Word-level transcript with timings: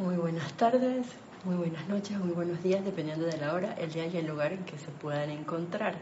Muy 0.00 0.16
buenas 0.16 0.50
tardes, 0.54 1.06
muy 1.44 1.56
buenas 1.56 1.86
noches, 1.86 2.18
muy 2.18 2.30
buenos 2.30 2.62
días, 2.62 2.82
dependiendo 2.82 3.26
de 3.26 3.36
la 3.36 3.52
hora, 3.52 3.74
el 3.74 3.92
día 3.92 4.06
y 4.06 4.16
el 4.16 4.28
lugar 4.28 4.54
en 4.54 4.64
que 4.64 4.78
se 4.78 4.88
puedan 4.88 5.28
encontrar. 5.28 5.94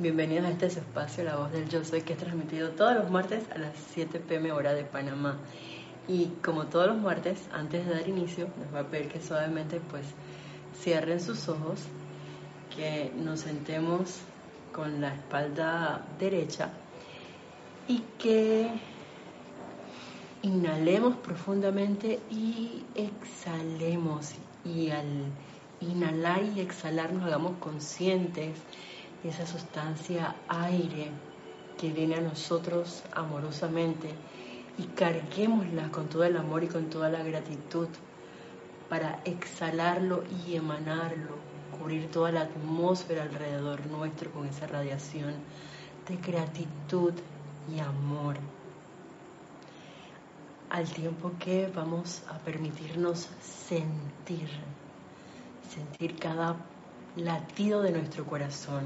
Bienvenidos 0.00 0.46
a 0.46 0.50
este 0.50 0.66
espacio, 0.66 1.22
La 1.22 1.36
Voz 1.36 1.52
del 1.52 1.68
Yo 1.68 1.84
Soy, 1.84 2.00
que 2.00 2.14
es 2.14 2.18
transmitido 2.18 2.70
todos 2.70 2.96
los 2.96 3.08
martes 3.12 3.44
a 3.54 3.58
las 3.58 3.76
7 3.94 4.18
pm 4.18 4.50
hora 4.50 4.74
de 4.74 4.82
Panamá. 4.82 5.36
Y 6.08 6.32
como 6.42 6.66
todos 6.66 6.88
los 6.88 6.98
martes, 6.98 7.38
antes 7.52 7.86
de 7.86 7.94
dar 7.94 8.08
inicio, 8.08 8.48
les 8.58 8.72
voy 8.72 8.80
a 8.80 8.88
pedir 8.88 9.06
que 9.06 9.20
suavemente 9.20 9.80
pues 9.88 10.06
cierren 10.82 11.20
sus 11.20 11.48
ojos, 11.48 11.82
que 12.74 13.12
nos 13.14 13.38
sentemos 13.38 14.18
con 14.72 15.00
la 15.00 15.14
espalda 15.14 16.04
derecha 16.18 16.70
y 17.86 18.02
que 18.18 18.68
inhalemos 20.42 21.16
profundamente 21.16 22.20
y 22.30 22.84
exhalemos. 22.94 24.32
Y 24.64 24.90
al 24.90 25.06
inhalar 25.80 26.42
y 26.54 26.60
exhalar 26.60 27.12
nos 27.12 27.24
hagamos 27.24 27.52
conscientes 27.58 28.58
de 29.22 29.28
esa 29.28 29.46
sustancia 29.46 30.34
aire 30.48 31.10
que 31.78 31.92
viene 31.92 32.16
a 32.16 32.20
nosotros 32.20 33.02
amorosamente 33.12 34.10
y 34.78 34.84
carguémosla 34.84 35.90
con 35.90 36.08
todo 36.08 36.24
el 36.24 36.36
amor 36.36 36.64
y 36.64 36.68
con 36.68 36.90
toda 36.90 37.08
la 37.08 37.22
gratitud 37.22 37.88
para 38.88 39.20
exhalarlo 39.24 40.24
y 40.46 40.56
emanarlo, 40.56 41.36
cubrir 41.78 42.10
toda 42.10 42.32
la 42.32 42.42
atmósfera 42.42 43.22
alrededor 43.22 43.86
nuestro 43.86 44.30
con 44.32 44.46
esa 44.46 44.66
radiación 44.66 45.34
de 46.08 46.16
gratitud 46.16 47.12
y 47.74 47.80
amor 47.80 48.36
al 50.70 50.88
tiempo 50.88 51.32
que 51.38 51.70
vamos 51.74 52.22
a 52.28 52.38
permitirnos 52.38 53.28
sentir, 53.40 54.48
sentir 55.68 56.16
cada 56.18 56.56
latido 57.16 57.82
de 57.82 57.92
nuestro 57.92 58.26
corazón. 58.26 58.84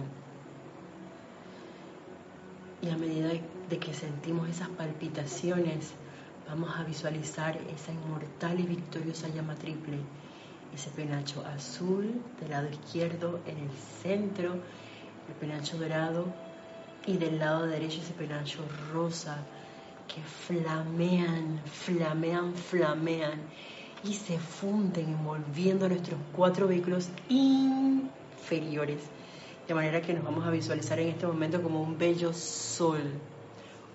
Y 2.83 2.91
a 2.91 2.97
medida 2.97 3.31
de 3.69 3.79
que 3.79 3.95
sentimos 3.95 4.49
esas 4.49 4.69
palpitaciones, 4.69 5.93
vamos 6.49 6.71
a 6.77 6.85
visualizar 6.85 7.57
esa 7.75 7.93
inmortal 7.93 8.61
y 8.61 8.65
victoriosa 8.65 9.29
llama 9.29 9.55
triple, 9.55 9.99
ese 10.75 10.91
penacho 10.91 11.45
azul 11.47 12.21
del 12.41 12.51
lado 12.51 12.69
izquierdo 12.69 13.41
en 13.47 13.59
el 13.59 13.71
centro, 14.03 14.55
el 15.29 15.35
penacho 15.41 15.79
dorado 15.79 16.27
y 17.07 17.17
del 17.17 17.39
lado 17.39 17.67
derecho 17.67 18.01
ese 18.01 18.15
penacho 18.15 18.61
rosa 18.93 19.39
que 20.15 20.23
flamean, 20.23 21.61
flamean, 21.65 22.55
flamean 22.55 23.41
y 24.05 24.13
se 24.15 24.39
funden 24.39 25.09
envolviendo 25.09 25.89
nuestros 25.89 26.21
cuatro 26.37 26.69
vehículos 26.69 27.09
inferiores. 27.29 29.03
De 29.67 29.75
manera 29.75 30.03
que 30.03 30.13
nos 30.13 30.25
vamos 30.25 30.47
a 30.47 30.51
visualizar 30.51 30.99
en 30.99 31.09
este 31.09 31.27
momento 31.27 31.63
como 31.63 31.81
un 31.81 31.97
bello 31.97 32.33
sol, 32.35 33.01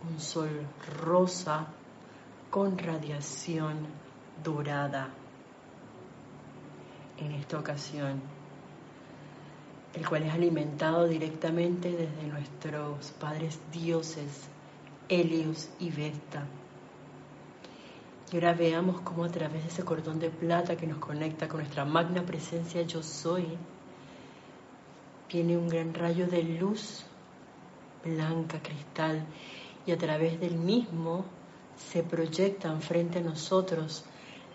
un 0.09 0.19
sol 0.19 0.49
rosa 1.01 1.67
con 2.49 2.77
radiación 2.77 3.77
dorada. 4.43 5.09
En 7.19 7.31
esta 7.33 7.59
ocasión, 7.59 8.21
el 9.93 10.07
cual 10.07 10.23
es 10.23 10.33
alimentado 10.33 11.07
directamente 11.07 11.91
desde 11.91 12.27
nuestros 12.27 13.11
padres 13.19 13.59
dioses 13.71 14.49
Helios 15.09 15.69
y 15.79 15.89
Vesta. 15.89 16.45
Y 18.31 18.35
ahora 18.35 18.53
veamos 18.53 19.01
cómo 19.01 19.23
a 19.23 19.29
través 19.29 19.63
de 19.63 19.69
ese 19.69 19.83
cordón 19.83 20.19
de 20.19 20.29
plata 20.29 20.75
que 20.75 20.87
nos 20.87 20.97
conecta 20.97 21.47
con 21.47 21.59
nuestra 21.59 21.85
magna 21.85 22.23
presencia 22.25 22.81
yo 22.81 23.01
soy, 23.01 23.45
viene 25.31 25.57
un 25.57 25.69
gran 25.69 25.93
rayo 25.93 26.27
de 26.27 26.43
luz 26.43 27.05
blanca, 28.03 28.59
cristal, 28.61 29.25
y 29.85 29.91
a 29.91 29.97
través 29.97 30.39
del 30.39 30.55
mismo 30.55 31.25
se 31.75 32.03
proyectan 32.03 32.81
frente 32.81 33.19
a 33.19 33.21
nosotros 33.21 34.03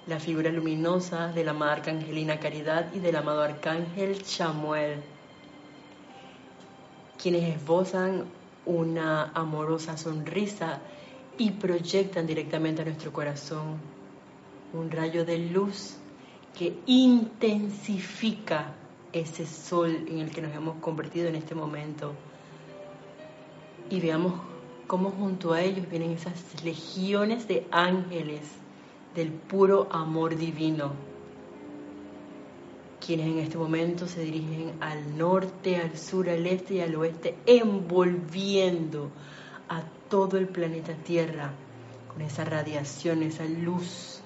la 0.06 0.18
figura 0.18 0.50
luminosa 0.50 1.28
de 1.28 1.44
la 1.44 1.52
amada 1.52 1.74
arcangelina 1.74 2.40
Caridad 2.40 2.92
y 2.92 2.98
del 2.98 3.16
amado 3.16 3.42
arcángel 3.42 4.22
Chamuel, 4.22 5.00
quienes 7.20 7.56
esbozan 7.56 8.24
una 8.66 9.32
amorosa 9.32 9.96
sonrisa 9.96 10.80
y 11.38 11.50
proyectan 11.52 12.26
directamente 12.26 12.82
a 12.82 12.84
nuestro 12.84 13.12
corazón 13.12 13.78
un 14.72 14.90
rayo 14.90 15.24
de 15.24 15.38
luz 15.38 15.96
que 16.56 16.78
intensifica 16.86 18.74
ese 19.12 19.46
sol 19.46 20.06
en 20.08 20.18
el 20.18 20.30
que 20.30 20.42
nos 20.42 20.54
hemos 20.54 20.76
convertido 20.76 21.28
en 21.28 21.34
este 21.34 21.54
momento. 21.54 22.14
Y 23.90 24.00
veamos 24.00 24.34
cómo 24.86 25.10
junto 25.10 25.52
a 25.52 25.62
ellos 25.62 25.88
vienen 25.90 26.12
esas 26.12 26.62
legiones 26.64 27.48
de 27.48 27.66
ángeles 27.70 28.42
del 29.14 29.30
puro 29.30 29.88
amor 29.90 30.36
divino 30.36 31.11
quienes 33.04 33.26
en 33.26 33.38
este 33.38 33.58
momento 33.58 34.06
se 34.06 34.22
dirigen 34.22 34.72
al 34.80 35.18
norte, 35.18 35.76
al 35.76 35.98
sur, 35.98 36.28
al 36.28 36.46
este 36.46 36.74
y 36.74 36.80
al 36.80 36.94
oeste, 36.94 37.36
envolviendo 37.46 39.10
a 39.68 39.82
todo 40.08 40.38
el 40.38 40.46
planeta 40.48 40.94
Tierra 40.94 41.52
con 42.12 42.22
esa 42.22 42.44
radiación, 42.44 43.22
esa 43.22 43.44
luz 43.44 44.20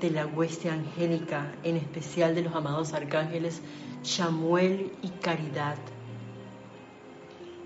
de 0.00 0.10
la 0.10 0.26
hueste 0.26 0.68
angélica, 0.68 1.54
en 1.62 1.76
especial 1.76 2.34
de 2.34 2.42
los 2.42 2.54
amados 2.54 2.92
arcángeles 2.92 3.62
Chamuel 4.02 4.92
y 5.02 5.08
Caridad. 5.08 5.76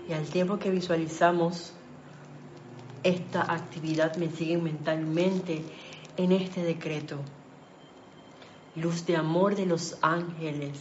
Y 0.07 0.13
al 0.13 0.25
tiempo 0.27 0.59
que 0.59 0.69
visualizamos 0.69 1.73
esta 3.03 3.51
actividad, 3.51 4.15
me 4.17 4.29
siguen 4.29 4.63
mentalmente 4.63 5.63
en 6.17 6.31
este 6.31 6.63
decreto 6.63 7.17
luz 8.75 9.05
de 9.05 9.15
amor 9.15 9.55
de 9.55 9.65
los 9.65 9.97
ángeles. 10.01 10.77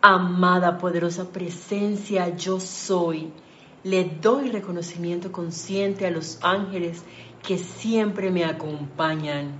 Amada, 0.00 0.78
poderosa 0.78 1.30
presencia, 1.32 2.36
yo 2.36 2.60
soy. 2.60 3.32
Le 3.82 4.04
doy 4.04 4.50
reconocimiento 4.50 5.32
consciente 5.32 6.06
a 6.06 6.10
los 6.10 6.38
ángeles 6.42 7.02
que 7.42 7.58
siempre 7.58 8.30
me 8.30 8.44
acompañan. 8.44 9.52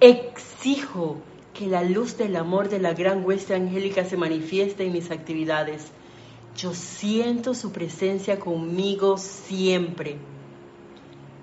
Exijo 0.00 1.18
que 1.52 1.66
la 1.66 1.82
luz 1.82 2.18
del 2.18 2.36
amor 2.36 2.68
de 2.68 2.78
la 2.78 2.92
gran 2.92 3.24
hueste 3.24 3.54
angélica 3.54 4.04
se 4.04 4.16
manifieste 4.16 4.84
en 4.84 4.92
mis 4.92 5.10
actividades. 5.10 5.90
Yo 6.56 6.74
siento 6.74 7.54
su 7.54 7.72
presencia 7.72 8.38
conmigo 8.38 9.16
siempre. 9.18 10.18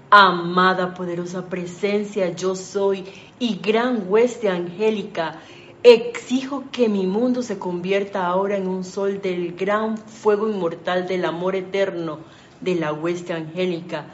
Amada, 0.09 0.93
poderosa 0.93 1.49
presencia, 1.49 2.29
yo 2.29 2.55
soy 2.55 3.05
y 3.43 3.59
gran 3.61 4.05
hueste 4.07 4.47
angélica, 4.47 5.41
exijo 5.83 6.63
que 6.71 6.87
mi 6.87 7.05
mundo 7.05 7.41
se 7.41 7.59
convierta 7.59 8.25
ahora 8.25 8.55
en 8.55 8.69
un 8.69 8.85
sol 8.85 9.21
del 9.21 9.53
gran 9.57 9.97
fuego 9.97 10.47
inmortal 10.47 11.09
del 11.09 11.25
amor 11.25 11.57
eterno 11.57 12.19
de 12.61 12.75
la 12.75 12.93
hueste 12.93 13.33
angélica, 13.33 14.05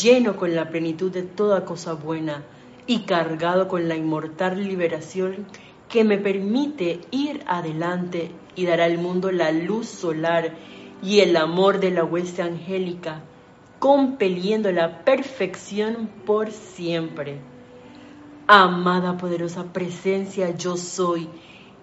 lleno 0.00 0.36
con 0.36 0.54
la 0.54 0.68
plenitud 0.68 1.10
de 1.10 1.24
toda 1.24 1.64
cosa 1.64 1.94
buena 1.94 2.44
y 2.86 3.00
cargado 3.06 3.66
con 3.66 3.88
la 3.88 3.96
inmortal 3.96 4.62
liberación 4.62 5.46
que 5.88 6.04
me 6.04 6.18
permite 6.18 7.00
ir 7.10 7.42
adelante 7.48 8.30
y 8.54 8.66
dar 8.66 8.82
al 8.82 8.98
mundo 8.98 9.32
la 9.32 9.50
luz 9.50 9.88
solar 9.88 10.54
y 11.02 11.18
el 11.18 11.36
amor 11.36 11.80
de 11.80 11.90
la 11.90 12.04
hueste 12.04 12.42
angélica, 12.42 13.20
compeliendo 13.80 14.70
la 14.70 15.02
perfección 15.02 16.08
por 16.24 16.52
siempre. 16.52 17.40
Amada 18.52 19.16
poderosa 19.16 19.72
presencia, 19.72 20.50
yo 20.56 20.76
soy. 20.76 21.28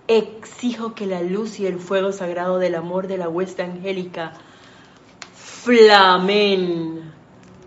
Exijo 0.09 0.95
que 0.95 1.05
la 1.05 1.21
luz 1.21 1.61
y 1.61 1.65
el 1.65 1.79
fuego 1.79 2.11
sagrado 2.11 2.59
del 2.59 2.75
amor 2.75 3.07
de 3.07 3.17
la 3.17 3.29
huesta 3.29 3.63
angélica 3.63 4.33
flamen, 5.31 7.13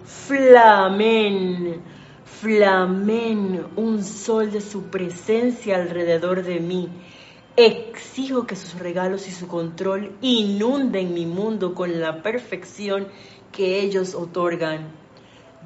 flamen, 0.04 1.80
flamen 2.26 3.64
un 3.76 4.04
sol 4.04 4.52
de 4.52 4.60
su 4.60 4.90
presencia 4.90 5.76
alrededor 5.76 6.42
de 6.42 6.60
mí. 6.60 6.90
Exijo 7.56 8.46
que 8.46 8.54
sus 8.54 8.78
regalos 8.78 9.26
y 9.28 9.30
su 9.30 9.48
control 9.48 10.12
inunden 10.20 11.14
mi 11.14 11.24
mundo 11.24 11.74
con 11.74 12.00
la 12.00 12.22
perfección 12.22 13.08
que 13.50 13.80
ellos 13.80 14.14
otorgan. 14.14 14.99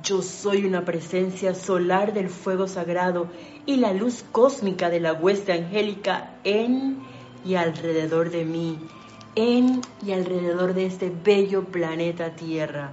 Yo 0.04 0.20
soy 0.20 0.66
una 0.66 0.84
presencia 0.84 1.54
solar 1.54 2.12
del 2.12 2.28
fuego 2.28 2.68
sagrado 2.68 3.28
y 3.64 3.76
la 3.76 3.94
luz 3.94 4.22
cósmica 4.30 4.90
de 4.90 5.00
la 5.00 5.14
hueste 5.14 5.54
angélica 5.54 6.34
en 6.44 6.98
y 7.42 7.54
alrededor 7.54 8.30
de 8.30 8.44
mí, 8.44 8.78
en 9.34 9.80
y 10.04 10.12
alrededor 10.12 10.74
de 10.74 10.84
este 10.84 11.10
bello 11.10 11.64
planeta 11.64 12.36
Tierra, 12.36 12.92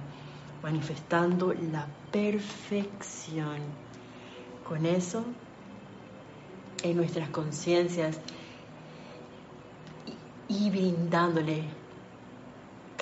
manifestando 0.62 1.52
la 1.52 1.86
perfección. 2.10 3.58
Con 4.66 4.86
eso 4.86 5.22
en 6.82 6.96
nuestras 6.96 7.28
conciencias 7.28 8.18
y, 10.48 10.70
brindándole, 10.70 11.64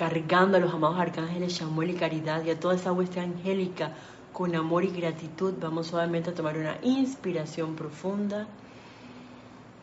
cargando 0.01 0.57
a 0.57 0.59
los 0.59 0.73
amados 0.73 0.97
arcángeles 0.97 1.57
Samuel 1.57 1.91
y 1.91 1.93
Caridad 1.93 2.43
y 2.43 2.49
a 2.49 2.59
toda 2.59 2.73
esa 2.73 2.91
hueste 2.91 3.19
angélica 3.19 3.93
con 4.33 4.55
amor 4.55 4.83
y 4.83 4.89
gratitud, 4.89 5.53
vamos 5.61 5.85
suavemente 5.85 6.31
a 6.31 6.33
tomar 6.33 6.57
una 6.57 6.77
inspiración 6.81 7.75
profunda 7.75 8.47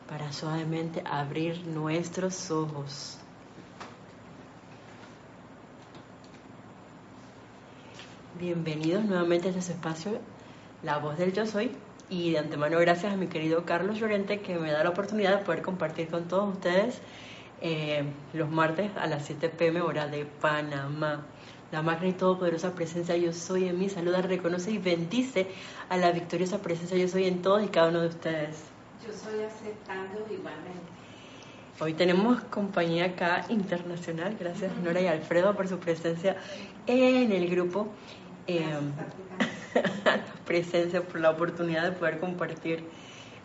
para 0.08 0.32
suavemente 0.32 1.04
abrir 1.08 1.64
nuestros 1.68 2.50
ojos. 2.50 3.16
Bienvenidos 8.40 9.04
nuevamente 9.04 9.46
a 9.46 9.50
este 9.52 9.70
espacio, 9.70 10.18
La 10.82 10.98
Voz 10.98 11.16
del 11.16 11.32
Yo 11.32 11.46
Soy. 11.46 11.70
Y 12.10 12.32
de 12.32 12.38
antemano 12.38 12.80
gracias 12.80 13.12
a 13.12 13.16
mi 13.16 13.28
querido 13.28 13.64
Carlos 13.64 14.00
Llorente 14.00 14.40
que 14.40 14.58
me 14.58 14.72
da 14.72 14.82
la 14.82 14.90
oportunidad 14.90 15.38
de 15.38 15.44
poder 15.44 15.62
compartir 15.62 16.08
con 16.08 16.26
todos 16.26 16.54
ustedes 16.54 17.00
eh, 17.60 18.04
los 18.32 18.50
martes 18.50 18.90
a 18.96 19.06
las 19.06 19.26
7 19.26 19.48
pm 19.48 19.80
hora 19.80 20.06
de 20.06 20.24
Panamá. 20.24 21.26
La 21.70 21.82
magna 21.82 22.08
y 22.08 22.12
todopoderosa 22.12 22.74
presencia 22.74 23.16
Yo 23.16 23.32
Soy 23.32 23.68
en 23.68 23.78
mí 23.78 23.88
saluda, 23.88 24.22
reconoce 24.22 24.70
y 24.70 24.78
bendice 24.78 25.48
a 25.88 25.96
la 25.96 26.12
victoriosa 26.12 26.62
presencia 26.62 26.96
Yo 26.96 27.08
Soy 27.08 27.26
en 27.26 27.42
todos 27.42 27.62
y 27.62 27.68
cada 27.68 27.88
uno 27.88 28.00
de 28.00 28.08
ustedes. 28.08 28.64
Yo 29.06 29.12
soy 29.12 29.42
aceptando 29.42 30.20
igualmente. 30.30 30.98
Hoy 31.80 31.94
tenemos 31.94 32.40
compañía 32.44 33.04
acá 33.04 33.44
internacional, 33.48 34.36
gracias 34.38 34.72
Nora 34.82 35.00
y 35.00 35.06
Alfredo 35.06 35.54
por 35.54 35.68
su 35.68 35.78
presencia 35.78 36.36
en 36.86 37.30
el 37.30 37.48
grupo 37.48 37.88
eh, 38.48 38.64
presencia, 40.46 41.02
por 41.02 41.20
la 41.20 41.30
oportunidad 41.30 41.84
de 41.84 41.92
poder 41.92 42.18
compartir. 42.18 42.84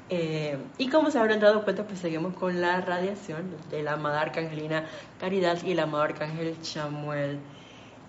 Eh, 0.10 0.58
y 0.78 0.90
como 0.90 1.12
se 1.12 1.20
habrán 1.20 1.40
dado 1.40 1.64
cuenta, 1.64 1.86
pues 1.86 2.00
seguimos 2.00 2.34
con 2.36 2.62
la 2.62 2.82
radiación 2.82 3.56
de 3.70 3.84
la 3.84 3.94
amada 3.94 4.22
Arcangelina 4.22 4.86
Caridad 5.20 5.64
y 5.64 5.72
el 5.72 5.80
amado 5.80 6.04
Arcángel 6.04 6.60
Chamuel. 6.62 7.40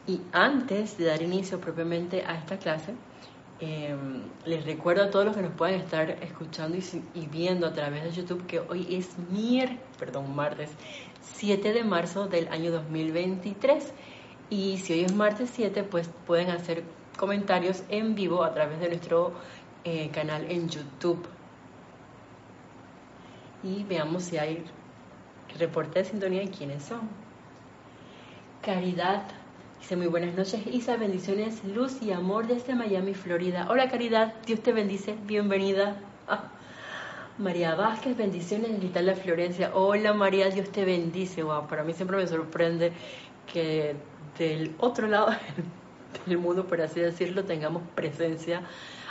Y 0.07 0.21
antes 0.33 0.99
de 0.99 1.07
dar 1.07 1.23
inicio 1.23 1.61
propiamente 1.61 2.25
a 2.27 2.35
esta 2.35 2.59
clase, 2.59 2.95
eh, 3.61 3.95
les 4.45 4.65
recuerdo 4.67 5.05
a 5.05 5.11
todos 5.11 5.25
los 5.25 5.37
que 5.37 5.43
nos 5.43 5.53
puedan 5.53 5.77
estar 5.77 6.11
escuchando 6.11 6.77
y, 6.77 7.27
viendo 7.27 7.67
a 7.67 7.73
través 7.73 8.03
de 8.03 8.11
YouTube 8.11 8.45
que 8.47 8.61
hoy 8.61 8.87
es 8.95 9.17
mier, 9.31 9.79
perdón, 9.99 10.35
martes 10.35 10.71
7 11.37 11.73
de 11.73 11.85
marzo 11.85 12.27
del 12.27 12.49
año 12.49 12.73
2023 12.73 13.93
y 14.51 14.79
si 14.79 14.93
hoy 14.93 15.05
es 15.05 15.15
martes 15.15 15.51
7, 15.55 15.85
pues 15.85 16.11
pueden 16.27 16.51
hacer 16.51 16.83
comentarios 17.17 17.85
en 17.89 18.15
vivo 18.15 18.43
a 18.45 18.53
través 18.53 18.81
de 18.81 18.89
nuestro 18.89 19.33
eh, 19.85 20.11
canal 20.11 20.51
en 20.51 20.69
YouTube. 20.69 21.25
Y 23.65 23.83
veamos 23.85 24.25
si 24.25 24.37
hay 24.37 24.63
reporte 25.59 25.99
de 25.99 26.05
sintonía 26.05 26.43
y 26.43 26.49
quiénes 26.49 26.83
son. 26.83 27.09
Caridad. 28.63 29.23
Dice 29.81 29.97
muy 29.97 30.07
buenas 30.07 30.35
noches, 30.35 30.67
Isa, 30.67 30.97
bendiciones, 30.97 31.65
luz 31.65 32.03
y 32.03 32.13
amor 32.13 32.47
desde 32.47 32.75
Miami, 32.75 33.15
Florida. 33.15 33.67
Hola 33.71 33.89
Caridad, 33.91 34.35
Dios 34.47 34.61
te 34.61 34.73
bendice, 34.73 35.15
bienvenida. 35.27 35.97
Ah, 36.29 36.51
María 37.39 37.75
Vázquez, 37.75 38.17
bendiciones 38.17 38.71
en 38.71 38.83
Italia, 38.83 39.15
Florencia. 39.17 39.71
Hola 39.75 40.13
María, 40.13 40.51
Dios 40.51 40.71
te 40.71 40.85
bendice. 40.85 41.43
Para 41.69 41.85
mí 41.85 41.95
siempre 41.95 42.19
me 42.19 42.27
sorprende 42.27 42.93
que 43.51 43.97
del 44.39 44.75
otro 44.79 45.07
lado 45.07 45.29
del 46.27 46.39
mundo, 46.39 46.67
por 46.67 46.81
así 46.83 47.01
decirlo, 47.01 47.45
tengamos 47.45 47.83
presencia 47.95 48.63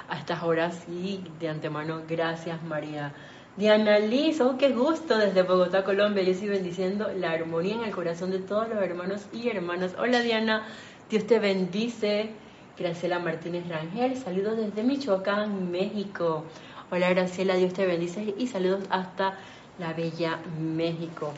a 0.10 0.18
estas 0.18 0.44
horas 0.44 0.86
y 0.88 1.24
de 1.40 1.50
antemano, 1.50 2.04
gracias 2.08 2.62
María. 2.64 3.14
Diana 3.56 4.00
Liz, 4.00 4.42
oh, 4.42 4.58
qué 4.58 4.70
gusto 4.70 5.16
desde 5.16 5.44
Bogotá, 5.44 5.84
Colombia. 5.84 6.24
Yo 6.24 6.32
estoy 6.32 6.50
bendiciendo 6.50 7.12
la 7.16 7.32
armonía 7.34 7.76
en 7.76 7.84
el 7.84 7.92
corazón 7.92 8.32
de 8.32 8.40
todos 8.40 8.68
los 8.68 8.82
hermanos 8.82 9.28
y 9.32 9.48
hermanas. 9.48 9.94
Hola 10.00 10.22
Diana, 10.22 10.64
Dios 11.08 11.28
te 11.28 11.38
bendice. 11.38 12.32
Graciela 12.80 13.20
Martínez 13.20 13.70
Rangel, 13.70 14.18
saludos 14.18 14.58
desde 14.58 14.82
Michoacán, 14.82 15.70
México. 15.70 16.46
Hola 16.90 17.12
Graciela, 17.12 17.54
Dios 17.54 17.74
te 17.74 17.86
bendice 17.86 18.34
y 18.36 18.48
saludos 18.48 18.86
hasta 18.90 19.38
la 19.78 19.94
bella 19.94 20.40
México. 20.60 21.32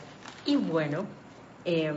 Y 0.46 0.56
bueno, 0.56 1.04
eh, 1.66 1.92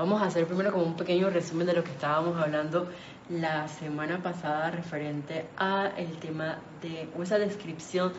Vamos 0.00 0.22
a 0.22 0.24
hacer 0.24 0.46
primero 0.46 0.72
como 0.72 0.84
un 0.84 0.96
pequeño 0.96 1.28
resumen 1.28 1.66
de 1.66 1.74
lo 1.74 1.84
que 1.84 1.90
estábamos 1.90 2.34
hablando 2.40 2.88
la 3.28 3.68
semana 3.68 4.22
pasada 4.22 4.70
referente 4.70 5.44
a 5.58 5.90
el 5.94 6.16
tema 6.16 6.56
de 6.80 7.06
o 7.18 7.22
esa 7.22 7.38
descripción 7.38 8.10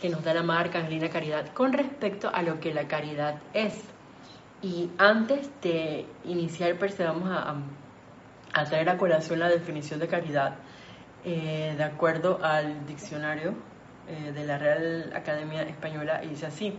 que 0.00 0.08
nos 0.08 0.22
da 0.24 0.34
la 0.34 0.42
marca 0.42 0.78
Angelina 0.78 1.08
Caridad 1.08 1.52
con 1.52 1.72
respecto 1.72 2.30
a 2.32 2.42
lo 2.42 2.60
que 2.60 2.72
la 2.72 2.86
caridad 2.86 3.40
es. 3.54 3.82
Y 4.62 4.90
antes 4.98 5.50
de 5.62 6.06
iniciar, 6.24 6.78
pues 6.78 6.98
vamos 6.98 7.28
a, 7.30 7.56
a 8.52 8.64
traer 8.64 8.88
a 8.88 8.96
colación 8.96 9.38
la 9.38 9.48
definición 9.48 10.00
de 10.00 10.08
caridad 10.08 10.56
eh, 11.24 11.74
de 11.76 11.84
acuerdo 11.84 12.38
al 12.42 12.86
diccionario 12.86 13.54
eh, 14.08 14.32
de 14.32 14.44
la 14.46 14.58
Real 14.58 15.12
Academia 15.14 15.62
Española 15.62 16.22
y 16.22 16.28
dice 16.28 16.46
así, 16.46 16.72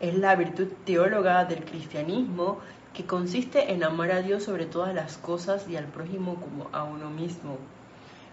es 0.00 0.18
la 0.18 0.34
virtud 0.34 0.66
teóloga 0.84 1.44
del 1.44 1.64
cristianismo 1.64 2.58
que 2.92 3.06
consiste 3.06 3.72
en 3.72 3.84
amar 3.84 4.10
a 4.10 4.20
Dios 4.20 4.42
sobre 4.42 4.66
todas 4.66 4.92
las 4.94 5.16
cosas 5.16 5.68
y 5.68 5.76
al 5.76 5.86
prójimo 5.86 6.34
como 6.34 6.68
a 6.72 6.82
uno 6.82 7.08
mismo. 7.08 7.58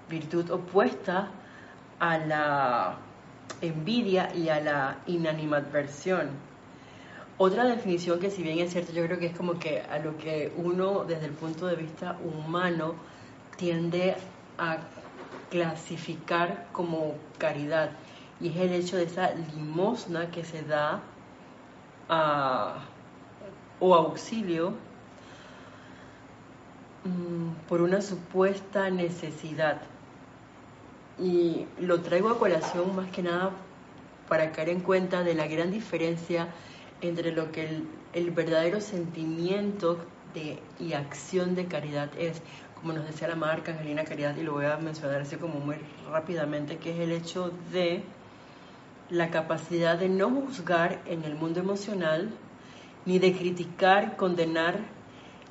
Virtud 0.09 0.49
opuesta 0.49 1.29
a 1.99 2.17
la 2.17 2.97
envidia 3.61 4.33
y 4.35 4.49
a 4.49 4.59
la 4.59 4.97
inanimadversión. 5.07 6.29
Otra 7.37 7.63
definición 7.63 8.19
que 8.19 8.29
si 8.29 8.43
bien 8.43 8.59
es 8.59 8.71
cierto, 8.71 8.93
yo 8.93 9.05
creo 9.05 9.19
que 9.19 9.27
es 9.27 9.35
como 9.35 9.59
que 9.59 9.81
a 9.81 9.99
lo 9.99 10.17
que 10.17 10.53
uno 10.57 11.05
desde 11.05 11.25
el 11.25 11.33
punto 11.33 11.65
de 11.67 11.75
vista 11.75 12.17
humano 12.23 12.95
tiende 13.57 14.15
a 14.57 14.77
clasificar 15.49 16.67
como 16.71 17.15
caridad 17.37 17.91
y 18.39 18.49
es 18.49 18.55
el 18.57 18.71
hecho 18.73 18.97
de 18.97 19.03
esa 19.03 19.31
limosna 19.55 20.31
que 20.31 20.43
se 20.43 20.63
da 20.63 21.01
a 22.09 22.85
o 23.79 23.95
auxilio 23.95 24.73
mm, 27.03 27.67
por 27.67 27.81
una 27.81 28.01
supuesta 28.01 28.89
necesidad. 28.89 29.81
Y 31.19 31.65
lo 31.79 32.01
traigo 32.01 32.29
a 32.29 32.39
colación 32.39 32.95
más 32.95 33.09
que 33.11 33.21
nada 33.21 33.51
para 34.27 34.51
caer 34.51 34.69
en 34.69 34.79
cuenta 34.79 35.23
de 35.23 35.35
la 35.35 35.47
gran 35.47 35.71
diferencia 35.71 36.47
entre 37.01 37.31
lo 37.31 37.51
que 37.51 37.83
el, 38.13 38.31
verdadero 38.31 38.79
sentimiento 38.79 39.97
de, 40.33 40.59
y 40.79 40.93
acción 40.93 41.55
de 41.55 41.65
caridad 41.65 42.09
es, 42.17 42.41
como 42.75 42.93
nos 42.93 43.05
decía 43.05 43.27
la 43.27 43.35
marca 43.35 43.71
Angelina 43.71 44.03
Caridad, 44.03 44.35
y 44.37 44.43
lo 44.43 44.53
voy 44.53 44.65
a 44.65 44.77
mencionar 44.77 45.21
así 45.21 45.35
como 45.35 45.59
muy 45.59 45.75
rápidamente, 46.09 46.77
que 46.77 46.91
es 46.93 46.99
el 46.99 47.11
hecho 47.11 47.51
de 47.71 48.03
la 49.09 49.29
capacidad 49.29 49.97
de 49.97 50.07
no 50.07 50.29
juzgar 50.29 51.01
en 51.05 51.23
el 51.25 51.35
mundo 51.35 51.59
emocional 51.59 52.29
ni 53.05 53.19
de 53.19 53.33
criticar, 53.33 54.15
condenar, 54.15 54.79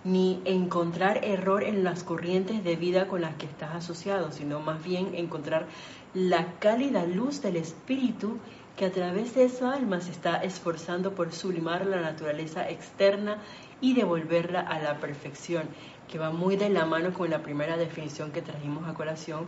ni 0.04 0.40
encontrar 0.44 1.24
error 1.24 1.62
en 1.62 1.84
las 1.84 2.04
corrientes 2.04 2.64
de 2.64 2.76
vida 2.76 3.06
con 3.06 3.20
las 3.20 3.34
que 3.34 3.46
estás 3.46 3.74
asociado, 3.74 4.32
sino 4.32 4.60
más 4.60 4.82
bien 4.82 5.14
encontrar 5.14 5.66
la 6.14 6.54
cálida 6.58 7.04
luz 7.04 7.42
del 7.42 7.56
espíritu 7.56 8.38
que 8.76 8.86
a 8.86 8.92
través 8.92 9.34
de 9.34 9.44
esa 9.44 9.74
alma 9.74 10.00
se 10.00 10.10
está 10.10 10.36
esforzando 10.42 11.14
por 11.14 11.32
sublimar 11.32 11.86
la 11.86 12.00
naturaleza 12.00 12.68
externa 12.68 13.38
y 13.80 13.94
devolverla 13.94 14.60
a 14.60 14.80
la 14.80 14.98
perfección, 15.00 15.64
que 16.08 16.18
va 16.18 16.30
muy 16.30 16.56
de 16.56 16.70
la 16.70 16.86
mano 16.86 17.12
con 17.12 17.30
la 17.30 17.42
primera 17.42 17.76
definición 17.76 18.32
que 18.32 18.42
trajimos 18.42 18.88
a 18.88 18.94
colación, 18.94 19.44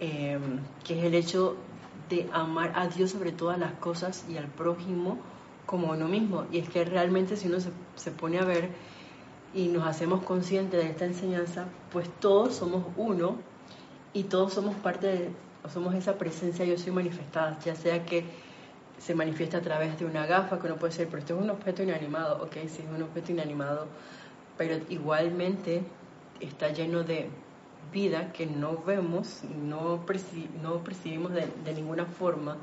eh, 0.00 0.38
que 0.84 0.98
es 0.98 1.04
el 1.04 1.14
hecho 1.14 1.56
de 2.08 2.28
amar 2.32 2.72
a 2.76 2.86
Dios 2.88 3.10
sobre 3.10 3.32
todas 3.32 3.58
las 3.58 3.72
cosas 3.74 4.24
y 4.28 4.36
al 4.36 4.46
prójimo 4.46 5.18
como 5.66 5.90
uno 5.90 6.08
mismo. 6.08 6.46
Y 6.50 6.58
es 6.58 6.68
que 6.68 6.84
realmente 6.84 7.36
si 7.36 7.48
uno 7.48 7.58
se, 7.96 8.10
pone 8.12 8.38
a 8.38 8.44
ver 8.44 8.70
y 9.56 9.68
nos 9.68 9.86
hacemos 9.86 10.22
conscientes 10.22 10.84
de 10.84 10.90
esta 10.90 11.06
enseñanza, 11.06 11.64
pues 11.90 12.10
todos 12.20 12.54
somos 12.54 12.84
uno 12.98 13.36
y 14.12 14.24
todos 14.24 14.52
somos 14.52 14.76
parte 14.76 15.06
de, 15.06 15.30
somos 15.72 15.94
esa 15.94 16.18
presencia 16.18 16.66
yo 16.66 16.76
soy 16.76 16.92
manifestada, 16.92 17.58
ya 17.64 17.74
sea 17.74 18.04
que 18.04 18.24
se 18.98 19.14
manifiesta 19.14 19.56
a 19.56 19.62
través 19.62 19.98
de 19.98 20.04
una 20.04 20.26
gafa, 20.26 20.60
que 20.60 20.66
uno 20.66 20.76
puede 20.76 20.92
ser, 20.92 21.06
pero 21.06 21.20
esto 21.20 21.36
es 21.36 21.42
un 21.42 21.48
objeto 21.48 21.82
inanimado, 21.82 22.42
ok, 22.44 22.52
sí 22.68 22.82
es 22.82 22.94
un 22.94 23.02
objeto 23.02 23.32
inanimado, 23.32 23.86
pero 24.58 24.76
igualmente 24.90 25.82
está 26.40 26.68
lleno 26.68 27.02
de 27.02 27.30
vida 27.94 28.32
que 28.34 28.44
no 28.44 28.82
vemos, 28.84 29.40
no, 29.64 30.02
no 30.62 30.84
percibimos 30.84 31.32
de, 31.32 31.48
de 31.64 31.72
ninguna 31.72 32.04
forma 32.04 32.58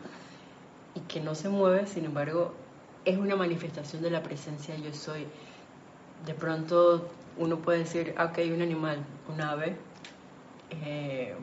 y 0.94 1.00
que 1.02 1.22
no 1.22 1.34
se 1.34 1.50
mueve, 1.50 1.88
sin 1.88 2.06
embargo, 2.06 2.54
es 3.04 3.18
una 3.18 3.36
manifestación 3.36 4.04
de 4.04 4.12
la 4.12 4.22
presencia 4.22 4.76
yo 4.78 4.94
soy. 4.94 5.26
De 6.26 6.34
pronto 6.34 7.10
uno 7.38 7.58
puede 7.58 7.80
decir, 7.80 8.14
ah, 8.18 8.26
ok, 8.26 8.40
un 8.54 8.62
animal, 8.62 8.98
un 9.28 9.42
ave, 9.42 9.76
eh, 10.70 11.36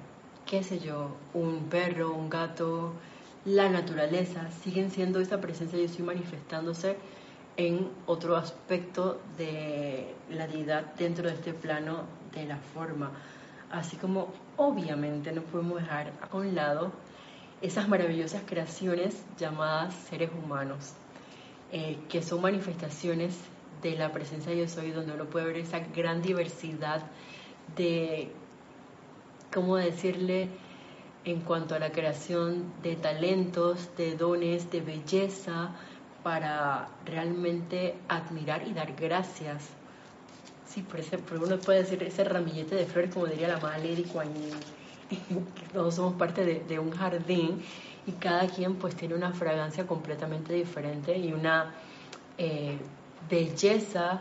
qué 0.47 0.63
sé 0.63 0.79
yo, 0.79 1.17
un 1.35 1.65
perro, 1.69 2.13
un 2.13 2.31
gato, 2.31 2.93
la 3.45 3.69
naturaleza, 3.69 4.51
siguen 4.63 4.91
siendo 4.91 5.21
esa 5.21 5.41
presencia 5.41 5.79
yo 5.79 5.85
estoy 5.85 6.05
manifestándose 6.05 6.97
en 7.57 7.91
otro 8.07 8.37
aspecto 8.37 9.21
de 9.37 10.15
la 10.31 10.47
deidad 10.47 10.95
dentro 10.95 11.29
de 11.29 11.35
este 11.35 11.53
plano 11.53 12.05
de 12.33 12.47
la 12.47 12.57
forma. 12.57 13.11
Así 13.71 13.97
como 13.97 14.33
obviamente 14.57 15.33
no 15.33 15.43
podemos 15.43 15.81
dejar 15.81 16.13
a 16.21 16.37
un 16.37 16.55
lado 16.55 16.93
esas 17.61 17.89
maravillosas 17.89 18.43
creaciones 18.47 19.23
llamadas 19.39 19.95
seres 20.09 20.31
humanos, 20.33 20.95
eh, 21.71 21.99
que 22.09 22.23
son 22.23 22.41
manifestaciones 22.41 23.37
de 23.83 23.97
la 23.97 24.13
presencia 24.13 24.55
yo 24.55 24.69
soy, 24.69 24.91
donde 24.91 25.13
uno 25.13 25.27
puede 25.27 25.47
ver 25.47 25.57
esa 25.59 25.81
gran 25.81 26.23
diversidad 26.23 27.03
de, 27.77 28.31
¿cómo 29.53 29.77
decirle? 29.77 30.49
En 31.25 31.41
cuanto 31.41 31.75
a 31.75 31.79
la 31.79 31.93
creación 31.93 32.73
de 32.83 32.97
talentos, 32.97 33.91
de 33.97 34.17
dones, 34.17 34.71
de 34.71 34.81
belleza, 34.81 35.71
para 36.23 36.89
realmente 37.05 37.95
admirar 38.09 38.67
y 38.67 38.73
dar 38.73 38.95
gracias. 38.95 39.69
Sí, 40.67 40.83
por, 40.83 41.01
ese, 41.01 41.19
uno 41.41 41.59
puede 41.59 41.83
decir 41.83 42.03
ese 42.03 42.25
ramillete 42.25 42.75
de 42.75 42.87
flores, 42.87 43.13
como 43.13 43.27
diría 43.27 43.49
la 43.49 43.59
madre 43.59 43.91
Lady 43.91 44.05
Kuan 44.05 44.29
Todos 45.73 45.95
somos 45.95 46.15
parte 46.15 46.45
de, 46.45 46.61
de, 46.61 46.79
un 46.79 46.93
jardín 46.93 47.63
y 48.07 48.13
cada 48.13 48.47
quien 48.47 48.77
pues 48.77 48.95
tiene 48.95 49.15
una 49.15 49.33
fragancia 49.33 49.87
completamente 49.87 50.53
diferente 50.55 51.19
y 51.19 51.33
una 51.33 51.75
eh, 52.39 52.79
belleza 53.29 54.21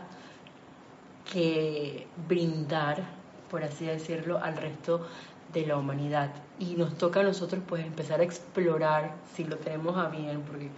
que 1.32 2.06
brindar, 2.28 3.02
por 3.50 3.62
así 3.64 3.86
decirlo, 3.86 4.38
al 4.38 4.56
resto 4.56 5.06
de 5.52 5.66
la 5.66 5.76
humanidad. 5.76 6.30
Y 6.58 6.74
nos 6.74 6.96
toca 6.96 7.20
a 7.20 7.22
nosotros 7.22 7.62
pues 7.66 7.84
empezar 7.84 8.20
a 8.20 8.24
explorar, 8.24 9.14
si 9.34 9.44
lo 9.44 9.56
tenemos 9.56 9.96
a 9.96 10.08
bien, 10.08 10.42
porque 10.42 10.68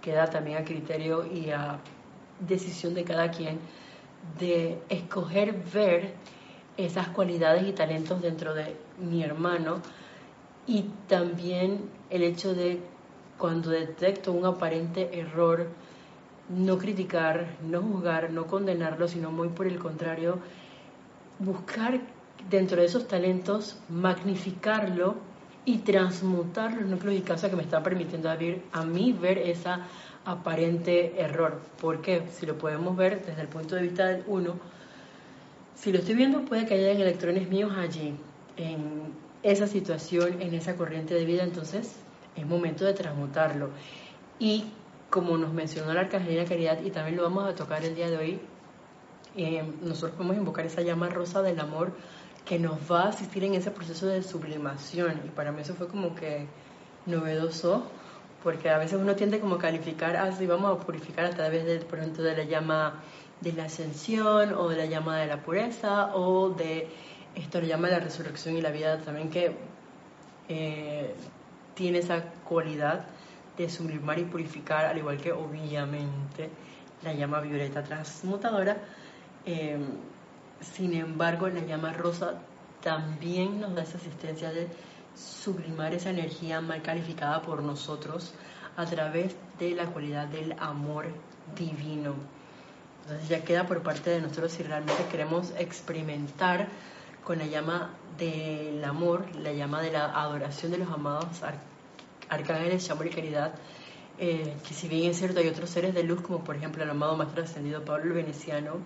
queda 0.00 0.28
también 0.28 0.58
a 0.58 0.64
criterio 0.64 1.26
y 1.26 1.50
a 1.50 1.78
decisión 2.40 2.94
de 2.94 3.04
cada 3.04 3.30
quien, 3.30 3.58
de 4.38 4.78
escoger 4.88 5.52
ver 5.72 6.14
esas 6.76 7.08
cualidades 7.08 7.66
y 7.68 7.72
talentos 7.72 8.22
dentro 8.22 8.54
de 8.54 8.76
mi 8.98 9.22
hermano 9.22 9.82
y 10.66 10.84
también 11.08 11.90
el 12.10 12.22
hecho 12.22 12.54
de 12.54 12.80
cuando 13.38 13.70
detecto 13.70 14.32
un 14.32 14.46
aparente 14.46 15.18
error, 15.18 15.66
no 16.48 16.78
criticar, 16.78 17.46
no 17.62 17.80
juzgar, 17.80 18.30
no 18.30 18.46
condenarlo, 18.46 19.08
sino 19.08 19.30
muy 19.30 19.48
por 19.48 19.66
el 19.66 19.78
contrario, 19.78 20.38
buscar 21.38 22.00
dentro 22.50 22.80
de 22.80 22.86
esos 22.86 23.08
talentos, 23.08 23.78
magnificarlo 23.88 25.16
y 25.64 25.78
transmutar 25.78 26.74
los 26.74 26.86
núcleos 26.88 27.16
y 27.16 27.22
causas 27.22 27.50
que 27.50 27.56
me 27.56 27.62
están 27.62 27.82
permitiendo 27.82 28.30
abrir 28.30 28.62
a 28.72 28.84
mí 28.84 29.12
ver 29.12 29.38
esa 29.38 29.86
aparente 30.24 31.20
error. 31.20 31.60
Porque 31.80 32.22
si 32.30 32.46
lo 32.46 32.58
podemos 32.58 32.96
ver 32.96 33.24
desde 33.24 33.42
el 33.42 33.48
punto 33.48 33.76
de 33.76 33.82
vista 33.82 34.06
del 34.06 34.24
uno, 34.26 34.54
si 35.74 35.92
lo 35.92 35.98
estoy 35.98 36.14
viendo 36.14 36.44
puede 36.44 36.66
que 36.66 36.74
hayan 36.74 37.00
electrones 37.00 37.48
míos 37.48 37.72
allí, 37.76 38.14
en 38.56 39.12
esa 39.42 39.66
situación, 39.66 40.40
en 40.40 40.54
esa 40.54 40.76
corriente 40.76 41.14
de 41.14 41.24
vida, 41.24 41.42
entonces 41.42 41.96
es 42.36 42.46
momento 42.46 42.84
de 42.84 42.94
transmutarlo. 42.94 43.70
Y 44.38 44.64
como 45.12 45.36
nos 45.36 45.52
mencionó 45.52 45.92
la 45.92 46.00
Arcangelina 46.00 46.46
Caridad, 46.46 46.80
y 46.82 46.90
también 46.90 47.18
lo 47.18 47.24
vamos 47.24 47.44
a 47.44 47.54
tocar 47.54 47.84
el 47.84 47.94
día 47.94 48.08
de 48.08 48.16
hoy, 48.16 48.40
eh, 49.36 49.62
nosotros 49.82 50.12
podemos 50.12 50.38
invocar 50.38 50.64
esa 50.64 50.80
llama 50.80 51.10
rosa 51.10 51.42
del 51.42 51.60
amor 51.60 51.92
que 52.46 52.58
nos 52.58 52.78
va 52.90 53.02
a 53.02 53.08
asistir 53.10 53.44
en 53.44 53.52
ese 53.52 53.70
proceso 53.70 54.06
de 54.06 54.22
sublimación. 54.22 55.20
Y 55.26 55.28
para 55.28 55.52
mí 55.52 55.60
eso 55.60 55.74
fue 55.74 55.86
como 55.86 56.14
que 56.14 56.46
novedoso, 57.04 57.82
porque 58.42 58.70
a 58.70 58.78
veces 58.78 58.98
uno 58.98 59.14
tiende 59.14 59.38
como 59.38 59.56
a 59.56 59.58
calificar 59.58 60.16
así, 60.16 60.46
vamos 60.46 60.74
a 60.74 60.80
purificar 60.82 61.26
a 61.26 61.30
través 61.30 61.66
de, 61.66 61.80
por 61.80 61.98
ejemplo, 61.98 62.22
de 62.24 62.34
la 62.34 62.44
llama 62.44 63.02
de 63.42 63.52
la 63.52 63.64
ascensión 63.64 64.54
o 64.54 64.70
de 64.70 64.76
la 64.76 64.86
llama 64.86 65.18
de 65.18 65.26
la 65.26 65.42
pureza 65.42 66.14
o 66.14 66.48
de 66.50 66.88
esto 67.34 67.60
le 67.60 67.66
llama 67.66 67.88
la 67.88 67.98
resurrección 67.98 68.56
y 68.56 68.62
la 68.62 68.70
vida 68.70 68.98
también 69.02 69.28
que 69.28 69.54
eh, 70.48 71.14
tiene 71.74 71.98
esa 71.98 72.22
cualidad 72.48 73.04
de 73.56 73.68
sublimar 73.68 74.18
y 74.18 74.24
purificar, 74.24 74.86
al 74.86 74.98
igual 74.98 75.18
que 75.18 75.32
obviamente 75.32 76.50
la 77.02 77.12
llama 77.12 77.40
violeta 77.40 77.82
transmutadora. 77.82 78.76
Eh, 79.44 79.78
sin 80.60 80.94
embargo, 80.94 81.48
la 81.48 81.60
llama 81.60 81.92
rosa 81.92 82.40
también 82.82 83.60
nos 83.60 83.74
da 83.74 83.82
esa 83.82 83.98
asistencia 83.98 84.50
de 84.52 84.68
sublimar 85.14 85.94
esa 85.94 86.10
energía 86.10 86.60
mal 86.60 86.82
calificada 86.82 87.42
por 87.42 87.62
nosotros 87.62 88.32
a 88.76 88.86
través 88.86 89.34
de 89.58 89.72
la 89.72 89.86
cualidad 89.86 90.28
del 90.28 90.52
amor 90.58 91.06
divino. 91.56 92.14
Entonces 93.02 93.28
ya 93.28 93.44
queda 93.44 93.66
por 93.66 93.82
parte 93.82 94.10
de 94.10 94.20
nosotros 94.20 94.52
si 94.52 94.62
realmente 94.62 95.04
queremos 95.10 95.52
experimentar 95.58 96.68
con 97.24 97.38
la 97.38 97.46
llama 97.46 97.90
del 98.16 98.82
amor, 98.84 99.26
la 99.36 99.52
llama 99.52 99.80
de 99.80 99.92
la 99.92 100.06
adoración 100.22 100.72
de 100.72 100.78
los 100.78 100.90
amados 100.90 101.42
arcángeles, 102.32 102.90
amor 102.90 103.06
y 103.06 103.10
caridad, 103.10 103.54
eh, 104.18 104.54
que 104.66 104.74
si 104.74 104.88
bien 104.88 105.10
es 105.10 105.18
cierto 105.18 105.40
hay 105.40 105.48
otros 105.48 105.70
seres 105.70 105.94
de 105.94 106.02
luz, 106.02 106.20
como 106.20 106.44
por 106.44 106.56
ejemplo 106.56 106.82
el 106.82 106.90
amado 106.90 107.16
Maestro 107.16 107.42
Ascendido 107.42 107.84
Pablo 107.84 108.14
Veneciano, 108.14 108.78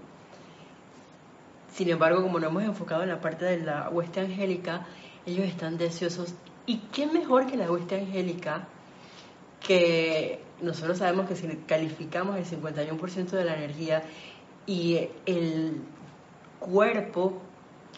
sin 1.77 1.91
embargo, 1.91 2.23
como 2.23 2.41
no 2.41 2.47
hemos 2.47 2.63
enfocado 2.65 3.03
en 3.03 3.11
la 3.11 3.21
parte 3.21 3.45
de 3.45 3.59
la 3.59 3.91
hueste 3.91 4.21
angélica, 4.21 4.87
ellos 5.27 5.45
están 5.45 5.77
deseosos. 5.77 6.35
¿Y 6.65 6.79
qué 6.91 7.07
mejor 7.07 7.47
que 7.47 7.59
la 7.59 7.71
hueste 7.71 8.01
angélica? 8.01 8.67
Que 9.61 10.41
nosotros 10.63 10.97
sabemos 10.97 11.29
que 11.29 11.37
si 11.37 11.47
calificamos 11.67 12.37
el 12.37 12.47
51% 12.47 13.29
de 13.29 13.45
la 13.45 13.57
energía 13.57 14.05
y 14.67 15.09
el 15.27 15.83
cuerpo 16.61 17.43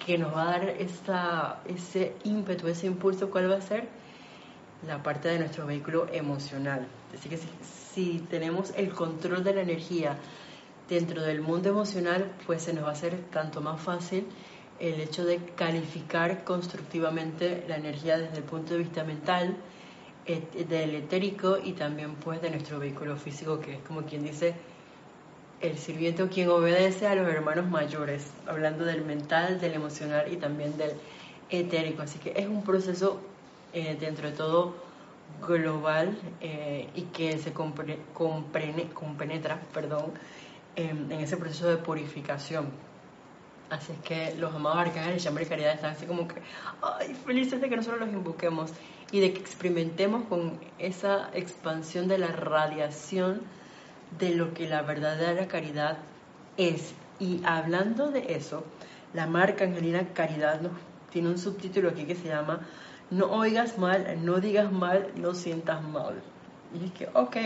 que 0.05 0.19
nos 0.19 0.35
va 0.35 0.43
a 0.43 0.51
dar 0.59 0.69
esa, 0.71 1.61
ese 1.65 2.17
ímpetu, 2.25 2.67
ese 2.67 2.89
impulso, 2.89 3.31
¿cuál 3.31 3.49
va 3.49 3.59
a 3.59 3.61
ser? 3.61 3.89
La 4.87 5.03
parte 5.03 5.29
de 5.29 5.39
nuestro 5.39 5.67
vehículo 5.67 6.07
emocional. 6.13 6.87
Así 7.13 7.29
que 7.29 7.39
si, 7.39 8.21
tenemos 8.31 8.73
el 8.77 8.91
control 8.91 9.43
de 9.43 9.55
la 9.55 9.63
energía, 9.63 10.17
dentro 10.89 11.23
del 11.23 11.41
mundo 11.41 11.69
emocional, 11.69 12.31
pues 12.47 12.63
se 12.63 12.73
nos 12.73 12.85
va 12.85 12.91
a 12.91 12.93
hacer 12.93 13.17
tanto 13.31 13.61
más 13.61 13.81
fácil 13.81 14.27
el 14.79 15.01
hecho 15.01 15.25
de 15.25 15.39
calificar 15.57 16.45
constructivamente 16.45 17.65
la 17.69 17.77
energía 17.77 18.19
desde 18.19 18.39
el 18.39 18.45
punto 18.45 18.75
de 18.75 18.81
vista 18.81 19.05
mental, 19.05 19.57
del 20.69 20.95
etérico 20.95 21.57
y 21.63 21.73
también 21.73 22.15
pues 22.17 22.43
de 22.43 22.51
nuestro 22.51 22.79
vehículo 22.79 23.17
físico, 23.17 23.61
que 23.61 23.75
es 23.75 23.81
como 23.81 24.03
quien 24.03 24.25
dice 24.25 24.55
el 25.61 25.79
sirviente 25.79 26.29
quien 26.29 26.49
obedece 26.51 27.07
a 27.07 27.15
los 27.15 27.27
hermanos 27.29 27.69
mayores, 27.69 28.31
hablando 28.47 28.85
del 28.85 29.05
mental, 29.05 29.61
del 29.61 29.73
emocional 29.73 30.31
y 30.33 30.37
también 30.37 30.77
del 30.77 30.93
etérico. 31.51 32.03
Así 32.03 32.19
que 32.19 32.33
es 32.37 32.47
un 32.47 32.63
proceso 32.63 33.21
eh, 33.73 33.97
dentro 33.99 34.31
de 34.31 34.37
todo 34.37 34.75
global 35.47 36.19
eh, 36.41 36.89
y 36.95 37.03
que 37.03 37.39
se 37.39 37.53
compre, 37.53 37.99
compenetra 38.15 39.61
perdón, 39.73 40.13
en, 40.77 41.11
ese 41.13 41.37
proceso 41.37 41.69
de 41.69 41.77
purificación. 41.77 42.71
Así 43.71 43.93
es 43.93 43.99
que 43.99 44.35
los 44.37 44.55
amados 44.55 44.79
arcángeles 44.79 45.27
y 45.27 45.35
de 45.35 45.47
caridad 45.47 45.75
están 45.75 45.93
así 45.93 46.07
como 46.07 46.27
que, 46.27 46.37
ay, 46.81 47.15
felices 47.27 47.61
de 47.61 47.69
que 47.69 47.77
nosotros 47.77 48.01
los 48.01 48.09
invoquemos 48.09 48.73
y 49.13 49.21
de 49.21 49.35
que 49.35 49.41
experimentemos 49.41 50.25
con 50.25 50.59
esa 50.79 51.29
expansión 51.35 52.09
de 52.09 52.19
la 52.19 52.29
radiación 52.29 53.43
de 54.19 54.35
lo 54.35 54.55
que 54.55 54.69
la 54.69 54.83
verdadera 54.83 55.49
caridad 55.49 55.99
es. 56.57 56.95
Y 57.21 57.43
hablando 57.45 58.11
de 58.11 58.35
eso, 58.35 58.65
la 59.13 59.27
marca 59.27 59.65
Angelina 59.65 60.15
Caridad 60.15 60.61
tiene 61.11 61.29
un 61.29 61.39
subtítulo 61.39 61.91
aquí 61.91 62.05
que 62.05 62.15
se 62.15 62.29
llama 62.29 62.61
No 63.11 63.27
oigas 63.27 63.79
mal, 63.79 64.25
no 64.25 64.41
digas 64.41 64.71
mal, 64.71 65.13
no 65.17 65.35
sientas 65.35 65.83
mal. 65.83 66.23
Y 66.75 66.87
es 66.87 66.93
que, 66.93 67.09
ok, 67.15 67.37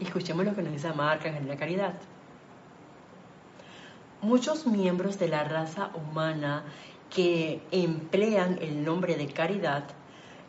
escuchemos 0.00 0.44
lo 0.44 0.54
que 0.54 0.62
nos 0.62 0.72
dice 0.72 0.88
la 0.88 0.94
marca 0.94 1.28
Angelina 1.28 1.56
Caridad. 1.56 1.94
Muchos 4.20 4.66
miembros 4.66 5.18
de 5.18 5.28
la 5.28 5.44
raza 5.44 5.90
humana 5.94 6.64
que 7.14 7.62
emplean 7.70 8.58
el 8.60 8.84
nombre 8.84 9.16
de 9.16 9.28
caridad 9.28 9.84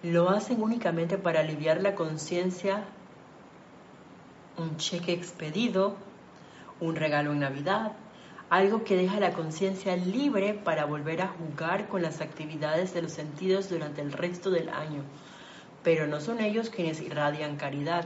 lo 0.01 0.29
hacen 0.29 0.61
únicamente 0.61 1.17
para 1.17 1.41
aliviar 1.41 1.81
la 1.81 1.95
conciencia, 1.95 2.83
un 4.57 4.77
cheque 4.77 5.13
expedido, 5.13 5.95
un 6.79 6.95
regalo 6.95 7.33
en 7.33 7.39
Navidad, 7.39 7.93
algo 8.49 8.83
que 8.83 8.95
deja 8.95 9.19
la 9.19 9.33
conciencia 9.33 9.95
libre 9.95 10.53
para 10.53 10.85
volver 10.85 11.21
a 11.21 11.27
jugar 11.27 11.87
con 11.87 12.01
las 12.01 12.21
actividades 12.21 12.93
de 12.93 13.01
los 13.01 13.11
sentidos 13.11 13.69
durante 13.69 14.01
el 14.01 14.11
resto 14.11 14.51
del 14.51 14.69
año. 14.69 15.01
Pero 15.83 16.07
no 16.07 16.19
son 16.19 16.39
ellos 16.39 16.69
quienes 16.69 17.01
irradian 17.01 17.57
caridad, 17.57 18.05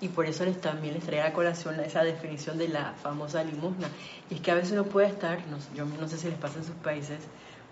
y 0.00 0.08
por 0.08 0.26
eso 0.26 0.44
les, 0.44 0.60
también 0.60 0.94
les 0.94 1.04
traía 1.04 1.26
a 1.26 1.32
colación 1.32 1.80
esa 1.80 2.04
definición 2.04 2.58
de 2.58 2.68
la 2.68 2.92
famosa 3.02 3.42
limosna. 3.42 3.88
Y 4.30 4.34
es 4.34 4.40
que 4.40 4.50
a 4.50 4.54
veces 4.54 4.72
uno 4.72 4.84
puede 4.84 5.08
estar, 5.08 5.38
no, 5.48 5.58
yo 5.74 5.84
no 5.84 6.06
sé 6.06 6.18
si 6.18 6.28
les 6.28 6.38
pasa 6.38 6.58
en 6.58 6.64
sus 6.64 6.74
países, 6.76 7.18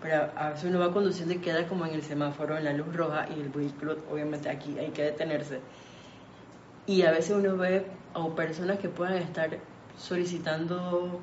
pero 0.03 0.31
a 0.37 0.51
veces 0.51 0.65
uno 0.65 0.81
va 0.81 0.93
conduciendo 0.93 1.35
y 1.35 1.39
queda 1.39 1.69
como 1.69 1.87
en 1.87 1.95
el 1.95 2.03
semáforo, 2.03 2.57
en 2.57 2.65
la 2.65 2.73
luz 2.73 2.95
roja, 2.95 3.27
y 3.29 3.41
el 3.41 3.49
vehículo, 3.49 3.99
obviamente 4.11 4.49
aquí 4.49 4.77
hay 4.79 4.91
que 4.91 5.03
detenerse. 5.05 5.61
Y 6.87 7.03
a 7.03 7.13
veces 7.13 7.37
uno 7.37 7.57
ve 7.57 7.87
a 8.15 8.35
personas 8.35 8.79
que 8.79 8.89
puedan 8.89 9.17
estar 9.17 9.59
solicitando 9.97 11.21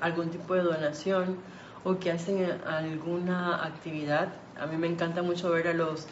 algún 0.00 0.30
tipo 0.30 0.54
de 0.54 0.62
donación 0.62 1.36
o 1.84 1.98
que 1.98 2.10
hacen 2.10 2.60
alguna 2.66 3.64
actividad. 3.64 4.32
A 4.60 4.66
mí 4.66 4.76
me 4.76 4.86
encanta 4.86 5.22
mucho 5.22 5.50
ver 5.50 5.68
a 5.68 5.72
los 5.72 6.06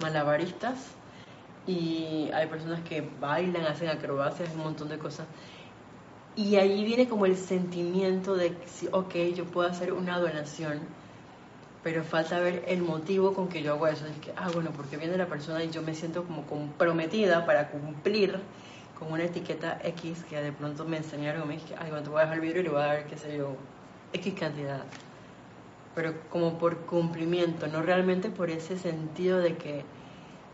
malabaristas 0.00 0.92
y 1.66 2.30
hay 2.32 2.46
personas 2.46 2.80
que 2.80 3.06
bailan, 3.20 3.66
hacen 3.66 3.88
acrobacias, 3.88 4.54
un 4.54 4.62
montón 4.62 4.88
de 4.88 4.98
cosas. 4.98 5.26
Y 6.36 6.56
ahí 6.56 6.84
viene 6.84 7.08
como 7.08 7.26
el 7.26 7.36
sentimiento 7.36 8.34
de, 8.34 8.56
ok, 8.92 9.14
yo 9.34 9.44
puedo 9.44 9.68
hacer 9.68 9.92
una 9.92 10.18
donación, 10.18 10.80
pero 11.82 12.02
falta 12.02 12.38
ver 12.40 12.64
el 12.66 12.82
motivo 12.82 13.34
con 13.34 13.48
que 13.48 13.62
yo 13.62 13.74
hago 13.74 13.86
eso. 13.88 14.06
Es 14.06 14.16
que, 14.18 14.32
ah, 14.36 14.48
bueno, 14.54 14.70
porque 14.74 14.96
viene 14.96 15.16
la 15.16 15.26
persona 15.26 15.62
y 15.62 15.70
yo 15.70 15.82
me 15.82 15.94
siento 15.94 16.24
como 16.24 16.46
comprometida 16.46 17.44
para 17.44 17.68
cumplir 17.68 18.38
con 19.00 19.10
una 19.10 19.24
etiqueta 19.24 19.80
X 19.82 20.24
que 20.28 20.40
de 20.40 20.52
pronto 20.52 20.84
me 20.84 20.98
enseñaron, 20.98 21.48
me 21.48 21.54
dije, 21.54 21.74
ay, 21.78 21.90
bueno, 21.90 22.04
te 22.04 22.10
voy 22.10 22.18
a 22.18 22.22
dejar 22.24 22.36
el 22.36 22.42
vidrio 22.42 22.60
y 22.60 22.64
le 22.64 22.70
voy 22.70 22.82
a 22.82 22.86
dar, 22.86 23.06
qué 23.06 23.16
sé 23.16 23.36
yo, 23.36 23.56
X 24.12 24.34
cantidad. 24.38 24.82
Pero 25.94 26.14
como 26.28 26.58
por 26.58 26.76
cumplimiento, 26.84 27.66
no 27.66 27.80
realmente 27.80 28.28
por 28.28 28.50
ese 28.50 28.78
sentido 28.78 29.38
de 29.38 29.56
que, 29.56 29.84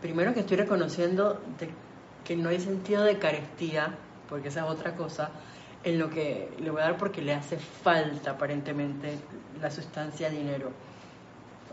primero 0.00 0.32
que 0.32 0.40
estoy 0.40 0.58
reconociendo 0.58 1.42
de 1.58 1.70
que 2.24 2.36
no 2.36 2.48
hay 2.48 2.60
sentido 2.60 3.02
de 3.02 3.18
carestía, 3.18 3.96
porque 4.28 4.48
esa 4.48 4.64
es 4.64 4.70
otra 4.70 4.94
cosa, 4.94 5.30
en 5.82 5.98
lo 5.98 6.08
que 6.08 6.48
le 6.60 6.70
voy 6.70 6.82
a 6.82 6.84
dar 6.84 6.98
porque 6.98 7.22
le 7.22 7.34
hace 7.34 7.58
falta 7.58 8.32
aparentemente 8.32 9.18
la 9.60 9.70
sustancia 9.70 10.30
dinero. 10.30 10.70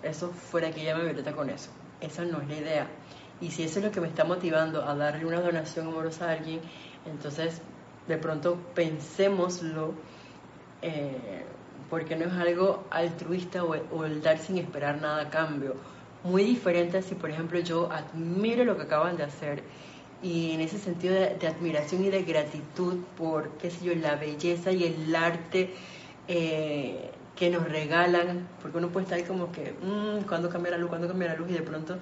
Eso 0.01 0.29
fuera 0.29 0.71
que 0.71 0.81
ella 0.81 0.97
me 0.97 1.03
violeta 1.03 1.33
con 1.33 1.49
eso. 1.49 1.69
Esa 2.01 2.25
no 2.25 2.41
es 2.41 2.47
la 2.47 2.55
idea. 2.55 2.87
Y 3.43 3.51
si 3.51 3.63
eso 3.63 3.79
es 3.79 3.85
lo 3.85 3.91
que 3.91 3.99
me 3.99 4.07
está 4.07 4.23
motivando 4.23 4.87
a 4.87 4.95
darle 4.95 5.25
una 5.25 5.41
donación 5.41 5.87
amorosa 5.87 6.29
a 6.29 6.31
alguien, 6.31 6.61
entonces 7.05 7.61
de 8.07 8.17
pronto 8.17 8.57
pensémoslo, 8.73 9.93
eh, 10.81 11.43
porque 11.89 12.15
no 12.15 12.25
es 12.25 12.31
algo 12.31 12.85
altruista 12.89 13.65
o, 13.65 14.05
el 14.05 14.21
dar 14.21 14.37
sin 14.37 14.57
esperar 14.59 15.01
nada 15.01 15.23
a 15.23 15.29
cambio. 15.29 15.75
Muy 16.23 16.45
diferente 16.45 17.01
si, 17.01 17.15
por 17.15 17.31
ejemplo, 17.31 17.59
yo 17.59 17.91
admiro 17.91 18.63
lo 18.63 18.77
que 18.77 18.83
acaban 18.83 19.17
de 19.17 19.23
hacer 19.23 19.61
y 20.21 20.51
en 20.51 20.61
ese 20.61 20.77
sentido 20.77 21.13
de, 21.13 21.45
admiración 21.45 22.05
y 22.05 22.09
de 22.09 22.23
gratitud 22.23 22.99
por, 23.17 23.49
qué 23.57 23.69
sé 23.69 23.83
yo, 23.83 23.93
la 23.95 24.15
belleza 24.15 24.71
y 24.71 24.85
el 24.85 25.13
arte 25.13 25.73
eh, 26.29 27.11
que 27.35 27.49
nos 27.49 27.67
regalan, 27.67 28.47
porque 28.61 28.77
uno 28.77 28.87
puede 28.87 29.03
estar 29.03 29.19
ahí 29.19 29.25
como 29.25 29.51
que, 29.51 29.73
mmm, 29.81 30.25
¿cuándo 30.29 30.49
cambia 30.49 30.71
la 30.71 30.77
luz? 30.77 30.87
¿Cuándo 30.87 31.09
cambia 31.09 31.27
la 31.27 31.35
luz? 31.35 31.49
Y 31.49 31.53
de 31.55 31.61
pronto 31.61 31.97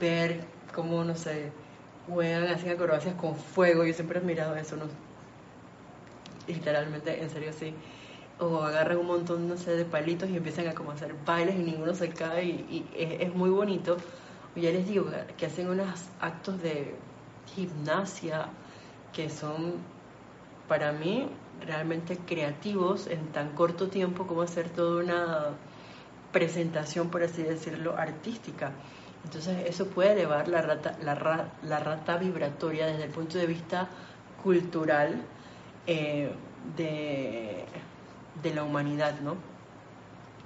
ver 0.00 0.55
cómo, 0.76 1.02
no 1.02 1.16
sé, 1.16 1.50
juegan, 2.08 2.46
hacen 2.48 2.70
acrobacias 2.70 3.14
con 3.16 3.34
fuego, 3.34 3.84
yo 3.84 3.94
siempre 3.94 4.18
he 4.18 4.22
admirado 4.22 4.54
eso, 4.56 4.76
¿no? 4.76 4.84
literalmente, 6.46 7.22
en 7.22 7.30
serio, 7.30 7.52
sí. 7.52 7.74
O 8.38 8.62
agarran 8.62 8.98
un 8.98 9.06
montón, 9.06 9.48
no 9.48 9.56
sé, 9.56 9.76
de 9.76 9.84
palitos 9.84 10.28
y 10.28 10.36
empiezan 10.36 10.68
a 10.68 10.74
como 10.74 10.92
hacer 10.92 11.14
bailes 11.24 11.56
y 11.56 11.62
ninguno 11.62 11.94
se 11.94 12.10
cae 12.10 12.44
y, 12.44 12.86
es, 12.96 13.28
es, 13.28 13.34
muy 13.34 13.50
bonito. 13.50 13.96
Ya 14.54 14.70
les 14.70 14.86
digo 14.86 15.06
que 15.36 15.46
hacen 15.46 15.68
unos 15.68 15.88
actos 16.20 16.62
de 16.62 16.94
gimnasia 17.54 18.48
que 19.12 19.30
son 19.30 19.74
para 20.68 20.92
mí 20.92 21.28
realmente 21.64 22.18
creativos 22.18 23.06
en 23.06 23.26
tan 23.32 23.50
corto 23.50 23.88
tiempo 23.88 24.26
como 24.26 24.42
hacer 24.42 24.68
toda 24.70 25.02
una 25.02 25.44
presentación, 26.32 27.10
por 27.10 27.22
así 27.22 27.42
decirlo, 27.42 27.96
artística. 27.96 28.72
Entonces 29.26 29.66
eso 29.66 29.88
puede 29.88 30.12
elevar 30.12 30.46
la 30.46 30.62
rata, 30.62 30.96
la, 31.02 31.48
la 31.62 31.80
rata 31.80 32.16
vibratoria 32.16 32.86
desde 32.86 33.04
el 33.04 33.10
punto 33.10 33.38
de 33.38 33.46
vista 33.48 33.88
cultural 34.40 35.20
eh, 35.88 36.30
de, 36.76 37.64
de 38.40 38.54
la 38.54 38.62
humanidad, 38.62 39.18
¿no? 39.20 39.34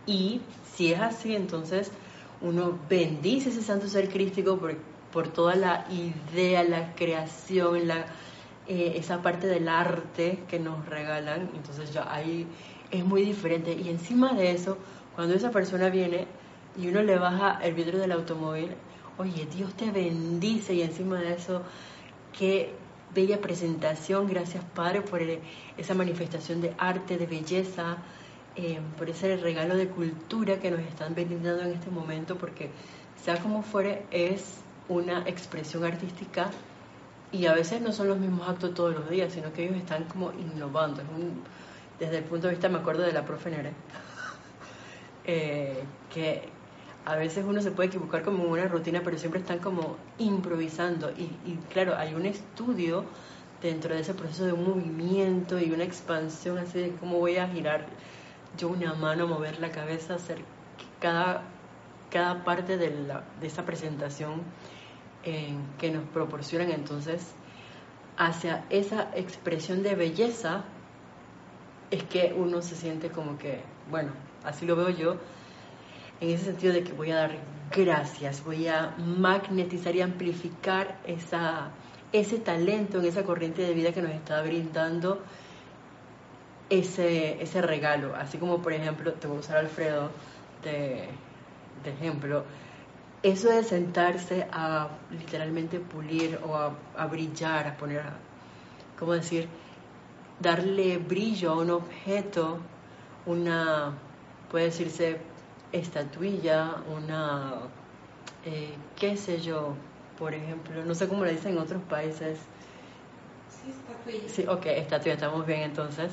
Y 0.07 0.41
si 0.73 0.95
es 0.95 1.01
así, 1.01 1.37
entonces 1.37 1.93
uno 2.41 2.79
bendice 2.89 3.51
ese 3.51 3.61
santo 3.61 3.87
ser 3.87 4.09
crístico 4.09 4.57
por, 4.57 4.75
por 5.13 5.29
toda 5.29 5.57
la 5.57 5.85
idea, 5.91 6.65
la 6.65 6.95
creación, 6.95 7.87
la, 7.87 8.07
eh, 8.67 8.95
esa 8.97 9.21
parte 9.21 9.47
del 9.47 9.69
arte 9.69 10.43
que 10.49 10.59
nos 10.59 10.87
regalan. 10.87 11.51
Entonces 11.55 11.93
ya 11.93 12.11
ahí 12.11 12.47
es 12.91 13.05
muy 13.05 13.27
diferente. 13.27 13.75
Y 13.75 13.91
encima 13.91 14.33
de 14.33 14.53
eso, 14.53 14.79
cuando 15.15 15.35
esa 15.35 15.51
persona 15.51 15.91
viene 15.91 16.27
y 16.77 16.89
uno 16.89 17.03
le 17.03 17.19
baja 17.19 17.59
el 17.63 17.75
vidrio 17.75 17.99
del 17.99 18.13
automóvil, 18.13 18.75
oye, 19.19 19.47
Dios 19.47 19.75
te 19.75 19.91
bendice 19.91 20.75
y 20.75 20.83
encima 20.83 21.19
de 21.19 21.35
eso, 21.35 21.63
qué 22.37 22.75
bella 23.15 23.41
presentación, 23.41 24.29
gracias 24.29 24.65
Padre 24.75 25.03
por 25.03 25.21
esa 25.77 25.95
manifestación 25.95 26.61
de 26.61 26.75
arte, 26.79 27.19
de 27.19 27.27
belleza, 27.27 27.99
eh, 28.57 28.81
por 28.97 29.11
ese 29.11 29.37
regalo 29.37 29.77
de 29.77 29.89
cultura 29.89 30.59
que 30.61 30.71
nos 30.71 30.81
están 30.81 31.15
brindando 31.15 31.63
en 31.63 31.73
este 31.73 31.91
momento, 31.91 32.37
porque 32.37 32.71
sea 33.23 33.37
como 33.39 33.63
fuere, 33.63 34.07
es 34.11 34.61
una 34.89 35.21
expresión 35.29 35.85
artística 35.85 36.51
y 37.33 37.47
a 37.47 37.55
veces 37.55 37.81
no 37.81 37.93
son 37.93 38.09
los 38.09 38.19
mismos 38.19 38.49
actos 38.49 38.75
todos 38.75 38.95
los 38.95 39.09
días, 39.09 39.33
sino 39.33 39.53
que 39.53 39.65
ellos 39.65 39.77
están 39.77 40.05
como 40.05 40.33
innovando. 40.33 41.03
desde 41.99 42.19
el 42.19 42.25
punto 42.25 42.47
de 42.49 42.55
vista, 42.55 42.69
me 42.69 42.79
acuerdo 42.79 43.03
de 43.03 43.13
la 43.13 43.25
profe 43.25 43.51
Nere, 43.51 43.73
eh, 45.25 45.83
que 46.13 46.49
a 47.05 47.17
veces 47.17 47.45
uno 47.47 47.61
se 47.63 47.71
puede 47.71 47.89
equivocar 47.89 48.23
como 48.23 48.45
en 48.45 48.51
una 48.51 48.69
rutina, 48.69 49.01
pero 49.05 49.19
siempre 49.19 49.41
están 49.41 49.59
como 49.59 49.97
improvisando. 50.19 51.11
Y, 51.11 51.25
y, 51.51 51.59
claro, 51.73 51.97
hay 51.97 52.15
un 52.15 52.27
estudio 52.27 53.05
dentro 53.63 53.95
de 53.95 54.01
ese 54.01 54.15
proceso 54.15 54.47
de 54.47 54.53
un 54.53 54.65
movimiento 54.65 55.59
y 55.59 55.71
una 55.71 55.85
expansión 55.85 56.59
así 56.59 56.81
de 56.81 56.91
cómo 56.97 57.19
voy 57.19 57.37
a 57.37 57.49
girar 57.49 57.87
yo 58.57 58.69
una 58.69 58.95
mano, 58.95 59.27
mover 59.27 59.61
la 59.61 59.71
cabeza, 59.71 60.15
hacer 60.15 60.39
cada, 61.01 61.43
cada 62.11 62.45
parte 62.45 62.77
de, 62.77 62.91
la, 62.91 63.25
de 63.41 63.47
esa 63.47 63.65
presentación 63.65 64.43
que 65.23 65.91
nos 65.91 66.05
proporcionan 66.09 66.71
entonces 66.71 67.35
hacia 68.17 68.65
esa 68.71 69.11
expresión 69.15 69.83
de 69.83 69.95
belleza 69.95 70.65
es 71.91 72.03
que 72.05 72.35
uno 72.37 72.63
se 72.63 72.77
siente 72.77 73.11
como 73.11 73.39
que, 73.39 73.61
bueno, 73.91 74.13
así 74.45 74.67
lo 74.67 74.77
veo 74.77 74.91
yo, 74.91 75.17
en 76.21 76.31
ese 76.31 76.45
sentido 76.47 76.75
de 76.75 76.85
que 76.85 76.93
voy 76.93 77.11
a 77.11 77.17
dar 77.17 77.39
gracias, 77.75 78.45
voy 78.45 78.69
a 78.69 78.95
magnetizar 78.99 79.95
y 79.95 80.03
amplificar 80.03 80.99
esa, 81.07 81.71
ese 82.13 82.39
talento 82.39 82.99
en 82.99 83.07
esa 83.07 83.23
corriente 83.25 83.63
de 83.63 83.75
vida 83.75 83.93
que 83.93 84.03
nos 84.03 84.13
está 84.13 84.43
brindando 84.43 85.23
ese, 86.69 87.43
ese 87.43 87.63
regalo. 87.63 88.15
Así 88.15 88.39
como, 88.39 88.61
por 88.61 88.73
ejemplo, 88.73 89.13
te 89.15 89.27
voy 89.27 89.39
a 89.39 89.41
usar 89.41 89.57
Alfredo 89.59 90.11
de, 90.63 91.09
ejemplo, 91.85 92.45
eso 93.23 93.51
de 93.51 93.65
sentarse 93.65 94.47
a 94.51 94.89
literalmente 95.11 95.79
pulir 95.81 96.39
o 96.45 96.57
a, 96.57 97.07
brillar, 97.07 97.67
a 97.67 97.77
poner, 97.77 98.03
¿cómo 98.99 99.13
decir? 99.13 99.49
Darle 100.39 100.99
brillo 100.99 101.53
a 101.53 101.59
un 101.59 101.71
objeto, 101.71 102.59
una, 103.27 103.93
puede 104.51 104.67
decirse, 104.67 105.19
estatuilla, 105.73 106.77
una, 106.97 107.55
eh, 108.45 108.75
qué 108.99 109.17
sé 109.17 109.41
yo, 109.41 109.75
por 110.19 110.35
ejemplo, 110.35 110.85
no 110.85 110.95
sé 110.95 111.09
cómo 111.09 111.25
le 111.25 111.33
dicen 111.33 111.53
en 111.53 111.59
otros 111.59 111.83
países. 111.83 112.39
Sí, 113.49 113.71
estatuilla. 113.71 114.29
Sí, 114.29 114.45
ok, 114.49 114.67
estatuilla, 114.67 115.15
estamos 115.15 115.47
bien 115.47 115.61
entonces. 115.63 116.13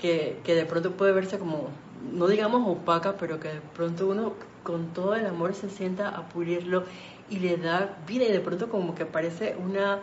Que, 0.00 0.40
que 0.44 0.54
de 0.54 0.66
pronto 0.66 0.92
puede 0.92 1.12
verse 1.12 1.38
como, 1.38 1.68
no 2.12 2.26
digamos 2.26 2.68
opaca, 2.68 3.16
pero 3.18 3.40
que 3.40 3.48
de 3.48 3.60
pronto 3.74 4.08
uno 4.08 4.34
con 4.62 4.92
todo 4.92 5.14
el 5.14 5.26
amor 5.26 5.54
se 5.54 5.70
sienta 5.70 6.08
a 6.08 6.28
pulirlo 6.28 6.84
y 7.30 7.38
le 7.38 7.56
da 7.56 7.96
vida 8.06 8.24
y 8.24 8.32
de 8.32 8.40
pronto 8.40 8.68
como 8.68 8.94
que 8.94 9.06
parece 9.06 9.56
una 9.56 10.00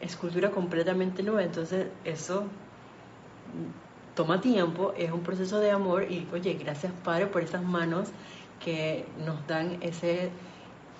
escultura 0.00 0.50
completamente 0.50 1.22
nueva. 1.22 1.42
Entonces 1.42 1.86
eso 2.04 2.44
toma 4.14 4.40
tiempo, 4.40 4.94
es 4.96 5.10
un 5.10 5.20
proceso 5.20 5.58
de 5.60 5.70
amor 5.70 6.10
y 6.10 6.26
oye, 6.32 6.54
gracias 6.54 6.92
Padre 7.04 7.26
por 7.26 7.42
esas 7.42 7.62
manos 7.62 8.08
que 8.64 9.04
nos 9.24 9.46
dan 9.46 9.78
ese 9.82 10.30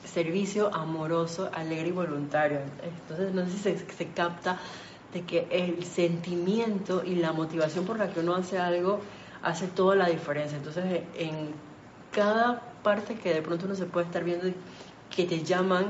servicio 0.05 0.75
amoroso, 0.75 1.51
alegre 1.55 1.89
y 1.89 1.93
voluntario. 1.93 2.59
Entonces 2.83 3.33
no 3.33 3.47
sé 3.47 3.79
si 3.79 3.95
se, 3.95 4.09
capta 4.09 4.59
de 5.13 5.23
que 5.23 5.47
el 5.51 5.85
sentimiento 5.85 7.03
y 7.05 7.15
la 7.15 7.33
motivación 7.33 7.85
por 7.85 7.99
la 7.99 8.11
que 8.11 8.21
uno 8.21 8.35
hace 8.35 8.59
algo 8.59 9.01
hace 9.43 9.67
toda 9.67 9.95
la 9.95 10.09
diferencia. 10.09 10.59
Entonces 10.59 11.03
en 11.17 11.53
cada 12.13 12.61
parte 12.83 13.15
que 13.17 13.33
de 13.33 13.43
pronto 13.43 13.67
uno 13.67 13.75
se 13.75 13.87
puede 13.87 14.07
estar 14.07 14.25
viendo 14.25 14.47
que 15.15 15.25
te 15.25 15.43
llaman 15.43 15.87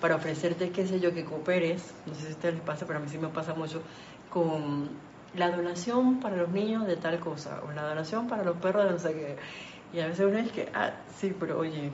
para 0.00 0.16
ofrecerte, 0.16 0.70
qué 0.70 0.86
sé 0.86 1.00
yo, 1.00 1.12
que 1.12 1.24
cooperes, 1.24 1.92
no 2.06 2.14
sé 2.14 2.22
si 2.22 2.26
a 2.28 2.30
ustedes 2.30 2.54
les 2.54 2.64
pasa, 2.64 2.86
pero 2.86 2.98
a 2.98 3.02
mí 3.02 3.08
sí 3.08 3.18
me 3.18 3.28
pasa 3.28 3.52
mucho, 3.52 3.82
con 4.30 4.88
la 5.36 5.50
donación 5.50 6.20
para 6.20 6.36
los 6.36 6.48
niños 6.50 6.86
de 6.86 6.96
tal 6.96 7.20
cosa, 7.20 7.60
o 7.66 7.72
la 7.72 7.82
donación 7.82 8.28
para 8.28 8.42
los 8.44 8.56
perros 8.56 8.84
de 8.84 8.90
no 8.90 8.98
sé 8.98 9.12
qué. 9.12 9.36
Y 9.92 10.00
a 10.00 10.06
veces 10.06 10.26
uno 10.26 10.38
es 10.38 10.50
que, 10.52 10.68
ah, 10.74 10.92
sí, 11.16 11.34
pero 11.38 11.58
oye, 11.58 11.90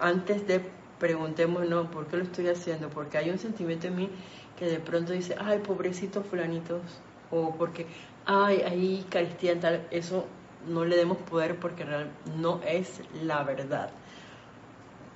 antes 0.00 0.46
de 0.46 0.62
preguntémonos 0.98 1.88
por 1.88 2.06
qué 2.06 2.16
lo 2.16 2.24
estoy 2.24 2.48
haciendo, 2.48 2.88
porque 2.90 3.18
hay 3.18 3.30
un 3.30 3.38
sentimiento 3.38 3.86
en 3.86 3.96
mí 3.96 4.10
que 4.58 4.66
de 4.66 4.80
pronto 4.80 5.12
dice, 5.12 5.36
ay, 5.38 5.60
pobrecitos 5.60 6.26
fulanitos, 6.26 6.82
o 7.30 7.54
porque, 7.54 7.86
ay, 8.26 8.62
ahí 8.62 9.06
carestía 9.08 9.58
tal, 9.58 9.86
eso 9.90 10.26
no 10.66 10.84
le 10.84 10.96
demos 10.96 11.18
poder 11.18 11.58
porque 11.60 11.84
no 12.36 12.60
es 12.66 13.00
la 13.22 13.44
verdad. 13.44 13.90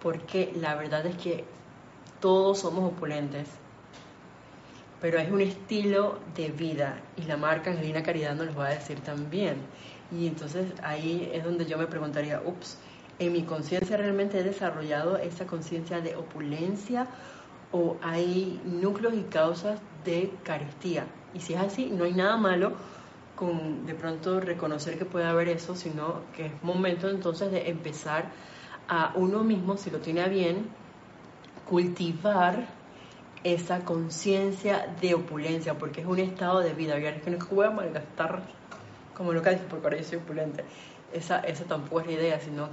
Porque 0.00 0.52
la 0.56 0.74
verdad 0.74 1.06
es 1.06 1.16
que 1.16 1.44
todos 2.20 2.60
somos 2.60 2.92
opulentes, 2.92 3.48
pero 5.02 5.18
es 5.18 5.28
un 5.32 5.40
estilo 5.40 6.20
de 6.36 6.50
vida 6.50 7.02
y 7.16 7.22
la 7.22 7.36
marca 7.36 7.72
Angelina 7.72 8.04
Caridad 8.04 8.36
nos 8.36 8.46
lo 8.46 8.54
va 8.54 8.68
a 8.68 8.74
decir 8.74 9.00
también. 9.00 9.56
Y 10.12 10.28
entonces 10.28 10.72
ahí 10.84 11.28
es 11.34 11.42
donde 11.42 11.66
yo 11.66 11.76
me 11.76 11.88
preguntaría, 11.88 12.40
ups, 12.44 12.78
¿en 13.18 13.32
mi 13.32 13.42
conciencia 13.42 13.96
realmente 13.96 14.38
he 14.38 14.44
desarrollado 14.44 15.16
esa 15.16 15.44
conciencia 15.44 16.00
de 16.00 16.14
opulencia 16.14 17.08
o 17.72 17.96
hay 18.00 18.60
núcleos 18.64 19.14
y 19.14 19.22
causas 19.22 19.80
de 20.04 20.32
carestía? 20.44 21.04
Y 21.34 21.40
si 21.40 21.54
es 21.54 21.60
así, 21.60 21.86
no 21.86 22.04
hay 22.04 22.12
nada 22.12 22.36
malo 22.36 22.74
con 23.34 23.84
de 23.86 23.96
pronto 23.96 24.38
reconocer 24.38 24.98
que 24.98 25.04
puede 25.04 25.24
haber 25.24 25.48
eso, 25.48 25.74
sino 25.74 26.20
que 26.36 26.46
es 26.46 26.52
momento 26.62 27.10
entonces 27.10 27.50
de 27.50 27.68
empezar 27.68 28.26
a 28.86 29.14
uno 29.16 29.42
mismo, 29.42 29.76
si 29.76 29.90
lo 29.90 29.98
tiene 29.98 30.28
bien, 30.28 30.68
cultivar 31.68 32.81
esa 33.44 33.84
conciencia 33.84 34.86
de 35.00 35.14
opulencia, 35.14 35.74
porque 35.74 36.00
es 36.00 36.06
un 36.06 36.18
estado 36.18 36.60
de 36.60 36.74
vida. 36.74 36.98
Ya 36.98 37.10
es 37.10 37.22
que 37.22 37.30
no 37.30 37.38
voy 37.50 37.66
a 37.66 37.70
malgastar 37.70 38.42
como 39.16 39.32
lo 39.32 39.42
que 39.42 39.50
dice, 39.50 39.64
porque 39.68 39.86
ahora 39.86 39.98
yo 39.98 40.04
soy 40.04 40.18
opulente. 40.18 40.64
Esa, 41.12 41.40
esa 41.40 41.64
tampoco 41.64 42.00
es 42.00 42.06
la 42.06 42.12
idea, 42.12 42.40
sino 42.40 42.68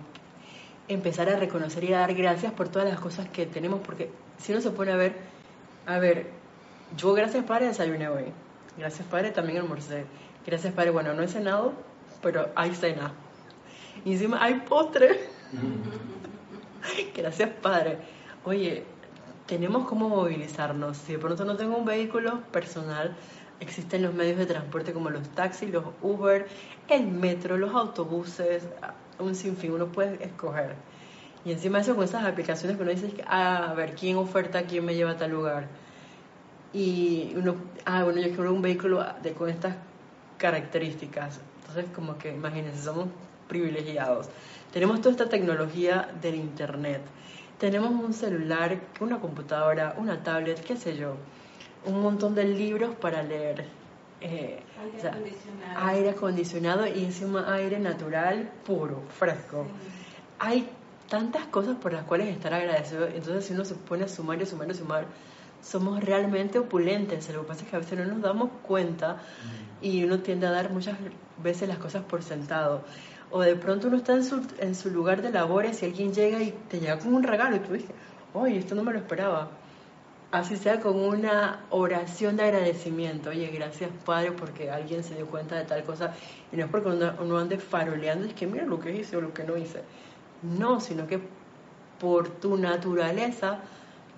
empezar 0.88 1.30
a 1.30 1.38
reconocer 1.38 1.84
y 1.84 1.94
a 1.94 2.00
dar 2.00 2.14
gracias 2.14 2.52
por 2.54 2.70
todas 2.70 2.90
las 2.90 3.00
cosas 3.00 3.30
que 3.30 3.46
tenemos, 3.46 3.80
porque 3.86 4.10
si 4.38 4.52
uno 4.52 4.62
se 4.62 4.72
pone 4.72 4.92
a 4.92 4.96
ver, 4.96 5.16
a 5.86 6.00
ver, 6.00 6.28
yo 6.98 7.14
gracias 7.14 7.46
Padre 7.46 7.68
desayuné 7.68 8.10
hoy, 8.10 8.26
gracias 8.78 9.08
Padre 9.08 9.30
también 9.30 9.60
almorcé, 9.60 10.06
gracias 10.46 10.74
Padre, 10.74 10.90
bueno, 10.90 11.14
no 11.14 11.22
he 11.22 11.28
cenado, 11.28 11.74
pero 12.22 12.50
hay 12.56 12.74
cena. 12.74 13.14
Y 14.04 14.14
encima 14.14 14.44
hay 14.44 14.56
postre. 14.62 15.30
gracias 17.16 17.50
Padre. 17.62 18.00
Oye, 18.46 18.84
tenemos 19.50 19.88
cómo 19.88 20.08
movilizarnos. 20.10 20.98
Si 20.98 21.14
de 21.14 21.20
pronto 21.20 21.44
no 21.44 21.58
tengo 21.58 21.76
un 21.76 21.84
vehículo 21.84 22.42
personal, 22.52 23.16
existen 23.60 24.04
los 24.04 24.14
medios 24.14 24.38
de 24.38 24.46
transporte 24.46 24.94
como 24.94 25.10
los 25.10 25.28
taxis, 25.30 25.72
los 25.72 25.86
Uber, 26.04 26.48
el 26.88 27.08
metro, 27.08 27.58
los 27.58 27.74
autobuses, 27.74 28.64
un 29.18 29.34
sinfín, 29.34 29.72
uno 29.72 29.88
puede 29.88 30.24
escoger. 30.24 30.76
Y 31.44 31.52
encima 31.52 31.80
de 31.80 31.84
eso 31.86 31.96
con 31.96 32.04
esas 32.04 32.26
aplicaciones 32.26 32.78
que 32.78 32.84
uno 32.84 32.92
dice, 32.92 33.12
ah, 33.26 33.72
a 33.72 33.74
ver, 33.74 33.96
¿quién 33.96 34.18
oferta, 34.18 34.64
quién 34.68 34.86
me 34.86 34.94
lleva 34.94 35.12
a 35.12 35.18
tal 35.18 35.32
lugar? 35.32 35.68
Y 36.72 37.34
uno, 37.36 37.56
ah, 37.86 38.04
bueno, 38.04 38.22
yo 38.22 38.28
quiero 38.28 38.54
un 38.54 38.62
vehículo 38.62 39.04
de, 39.24 39.34
con 39.34 39.50
estas 39.50 39.78
características. 40.38 41.42
Entonces, 41.62 41.86
como 41.96 42.20
que 42.20 42.32
imagínense, 42.36 42.84
somos 42.84 43.08
privilegiados. 43.48 44.30
Tenemos 44.72 45.00
toda 45.00 45.12
esta 45.12 45.28
tecnología 45.28 46.08
del 46.22 46.36
Internet. 46.36 47.02
Tenemos 47.60 47.92
un 47.92 48.14
celular, 48.14 48.80
una 49.00 49.20
computadora, 49.20 49.96
una 49.98 50.24
tablet, 50.24 50.64
qué 50.64 50.78
sé 50.78 50.96
yo 50.96 51.16
un 51.86 52.02
montón 52.02 52.36
de 52.36 52.46
libros 52.46 52.96
para 52.96 53.24
leer. 53.24 53.66
Eh, 54.22 54.62
aire, 54.82 55.08
acondicionado. 55.08 55.88
aire 55.88 56.10
acondicionado 56.10 56.88
y 56.88 57.06
encima 57.06 57.54
aire 57.54 57.80
natural, 57.80 58.52
puro, 58.66 59.02
fresco. 59.18 59.66
Hay 60.40 60.70
tantas 61.08 61.46
cosas 61.46 61.78
por 61.78 61.94
las 61.94 62.04
cuales 62.04 62.28
estar 62.28 62.54
agradecido. 62.54 63.08
Entonces, 63.08 63.46
si 63.46 63.54
uno 63.54 63.64
se 63.64 63.76
pone 63.76 64.04
a 64.04 64.08
sumar 64.08 64.42
y 64.42 64.46
sumar 64.46 64.70
y 64.70 64.74
sumar, 64.74 65.06
somos 65.62 66.04
realmente 66.04 66.60
opulentes. 66.60 67.30
Lo 67.30 67.42
que 67.42 67.48
pasa 67.48 67.64
es 67.64 67.70
que 67.70 67.76
a 67.78 67.80
veces 67.80 67.98
no 67.98 68.06
nos 68.06 68.22
damos 68.22 68.50
cuenta 68.64 69.22
y 69.82 70.04
uno 70.04 70.20
tiende 70.20 70.48
a 70.48 70.52
dar 70.52 70.70
muchas 70.70 70.98
veces 71.42 71.70
las 71.70 71.78
cosas 71.78 72.04
por 72.04 72.22
sentado. 72.22 72.84
O 73.32 73.42
de 73.42 73.56
pronto 73.56 73.88
uno 73.88 73.98
está 73.98 74.14
en 74.14 74.24
su, 74.24 74.44
su 74.74 74.90
lugar 74.90 75.22
de 75.22 75.32
labores 75.32 75.82
y 75.82 75.86
alguien 75.86 76.14
llega 76.14 76.42
y 76.42 76.52
te 76.70 76.80
llega 76.80 76.98
con 76.98 77.14
un 77.14 77.24
regalo 77.24 77.56
y 77.56 77.60
tú 77.60 77.74
dices, 77.74 77.92
oye, 78.34 78.58
esto 78.58 78.76
no 78.76 78.84
me 78.84 78.94
lo 78.94 79.00
esperaba 79.00 79.50
así 80.32 80.58
sea 80.58 80.80
con 80.80 81.00
una 81.00 81.66
oración 81.70 82.38
de 82.38 82.44
agradecimiento. 82.44 83.30
Oye, 83.30 83.48
gracias 83.48 83.90
Padre 84.06 84.32
porque 84.32 84.70
alguien 84.70 85.04
se 85.04 85.16
dio 85.16 85.28
cuenta 85.28 85.56
de 85.56 85.66
tal 85.66 85.84
cosa. 85.84 86.14
Y 86.52 86.58
no 86.58 86.66
es 86.66 86.72
porque 86.72 86.90
uno, 86.90 87.38
ande 87.38 87.58
faroleando, 87.58 88.28
es 88.28 88.34
que 88.34 88.48
mira 88.48 88.66
lo 88.66 88.80
que 88.80 88.96
hice 88.96 89.18
o 89.18 89.22
lo 89.22 89.34
que 89.34 89.44
no 89.44 89.58
hice. 89.58 89.82
No, 90.42 90.80
sino 90.80 91.08
que 91.08 91.20
por 92.00 92.30
tu 92.30 92.58
naturaleza 92.58 93.60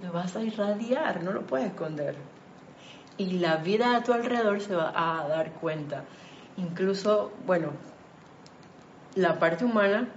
lo 0.04 0.12
vas 0.12 0.36
a 0.36 0.44
irradiar, 0.44 1.24
no 1.24 1.32
lo 1.32 1.42
puedes 1.42 1.68
esconder. 1.68 2.16
Y 3.18 3.40
la 3.40 3.58
vida 3.58 3.96
a 3.96 4.04
tu 4.04 4.14
alrededor 4.14 4.62
se 4.62 4.76
va 4.76 4.94
a 4.96 5.28
dar 5.28 5.52
cuenta. 5.54 6.04
Incluso, 6.58 7.32
bueno, 7.46 7.72
la 9.16 9.40
parte 9.40 9.66
humana 9.66 10.08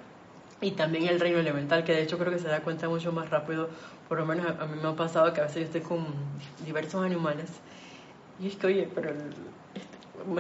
y 0.60 0.72
también 0.72 1.08
el 1.08 1.20
reino 1.20 1.38
elemental, 1.38 1.84
que 1.84 1.92
de 1.92 2.02
hecho 2.02 2.18
creo 2.18 2.32
que 2.32 2.38
se 2.38 2.48
da 2.48 2.60
cuenta 2.60 2.88
mucho 2.88 3.12
más 3.12 3.28
rápido 3.30 3.68
por 4.08 4.18
lo 4.18 4.26
menos 4.26 4.46
a, 4.46 4.66
mí 4.66 4.78
me 4.80 4.88
ha 4.88 4.96
pasado 4.96 5.32
que 5.32 5.40
a 5.40 5.44
veces 5.44 5.56
yo 5.56 5.64
estoy 5.64 5.80
con 5.80 6.06
diversos 6.64 7.04
animales 7.04 7.50
y 8.40 8.48
es 8.48 8.56
que, 8.56 8.66
oye, 8.66 8.88
pero 8.94 9.10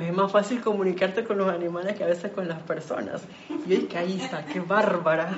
es 0.00 0.12
más 0.12 0.32
fácil 0.32 0.60
comunicarte 0.60 1.24
con 1.24 1.38
los 1.38 1.48
animales 1.48 1.96
que 1.96 2.04
a 2.04 2.08
veces 2.08 2.32
con 2.32 2.48
las 2.48 2.60
personas. 2.62 3.22
Y 3.66 3.82
yo 3.82 3.88
que 3.88 4.02
está, 4.16 4.44
qué 4.44 4.60
bárbara. 4.60 5.36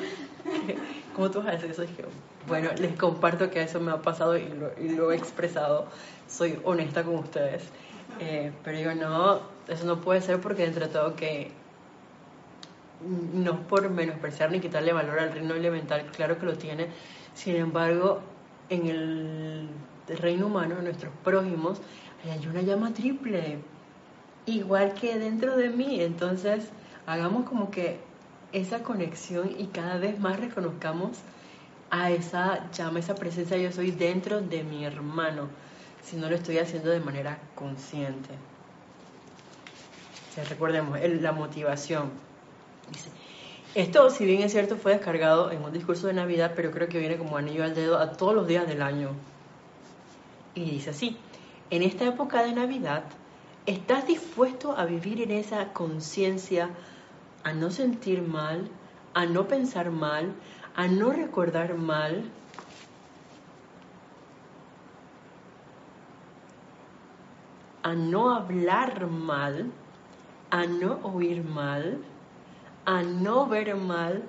¿Cómo 1.14 1.30
tú 1.30 1.40
vas 1.40 1.48
a 1.48 1.50
decir 1.52 1.70
eso? 1.70 1.84
bueno, 2.48 2.70
les 2.78 2.96
comparto 2.96 3.50
que 3.50 3.62
eso 3.62 3.80
me 3.80 3.90
ha 3.90 4.00
pasado 4.00 4.36
y 4.36 4.48
lo, 4.48 4.70
y 4.80 4.90
lo 4.90 5.12
he 5.12 5.16
expresado. 5.16 5.86
Soy 6.28 6.58
honesta 6.64 7.02
con 7.02 7.16
ustedes. 7.16 7.64
Eh, 8.20 8.52
pero 8.64 8.78
digo, 8.78 8.94
no, 8.94 9.40
eso 9.68 9.84
no 9.84 10.00
puede 10.00 10.22
ser 10.22 10.40
porque 10.40 10.64
entre 10.64 10.86
todo 10.86 11.14
que 11.14 11.50
no 13.02 13.52
es 13.52 13.58
por 13.60 13.88
menospreciar 13.90 14.50
ni 14.50 14.60
quitarle 14.60 14.92
valor 14.92 15.18
al 15.18 15.32
reino 15.32 15.54
elemental, 15.54 16.06
claro 16.12 16.38
que 16.38 16.46
lo 16.46 16.56
tiene, 16.56 16.88
sin 17.34 17.56
embargo, 17.56 18.20
en 18.70 18.86
el 18.86 19.68
reino 20.18 20.46
humano, 20.46 20.76
en 20.78 20.84
nuestros 20.84 21.12
prójimos, 21.22 21.80
hay 22.30 22.46
una 22.46 22.62
llama 22.62 22.92
triple, 22.92 23.58
igual 24.46 24.94
que 24.94 25.18
dentro 25.18 25.56
de 25.56 25.70
mí. 25.70 26.00
Entonces, 26.00 26.68
hagamos 27.06 27.48
como 27.48 27.70
que 27.70 27.98
esa 28.52 28.82
conexión 28.82 29.50
y 29.58 29.66
cada 29.66 29.98
vez 29.98 30.18
más 30.18 30.40
reconozcamos 30.40 31.18
a 31.90 32.10
esa 32.10 32.70
llama, 32.72 32.98
esa 32.98 33.14
presencia 33.14 33.56
yo 33.58 33.70
soy 33.70 33.90
dentro 33.92 34.40
de 34.40 34.64
mi 34.64 34.84
hermano, 34.84 35.48
si 36.02 36.16
no 36.16 36.28
lo 36.28 36.36
estoy 36.36 36.58
haciendo 36.58 36.90
de 36.90 37.00
manera 37.00 37.38
consciente. 37.54 38.30
recordemos, 40.48 40.98
la 41.00 41.32
motivación. 41.32 42.25
Esto, 43.74 44.10
si 44.10 44.24
bien 44.24 44.42
es 44.42 44.52
cierto, 44.52 44.76
fue 44.76 44.92
descargado 44.92 45.50
en 45.50 45.62
un 45.62 45.72
discurso 45.72 46.06
de 46.06 46.14
Navidad, 46.14 46.52
pero 46.56 46.70
creo 46.70 46.88
que 46.88 46.98
viene 46.98 47.18
como 47.18 47.36
anillo 47.36 47.62
al 47.62 47.74
dedo 47.74 47.98
a 47.98 48.12
todos 48.12 48.34
los 48.34 48.46
días 48.46 48.66
del 48.66 48.80
año. 48.80 49.10
Y 50.54 50.70
dice 50.70 50.90
así, 50.90 51.18
en 51.68 51.82
esta 51.82 52.06
época 52.06 52.42
de 52.42 52.52
Navidad, 52.52 53.04
¿estás 53.66 54.06
dispuesto 54.06 54.76
a 54.76 54.86
vivir 54.86 55.20
en 55.20 55.30
esa 55.30 55.72
conciencia, 55.74 56.70
a 57.44 57.52
no 57.52 57.70
sentir 57.70 58.22
mal, 58.22 58.68
a 59.12 59.26
no 59.26 59.46
pensar 59.46 59.90
mal, 59.90 60.32
a 60.74 60.88
no 60.88 61.12
recordar 61.12 61.74
mal? 61.74 62.30
a 67.86 67.94
no 67.94 68.34
hablar 68.34 69.06
mal, 69.06 69.70
a 70.50 70.66
no 70.66 70.98
oír 71.04 71.44
mal, 71.44 71.98
a 72.86 73.02
no 73.02 73.46
ver 73.46 73.74
mal. 73.76 74.22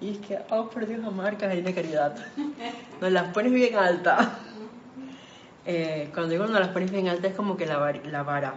Y 0.00 0.10
es 0.10 0.18
que, 0.18 0.38
oh 0.50 0.68
por 0.68 0.86
Dios, 0.86 1.04
amar, 1.04 1.36
de 1.36 1.74
caridad. 1.74 2.16
Nos 3.00 3.12
las 3.12 3.32
pones 3.32 3.52
bien 3.52 3.76
alta. 3.76 4.38
Eh, 5.64 6.10
cuando 6.12 6.32
digo 6.32 6.44
no 6.48 6.58
las 6.58 6.70
pones 6.70 6.90
bien 6.90 7.06
alta 7.06 7.28
es 7.28 7.36
como 7.36 7.56
que 7.56 7.66
la, 7.66 7.92
la 8.10 8.22
vara. 8.24 8.54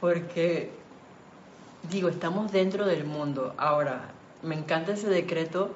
Porque, 0.00 0.70
digo, 1.90 2.08
estamos 2.08 2.50
dentro 2.50 2.86
del 2.86 3.04
mundo. 3.04 3.54
Ahora, 3.58 4.10
me 4.42 4.54
encanta 4.54 4.92
ese 4.92 5.08
decreto 5.08 5.74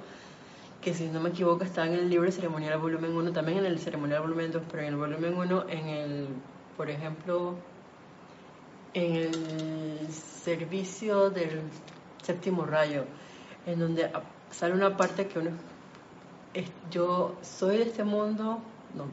que 0.81 0.95
si 0.95 1.07
no 1.07 1.21
me 1.21 1.31
equivoco 1.31 1.64
está 1.64 1.87
en 1.87 1.95
el 1.95 2.11
libro 2.11 2.31
ceremonial 2.33 2.79
volumen 2.79 3.12
1, 3.12 3.33
también 3.33 3.59
en 3.59 3.66
el 3.66 3.79
ceremonial 3.79 4.23
volumen 4.23 4.51
2, 4.51 4.62
pero 4.71 4.83
en 4.83 4.88
el 4.88 4.97
volumen 4.97 5.35
1, 5.37 5.64
en 5.68 5.88
el, 5.88 6.29
por 6.77 6.90
ejemplo, 6.90 7.55
en 8.95 9.16
el 9.16 10.09
servicio 10.11 11.31
del 11.31 11.61
séptimo 12.22 12.64
rayo, 12.64 13.04
en 13.66 13.78
donde 13.78 14.11
sale 14.50 14.74
una 14.74 14.96
parte 14.96 15.26
que 15.26 15.38
uno, 15.38 15.50
es, 16.54 16.70
yo 16.90 17.37
soy 17.42 17.78
de 17.78 17.82
este 17.85 18.04
mundo, 18.04 18.61
no, 18.94 19.04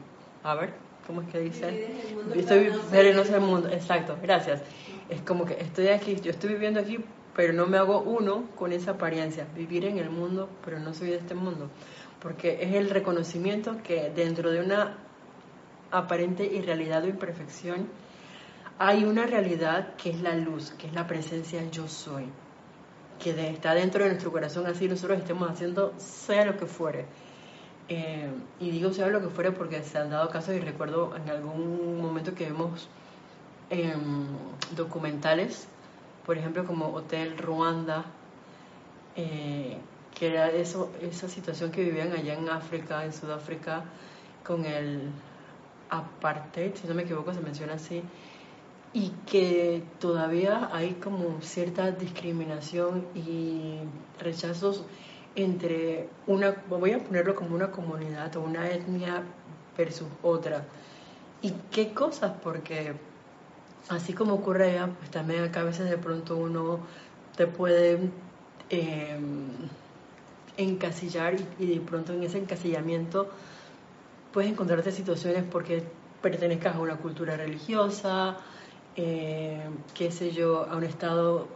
a 0.42 0.54
ver, 0.54 0.74
¿cómo 1.06 1.22
es 1.22 1.28
que 1.28 1.40
dice? 1.40 1.92
Estoy 2.34 2.70
no 3.14 3.22
el 3.22 3.40
mundo, 3.40 3.68
exacto, 3.68 4.16
gracias. 4.22 4.62
Es 5.08 5.20
como 5.22 5.44
que 5.44 5.54
estoy 5.54 5.88
aquí, 5.88 6.16
yo 6.20 6.30
estoy 6.30 6.50
viviendo 6.50 6.80
aquí, 6.80 6.98
pero 7.34 7.52
no 7.52 7.66
me 7.66 7.78
hago 7.78 8.00
uno 8.00 8.44
con 8.56 8.72
esa 8.72 8.92
apariencia, 8.92 9.46
vivir 9.56 9.84
en 9.84 9.98
el 9.98 10.10
mundo, 10.10 10.48
pero 10.64 10.78
no 10.78 10.94
soy 10.94 11.08
de 11.08 11.16
este 11.16 11.34
mundo. 11.34 11.70
porque 12.20 12.58
es 12.60 12.74
el 12.74 12.90
reconocimiento 12.90 13.82
que 13.82 14.10
dentro 14.10 14.50
de 14.50 14.60
una 14.60 14.98
aparente 15.90 16.44
irrealidad 16.44 17.04
o 17.04 17.08
imperfección 17.08 17.88
hay 18.78 19.04
una 19.04 19.26
realidad 19.26 19.94
que 19.96 20.10
es 20.10 20.20
la 20.20 20.34
luz, 20.34 20.70
que 20.72 20.86
es 20.86 20.92
la 20.94 21.06
presencia 21.06 21.62
yo 21.70 21.88
soy, 21.88 22.26
que 23.22 23.50
está 23.50 23.74
dentro 23.74 24.02
de 24.02 24.10
nuestro 24.10 24.32
corazón, 24.32 24.66
así 24.66 24.88
nosotros 24.88 25.18
estemos 25.18 25.50
haciendo 25.50 25.92
sea 25.98 26.44
lo 26.44 26.56
que 26.56 26.66
fuere. 26.66 27.06
Eh, 27.88 28.30
y 28.60 28.70
digo 28.70 28.92
sea 28.92 29.08
lo 29.08 29.20
que 29.20 29.28
fuere 29.28 29.52
porque 29.52 29.82
se 29.82 29.98
han 29.98 30.10
dado 30.10 30.28
casos 30.30 30.54
y 30.54 30.60
recuerdo 30.60 31.14
en 31.16 31.28
algún 31.28 32.00
momento 32.00 32.34
que 32.34 32.44
vemos 32.44 32.88
em, 33.68 34.26
documentales, 34.76 35.66
por 36.24 36.38
ejemplo 36.38 36.64
como 36.64 36.94
Hotel 36.94 37.36
Ruanda, 37.36 38.04
eh, 39.16 39.76
que 40.14 40.28
era 40.28 40.50
eso, 40.50 40.90
esa 41.00 41.28
situación 41.28 41.70
que 41.72 41.82
vivían 41.82 42.12
allá 42.12 42.34
en 42.34 42.48
África, 42.48 43.04
en 43.04 43.12
Sudáfrica, 43.12 43.84
con 44.44 44.64
el 44.64 45.10
apartheid, 45.88 46.74
si 46.74 46.86
no 46.86 46.94
me 46.94 47.02
equivoco 47.02 47.34
se 47.34 47.40
menciona 47.40 47.74
así, 47.74 48.02
y 48.92 49.10
que 49.26 49.84
todavía 50.00 50.68
hay 50.72 50.94
como 50.94 51.40
cierta 51.42 51.90
discriminación 51.92 53.06
y 53.14 53.78
rechazos 54.18 54.84
entre 55.36 56.08
una, 56.26 56.56
voy 56.68 56.92
a 56.92 56.98
ponerlo 56.98 57.34
como 57.34 57.54
una 57.54 57.70
comunidad 57.70 58.34
o 58.36 58.42
una 58.42 58.68
etnia 58.68 59.22
versus 59.76 60.08
otra. 60.22 60.64
¿Y 61.42 61.52
qué 61.70 61.94
cosas? 61.94 62.32
Porque 62.42 62.94
así 63.88 64.12
como 64.12 64.34
ocurre 64.34 64.72
allá, 64.72 64.88
pues 64.98 65.10
también 65.10 65.44
acá 65.44 65.60
a 65.60 65.64
veces 65.64 65.88
de 65.88 65.96
pronto 65.96 66.36
uno 66.36 66.80
te 67.36 67.46
puede 67.46 68.10
em, 68.70 69.48
encasillar 70.56 71.36
y, 71.58 71.66
de 71.66 71.80
pronto 71.80 72.12
en 72.12 72.24
ese 72.24 72.38
encasillamiento 72.38 73.30
puedes 74.32 74.50
encontrarte 74.50 74.92
situaciones 74.92 75.44
porque 75.50 75.82
pertenezcas 76.22 76.76
a 76.76 76.80
una 76.80 76.96
cultura 76.96 77.36
religiosa, 77.36 78.36
eh, 78.96 79.62
qué 79.94 80.10
sé 80.10 80.32
yo, 80.32 80.66
a 80.68 80.76
un 80.76 80.84
estado 80.84 81.48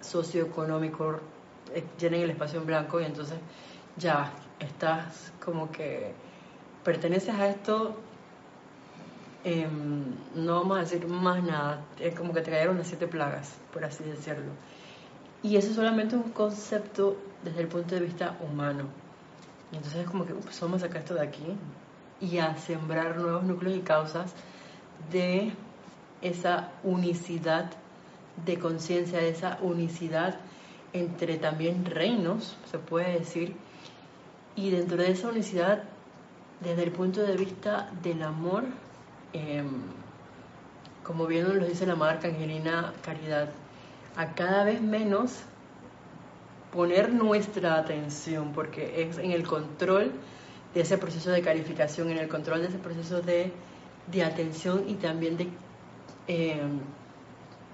socioeconómico, 0.00 1.20
eh, 1.74 1.84
llenen 1.98 2.22
el 2.22 2.30
espacio 2.30 2.60
en 2.60 2.66
blanco 2.66 3.00
y 3.00 3.04
entonces 3.04 3.38
ya 3.96 4.32
estás 4.58 5.32
como 5.44 5.70
que 5.70 6.12
perteneces 6.84 7.34
a 7.34 7.48
esto, 7.48 7.96
em, 9.44 10.04
no 10.34 10.60
vamos 10.60 10.78
a 10.78 10.80
decir 10.80 11.06
más 11.08 11.42
nada, 11.42 11.84
es 11.98 12.14
como 12.14 12.32
que 12.32 12.42
te 12.42 12.50
cayeron 12.50 12.78
las 12.78 12.88
siete 12.88 13.06
plagas, 13.08 13.54
por 13.72 13.84
así 13.84 14.04
decirlo. 14.04 14.52
Y 15.42 15.56
eso 15.56 15.70
es 15.70 15.76
solamente 15.76 16.16
un 16.16 16.30
concepto 16.30 17.16
desde 17.44 17.60
el 17.62 17.68
punto 17.68 17.94
de 17.94 18.00
vista 18.02 18.36
humano. 18.40 18.84
Y 19.72 19.76
entonces 19.76 20.02
es 20.02 20.10
como 20.10 20.26
que 20.26 20.32
vamos 20.32 20.82
a 20.82 20.86
sacar 20.86 21.02
esto 21.02 21.14
de 21.14 21.22
aquí 21.22 21.56
y 22.20 22.38
a 22.38 22.56
sembrar 22.56 23.16
nuevos 23.16 23.44
núcleos 23.44 23.76
y 23.76 23.80
causas 23.80 24.32
de 25.10 25.52
esa 26.22 26.72
unicidad 26.82 27.70
de 28.44 28.58
conciencia, 28.58 29.20
esa 29.20 29.58
unicidad 29.62 30.36
entre 30.92 31.36
también 31.36 31.84
reinos, 31.84 32.56
se 32.70 32.78
puede 32.78 33.18
decir, 33.18 33.54
y 34.54 34.70
dentro 34.70 34.96
de 34.96 35.10
esa 35.10 35.28
unicidad, 35.28 35.82
desde 36.60 36.84
el 36.84 36.92
punto 36.92 37.22
de 37.22 37.36
vista 37.36 37.90
del 38.02 38.22
amor, 38.22 38.64
em, 39.32 39.68
como 41.02 41.26
bien 41.26 41.44
nos 41.44 41.54
lo 41.54 41.66
dice 41.66 41.86
la 41.86 41.94
marca 41.94 42.28
Angelina 42.28 42.92
Caridad, 43.02 43.50
a 44.16 44.34
cada 44.34 44.64
vez 44.64 44.80
menos 44.80 45.42
poner 46.72 47.12
nuestra 47.12 47.76
atención, 47.76 48.52
porque 48.52 49.02
es 49.02 49.18
en 49.18 49.30
el 49.30 49.46
control 49.46 50.12
de 50.74 50.80
ese 50.80 50.98
proceso 50.98 51.30
de 51.30 51.42
calificación, 51.42 52.10
en 52.10 52.18
el 52.18 52.28
control 52.28 52.62
de 52.62 52.68
ese 52.68 52.78
proceso 52.78 53.20
de, 53.20 53.52
de 54.10 54.24
atención 54.24 54.84
y 54.88 54.94
también 54.94 55.36
de, 55.36 55.48
eh, 56.28 56.60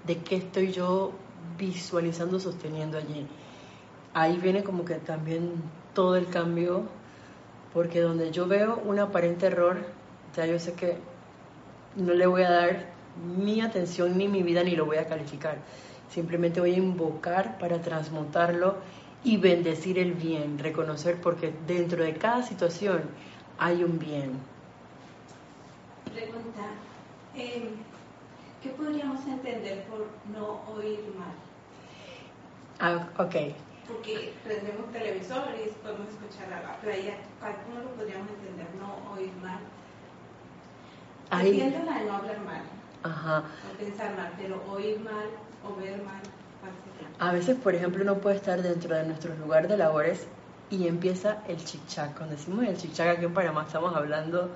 de 0.05 0.17
qué 0.17 0.37
estoy 0.37 0.71
yo 0.71 1.11
visualizando, 1.57 2.39
sosteniendo 2.39 2.97
allí. 2.97 3.25
Ahí 4.13 4.37
viene 4.37 4.63
como 4.63 4.85
que 4.85 4.95
también 4.95 5.51
todo 5.93 6.15
el 6.15 6.27
cambio, 6.27 6.83
porque 7.73 8.01
donde 8.01 8.31
yo 8.31 8.47
veo 8.47 8.81
un 8.85 8.99
aparente 8.99 9.47
error, 9.47 9.77
ya 10.35 10.45
yo 10.45 10.59
sé 10.59 10.73
que 10.73 10.97
no 11.95 12.13
le 12.13 12.27
voy 12.27 12.43
a 12.43 12.51
dar 12.51 12.93
mi 13.37 13.61
atención 13.61 14.17
ni 14.17 14.27
mi 14.27 14.43
vida 14.43 14.63
ni 14.63 14.75
lo 14.75 14.85
voy 14.85 14.97
a 14.97 15.05
calificar 15.05 15.57
Simplemente 16.13 16.59
voy 16.59 16.75
a 16.75 16.77
invocar 16.77 17.57
para 17.57 17.81
transmutarlo 17.81 18.75
y 19.23 19.37
bendecir 19.37 19.97
el 19.97 20.13
bien, 20.13 20.59
reconocer 20.59 21.19
porque 21.19 21.51
dentro 21.65 22.03
de 22.03 22.13
cada 22.13 22.43
situación 22.43 23.01
hay 23.57 23.83
un 23.83 23.97
bien. 23.97 24.33
Pregunta, 26.13 26.61
em, 27.33 27.63
¿qué 28.63 28.69
podríamos 28.69 29.25
entender 29.27 29.83
por 29.83 30.07
no 30.33 30.61
oír 30.73 30.99
mal? 31.17 31.35
Ah, 32.79 33.07
ok. 33.21 33.53
Porque 33.87 34.33
prendemos 34.43 34.89
televisor 34.91 35.43
y 35.53 35.69
podemos 35.83 36.07
escuchar 36.07 36.47
la 36.49 36.77
playa. 36.77 37.17
¿Cómo 37.39 37.81
lo 37.81 37.91
podríamos 37.91 38.29
entender? 38.29 38.67
No 38.79 39.13
oír 39.13 39.33
mal. 39.41 39.59
Entiendo 41.45 41.79
la 41.85 41.99
de 41.99 42.05
no 42.05 42.13
hablar 42.13 42.39
mal. 42.41 42.61
Ajá. 43.03 43.39
No 43.39 43.77
pensar 43.77 44.15
mal, 44.15 44.31
pero 44.37 44.63
oír 44.71 44.99
mal 45.01 45.27
o 45.67 45.75
ver 45.75 46.01
mal. 46.03 46.21
A 47.19 47.33
veces, 47.33 47.57
por 47.57 47.75
ejemplo, 47.75 48.01
uno 48.03 48.17
puede 48.19 48.37
estar 48.37 48.61
dentro 48.61 48.95
de 48.95 49.05
nuestro 49.05 49.35
lugar 49.35 49.67
de 49.67 49.77
labores 49.77 50.25
y 50.69 50.87
empieza 50.87 51.43
el 51.47 51.57
chichac. 51.63 52.15
Cuando 52.15 52.35
decimos 52.35 52.65
el 52.65 52.77
chichac 52.77 53.17
aquí 53.17 53.25
en 53.25 53.33
Panamá 53.33 53.65
estamos 53.67 53.93
hablando 53.93 54.49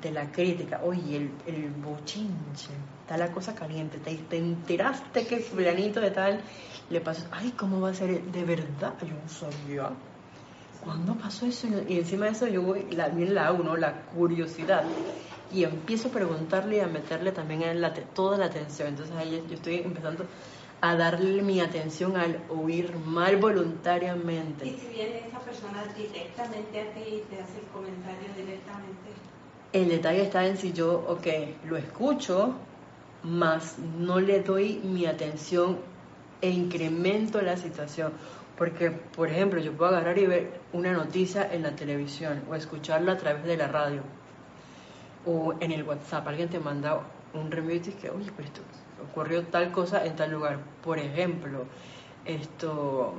de 0.00 0.10
la 0.10 0.30
crítica. 0.32 0.80
Oye, 0.82 1.16
el, 1.16 1.30
el 1.46 1.70
bochinche, 1.70 2.70
está 3.02 3.16
la 3.16 3.32
cosa 3.32 3.54
caliente. 3.54 3.98
Te, 3.98 4.14
te 4.14 4.38
enteraste 4.38 5.26
que 5.26 5.38
fulanito 5.38 6.00
de 6.00 6.10
tal 6.10 6.40
le 6.90 7.00
pasó. 7.00 7.26
Ay, 7.30 7.52
¿cómo 7.56 7.80
va 7.80 7.90
a 7.90 7.94
ser? 7.94 8.22
De 8.22 8.44
verdad, 8.44 8.94
yo 9.02 9.14
no 9.14 9.28
sabía. 9.28 9.90
¿Cuándo 10.82 11.14
pasó 11.14 11.46
eso? 11.46 11.68
Y 11.88 11.98
encima 11.98 12.26
de 12.26 12.32
eso 12.32 12.46
yo 12.48 12.62
voy, 12.62 12.86
la, 12.90 13.08
la 13.08 13.52
uno, 13.52 13.76
la 13.76 14.02
curiosidad. 14.14 14.84
Y 15.52 15.64
empiezo 15.64 16.08
a 16.08 16.12
preguntarle 16.12 16.76
y 16.78 16.80
a 16.80 16.86
meterle 16.86 17.30
también 17.32 17.62
en 17.62 17.80
la, 17.80 17.92
toda 17.92 18.38
la 18.38 18.46
atención. 18.46 18.88
Entonces 18.88 19.14
ahí 19.16 19.44
yo 19.48 19.54
estoy 19.54 19.76
empezando 19.76 20.26
a 20.80 20.96
darle 20.96 21.42
mi 21.42 21.60
atención 21.60 22.16
al 22.16 22.40
oír 22.48 22.92
mal 22.96 23.36
voluntariamente. 23.36 24.66
¿Y 24.66 24.76
si 24.76 24.88
viene 24.88 25.28
esa 25.28 25.38
persona 25.38 25.84
directamente 25.96 26.80
a 26.80 26.92
ti 26.92 27.00
y 27.00 27.24
te 27.30 27.40
hace 27.40 27.58
el 27.60 27.66
comentario 27.72 28.28
directamente? 28.36 29.10
El 29.72 29.88
detalle 29.88 30.22
está 30.22 30.44
en 30.46 30.56
si 30.56 30.72
yo, 30.72 31.04
ok, 31.08 31.26
lo 31.66 31.76
escucho, 31.76 32.56
más 33.22 33.78
no 33.98 34.20
le 34.20 34.40
doy 34.42 34.80
mi 34.84 35.06
atención 35.06 35.78
e 36.40 36.50
incremento 36.50 37.40
la 37.40 37.56
situación. 37.56 38.12
Porque, 38.58 38.90
por 38.90 39.28
ejemplo, 39.28 39.60
yo 39.60 39.72
puedo 39.72 39.90
agarrar 39.90 40.18
y 40.18 40.26
ver 40.26 40.60
una 40.72 40.92
noticia 40.92 41.52
en 41.52 41.62
la 41.62 41.74
televisión 41.74 42.42
o 42.50 42.54
escucharla 42.54 43.12
a 43.12 43.16
través 43.16 43.44
de 43.44 43.56
la 43.56 43.68
radio 43.68 44.02
o 45.24 45.54
en 45.60 45.72
el 45.72 45.82
WhatsApp. 45.84 46.28
Alguien 46.28 46.48
te 46.48 46.60
manda 46.60 47.00
un 47.34 47.50
remedio 47.50 47.92
y 47.92 47.94
que, 47.94 48.10
oye, 48.10 48.30
pero 48.36 48.48
esto 48.48 48.60
ocurrió 49.10 49.42
tal 49.44 49.72
cosa 49.72 50.04
en 50.04 50.16
tal 50.16 50.30
lugar. 50.30 50.58
Por 50.84 50.98
ejemplo, 50.98 51.64
esto, 52.24 53.14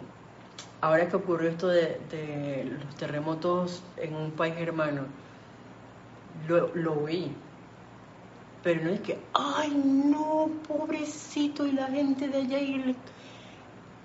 ahora 0.81 1.07
que 1.09 1.15
ocurrió 1.15 1.49
esto 1.49 1.67
de, 1.67 2.77
los 2.79 2.95
terremotos 2.95 3.83
en 3.97 4.15
un 4.15 4.31
país 4.31 4.55
hermano, 4.57 5.03
lo, 6.47 6.73
lo 6.75 7.03
oí. 7.03 7.35
Pero 8.63 8.83
no 8.83 8.91
es 8.91 9.01
que, 9.01 9.19
ay, 9.33 9.71
no, 9.75 10.49
pobrecito, 10.67 11.67
y 11.67 11.73
la 11.73 11.87
gente 11.87 12.27
de 12.29 12.37
allá. 12.37 12.59
Y 12.59 12.95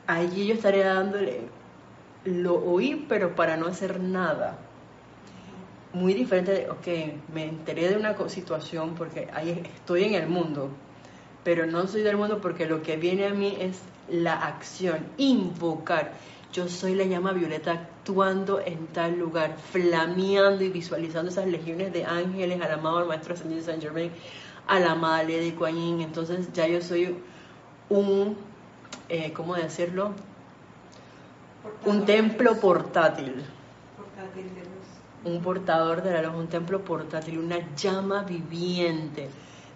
Allí 0.07 0.47
yo 0.47 0.55
estaría 0.55 0.95
dándole, 0.95 1.43
lo 2.25 2.55
oí, 2.55 3.07
pero 3.09 3.35
para 3.35 3.57
no 3.57 3.67
hacer 3.67 4.01
nada. 4.01 4.59
Muy 5.93 6.15
diferente 6.15 6.53
de, 6.53 6.71
ok, 6.71 7.33
me 7.33 7.45
enteré 7.45 7.89
de 7.89 7.97
una 7.97 8.17
situación 8.29 8.95
porque 8.95 9.29
ahí 9.33 9.63
estoy 9.77 10.05
en 10.05 10.15
el 10.15 10.27
mundo, 10.27 10.71
pero 11.45 11.67
no 11.67 11.87
soy 11.87 12.03
del 12.03 12.17
mundo 12.17 12.41
porque 12.41 12.67
lo 12.67 12.83
que 12.83 12.97
viene 12.97 13.27
a 13.27 13.35
mí 13.35 13.57
es 13.61 13.81
la 14.11 14.35
acción, 14.35 15.07
invocar. 15.17 16.13
Yo 16.53 16.69
soy 16.69 16.95
la 16.95 17.05
llama 17.05 17.33
violeta 17.33 17.73
actuando 17.73 18.61
en 18.61 18.87
tal 18.89 19.19
lugar, 19.19 19.57
flameando 19.71 20.65
y 20.65 20.71
visualizando 20.71 21.31
esas 21.31 21.47
legiones 21.47 21.93
de 21.93 22.05
ángeles 22.05 22.61
al 22.63 22.73
amado 22.73 23.05
Maestro 23.07 23.35
Ascendido 23.35 23.63
Saint 23.63 23.83
Germain, 23.83 24.11
a 24.69 24.79
la 24.79 24.93
amada 24.93 25.23
Lady 25.25 25.53
Kuan 25.53 25.75
Yin. 25.75 26.01
Entonces 26.01 26.53
ya 26.53 26.67
yo 26.67 26.81
soy 26.81 27.17
un, 27.89 28.37
eh, 29.09 29.33
¿cómo 29.33 29.55
decirlo? 29.55 30.13
un 31.85 32.05
templo 32.07 32.59
portátil. 32.61 33.45
Portátil 33.97 34.45
de 34.55 34.61
luz. 34.61 35.35
Un 35.35 35.43
portador 35.43 36.03
de 36.03 36.13
la 36.13 36.23
luz, 36.23 36.35
un 36.35 36.47
templo 36.47 36.83
portátil, 36.85 37.39
una 37.39 37.75
llama 37.75 38.23
viviente 38.23 39.29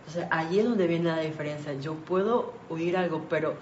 entonces, 0.03 0.27
allí 0.31 0.59
es 0.59 0.65
donde 0.65 0.87
viene 0.89 1.05
la 1.11 1.21
diferencia. 1.21 1.75
Yo 1.75 1.95
puedo 1.95 2.53
oír 2.69 2.97
algo, 2.97 3.25
pero 3.31 3.55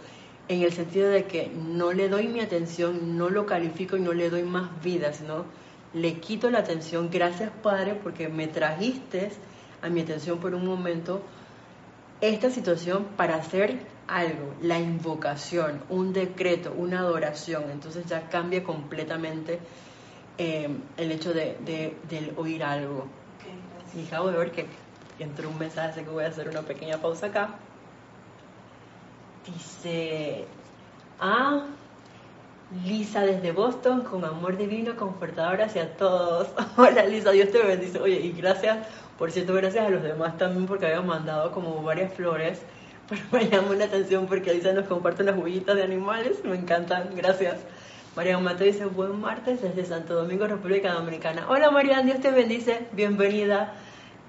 en 0.48 0.62
el 0.62 0.72
sentido 0.72 1.10
de 1.10 1.24
que 1.24 1.48
no 1.48 1.92
le 1.92 2.08
doy 2.08 2.28
mi 2.28 2.40
atención, 2.40 3.18
no 3.18 3.28
lo 3.28 3.44
califico 3.44 3.96
y 3.96 4.00
no 4.00 4.12
le 4.12 4.30
doy 4.30 4.42
más 4.42 4.70
vida, 4.82 5.12
sino 5.12 5.44
le 5.92 6.14
quito 6.14 6.50
la 6.50 6.60
atención, 6.60 7.10
gracias 7.10 7.50
Padre, 7.62 7.94
porque 7.94 8.28
me 8.28 8.46
trajiste 8.46 9.30
a 9.82 9.88
mi 9.88 10.00
atención 10.00 10.38
por 10.38 10.54
un 10.54 10.66
momento 10.66 11.22
esta 12.20 12.50
situación 12.50 13.06
para 13.16 13.36
hacer 13.36 13.80
algo, 14.06 14.54
la 14.60 14.78
invocación, 14.78 15.82
un 15.88 16.12
decreto, 16.12 16.72
una 16.76 17.00
adoración. 17.00 17.70
Entonces 17.70 18.04
ya 18.06 18.28
cambia 18.28 18.62
completamente 18.64 19.58
eh, 20.36 20.68
el 20.96 21.12
hecho 21.12 21.32
de, 21.32 21.96
del 22.08 22.34
oír 22.36 22.62
algo. 22.64 23.06
y 23.94 24.06
acabo 24.06 24.30
de 24.30 24.38
ver 24.38 24.52
que 24.52 24.66
entró 25.18 25.48
un 25.48 25.58
mensaje, 25.58 25.90
así 25.90 26.02
que 26.02 26.10
voy 26.10 26.24
a 26.24 26.28
hacer 26.28 26.48
una 26.48 26.62
pequeña 26.62 26.98
pausa 26.98 27.26
acá. 27.26 27.56
Dice, 29.46 30.44
ah, 31.20 31.66
Lisa 32.84 33.22
desde 33.22 33.52
Boston, 33.52 34.02
con 34.02 34.24
amor 34.24 34.56
divino, 34.56 34.96
confortador 34.96 35.60
hacia 35.62 35.96
todos. 35.96 36.48
Hola 36.76 37.04
Lisa, 37.04 37.32
Dios 37.32 37.50
te 37.50 37.62
bendice. 37.62 37.98
Oye, 37.98 38.20
y 38.20 38.32
gracias, 38.32 38.86
por 39.20 39.30
cierto, 39.30 39.52
gracias 39.52 39.86
a 39.86 39.90
los 39.90 40.02
demás 40.02 40.38
también 40.38 40.64
porque 40.64 40.86
habían 40.86 41.06
mandado 41.06 41.52
como 41.52 41.82
varias 41.82 42.14
flores. 42.14 42.62
Pero 43.10 43.20
me 43.32 43.50
llamó 43.50 43.74
la 43.74 43.84
atención 43.84 44.26
porque 44.26 44.54
Lisa 44.54 44.72
nos 44.72 44.86
comparte 44.86 45.22
unas 45.22 45.36
huellitas 45.36 45.76
de 45.76 45.82
animales, 45.82 46.42
me 46.42 46.56
encantan, 46.56 47.14
gracias. 47.14 47.58
María 48.16 48.38
Mato 48.38 48.64
dice, 48.64 48.86
buen 48.86 49.20
martes 49.20 49.60
desde 49.60 49.84
Santo 49.84 50.14
Domingo, 50.14 50.46
República 50.46 50.94
Dominicana. 50.94 51.44
Hola 51.50 51.70
María, 51.70 52.00
Dios 52.00 52.18
te 52.20 52.30
bendice, 52.30 52.86
bienvenida. 52.92 53.74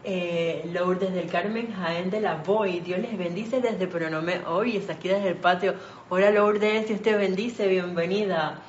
Eh, 0.03 0.69
Lourdes 0.73 1.13
del 1.13 1.29
Carmen 1.29 1.71
Jaén 1.71 2.09
de 2.09 2.19
la 2.19 2.35
Boy, 2.35 2.81
Dios 2.81 2.99
les 2.99 3.17
bendice 3.17 3.61
desde 3.61 3.87
Pronomé. 3.87 4.41
Hoy 4.45 4.75
es 4.75 4.89
aquí 4.89 5.07
desde 5.07 5.29
el 5.29 5.35
patio. 5.35 5.75
Hola 6.09 6.31
Lourdes, 6.31 6.89
Dios 6.89 7.01
te 7.01 7.15
bendice, 7.15 7.69
bienvenida. 7.69 8.59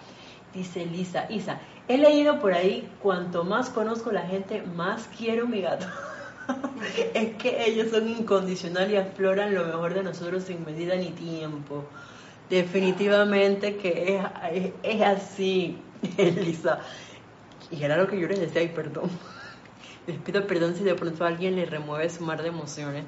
Dice 0.55 0.87
Lisa, 0.87 1.27
Isa, 1.31 1.59
he 1.89 1.99
leído 1.99 2.39
por 2.39 2.53
ahí, 2.53 2.89
cuanto 3.03 3.43
más 3.43 3.71
conozco 3.71 4.13
la 4.13 4.23
gente, 4.23 4.63
más 4.63 5.09
quiero 5.19 5.49
mi 5.49 5.63
gato. 5.63 5.87
es 7.15 7.37
que 7.37 7.65
ellos 7.65 7.91
son 7.91 8.09
incondicionales 8.09 8.93
y 8.93 8.97
afloran 8.97 9.55
lo 9.55 9.65
mejor 9.65 9.95
de 9.95 10.03
nosotros 10.03 10.45
sin 10.45 10.65
medida 10.65 10.97
ni 10.97 11.11
tiempo. 11.11 11.85
Definitivamente 12.51 13.77
que 13.77 14.21
es, 14.83 15.03
así, 15.03 15.79
Lisa. 16.19 16.81
Y 17.71 17.83
era 17.83 17.97
lo 17.97 18.07
que 18.07 18.21
yo 18.21 18.29
les 18.29 18.41
decía, 18.41 18.63
y 18.63 18.69
perdón. 18.69 19.11
Les 20.07 20.19
pido 20.19 20.45
perdón 20.49 20.75
si 20.75 20.83
de 20.83 20.97
pronto 20.97 21.25
alguien 21.25 21.55
le 21.55 21.65
remueve 21.65 22.11
su 22.11 22.25
mar 22.25 22.43
de 22.43 22.49
emociones, 22.49 23.05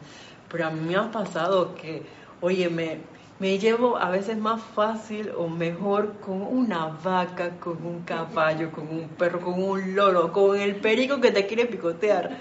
pero 0.48 0.68
a 0.68 0.70
mí 0.70 0.80
me 0.80 0.94
ha 0.94 1.10
pasado 1.10 1.74
que, 1.74 2.04
oye, 2.40 2.68
me, 2.70 3.00
me 3.40 3.58
llevo 3.58 3.96
a 3.96 4.10
veces 4.10 4.38
más 4.38 4.62
fácil 4.62 5.32
o 5.36 5.48
mejor 5.48 6.20
con 6.20 6.40
una 6.42 6.86
vaca, 6.86 7.58
con 7.58 7.84
un 7.84 8.02
caballo, 8.02 8.70
con 8.70 8.88
un 8.88 9.08
perro, 9.08 9.40
con 9.40 9.60
un 9.60 9.96
loro, 9.96 10.32
con 10.32 10.56
el 10.56 10.76
perico 10.76 11.20
que 11.20 11.32
te 11.32 11.46
quiere 11.46 11.66
picotear. 11.66 12.38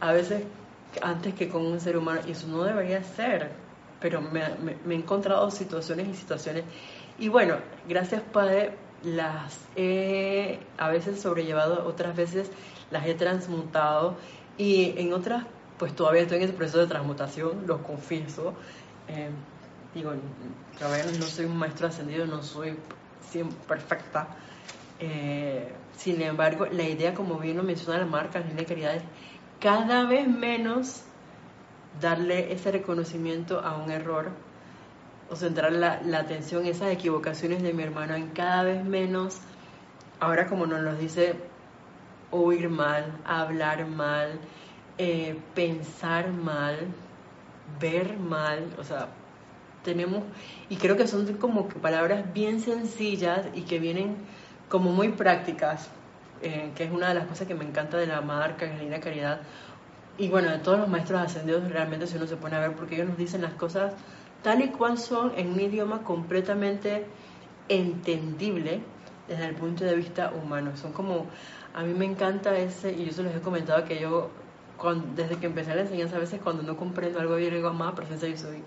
A 0.00 0.12
veces 0.12 0.42
antes 1.02 1.34
que 1.34 1.48
con 1.48 1.66
un 1.66 1.80
ser 1.80 1.96
humano, 1.96 2.20
y 2.26 2.32
eso 2.32 2.46
no 2.48 2.62
debería 2.64 3.02
ser, 3.02 3.50
pero 4.00 4.20
me, 4.20 4.42
me 4.84 4.94
he 4.94 4.98
encontrado 4.98 5.50
situaciones 5.50 6.08
y 6.08 6.14
situaciones. 6.14 6.64
Y 7.18 7.28
bueno, 7.28 7.56
gracias 7.88 8.22
Padre, 8.22 8.72
las 9.02 9.58
he 9.76 10.58
a 10.76 10.88
veces 10.88 11.20
sobrellevado, 11.20 11.86
otras 11.86 12.16
veces 12.16 12.50
las 12.90 13.06
he 13.06 13.14
transmutado 13.14 14.16
y 14.56 14.94
en 14.96 15.12
otras, 15.12 15.44
pues 15.78 15.94
todavía 15.94 16.22
estoy 16.22 16.38
en 16.38 16.44
ese 16.44 16.52
proceso 16.52 16.78
de 16.78 16.86
transmutación, 16.86 17.66
lo 17.66 17.82
confieso. 17.82 18.54
Eh, 19.08 19.30
digo, 19.94 20.12
todavía 20.78 21.04
no 21.18 21.26
soy 21.26 21.46
un 21.46 21.56
maestro 21.56 21.86
ascendido, 21.86 22.26
no 22.26 22.42
soy 22.42 22.76
perfecta. 23.66 24.28
Eh, 24.98 25.68
sin 25.96 26.20
embargo, 26.22 26.66
la 26.66 26.82
idea, 26.82 27.14
como 27.14 27.38
bien 27.38 27.56
lo 27.56 27.62
menciona 27.62 27.98
la 27.98 28.06
marca, 28.06 28.40
la 28.40 28.64
querida, 28.64 28.94
es 28.94 29.02
cada 29.60 30.04
vez 30.04 30.28
menos 30.28 31.02
darle 32.00 32.52
ese 32.52 32.70
reconocimiento 32.70 33.60
a 33.60 33.76
un 33.76 33.90
error 33.90 34.30
o 35.30 35.36
centrar 35.36 35.72
la, 35.72 36.00
atención 36.18 36.64
en 36.64 36.70
esas 36.70 36.90
equivocaciones 36.90 37.62
de 37.62 37.72
mi 37.72 37.82
hermano 37.82 38.14
en 38.14 38.28
cada 38.28 38.62
vez 38.62 38.84
menos, 38.84 39.38
ahora 40.20 40.46
como 40.46 40.66
nos 40.66 40.80
lo 40.80 40.94
dice 40.94 41.34
oír 42.30 42.68
mal, 42.68 43.12
hablar 43.24 43.86
mal, 43.86 44.38
eh, 44.96 45.36
pensar 45.54 46.30
mal, 46.30 46.76
ver 47.80 48.16
mal, 48.16 48.74
o 48.78 48.84
sea, 48.84 49.08
tenemos, 49.84 50.22
y 50.68 50.76
creo 50.76 50.96
que 50.96 51.06
son 51.06 51.26
como 51.34 51.68
palabras 51.68 52.32
bien 52.32 52.60
sencillas 52.60 53.46
y 53.54 53.62
que 53.62 53.78
vienen 53.78 54.16
como 54.68 54.92
muy 54.92 55.10
prácticas, 55.10 55.90
eh, 56.42 56.72
que 56.74 56.84
es 56.84 56.90
una 56.90 57.08
de 57.08 57.14
las 57.14 57.26
cosas 57.26 57.46
que 57.46 57.54
me 57.54 57.64
encanta 57.64 57.96
de 57.96 58.06
la 58.06 58.20
marca 58.20 58.66
Angelina 58.66 59.00
Caridad, 59.00 59.40
y 60.18 60.28
bueno, 60.28 60.50
de 60.50 60.58
todos 60.58 60.78
los 60.78 60.88
maestros 60.88 61.20
ascendidos 61.20 61.70
realmente 61.70 62.06
si 62.06 62.16
uno 62.16 62.26
se 62.26 62.36
pone 62.36 62.56
a 62.56 62.60
ver, 62.60 62.72
porque 62.72 62.96
ellos 62.96 63.08
nos 63.08 63.18
dicen 63.18 63.42
las 63.42 63.54
cosas 63.54 63.94
tal 64.42 64.62
y 64.62 64.68
cual 64.68 64.98
son 64.98 65.32
en 65.36 65.52
un 65.52 65.60
idioma 65.60 66.02
completamente 66.02 67.06
entendible 67.68 68.80
desde 69.28 69.46
el 69.46 69.54
punto 69.54 69.84
de 69.84 69.94
vista 69.94 70.32
humano. 70.32 70.76
Son 70.76 70.92
como 70.92 71.26
a 71.74 71.82
mí 71.82 71.94
me 71.94 72.06
encanta 72.06 72.56
ese, 72.58 72.92
y 72.92 73.04
yo 73.04 73.12
se 73.12 73.22
los 73.22 73.34
he 73.34 73.40
comentado 73.40 73.84
que 73.84 74.00
yo, 74.00 74.30
desde 75.14 75.36
que 75.36 75.46
empecé 75.46 75.74
la 75.74 75.82
enseñanza, 75.82 76.16
a 76.16 76.20
veces 76.20 76.40
cuando 76.42 76.62
no 76.62 76.76
comprendo 76.76 77.20
algo, 77.20 77.38
yo 77.38 77.50
digo, 77.50 77.68
amada 77.68 77.94
presencia, 77.94 78.28
yo 78.28 78.36
soy, 78.36 78.62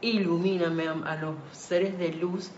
ilumíname 0.00 0.88
a, 0.88 1.16
los 1.16 1.34
seres 1.52 1.98
de 1.98 2.12
luz, 2.12 2.50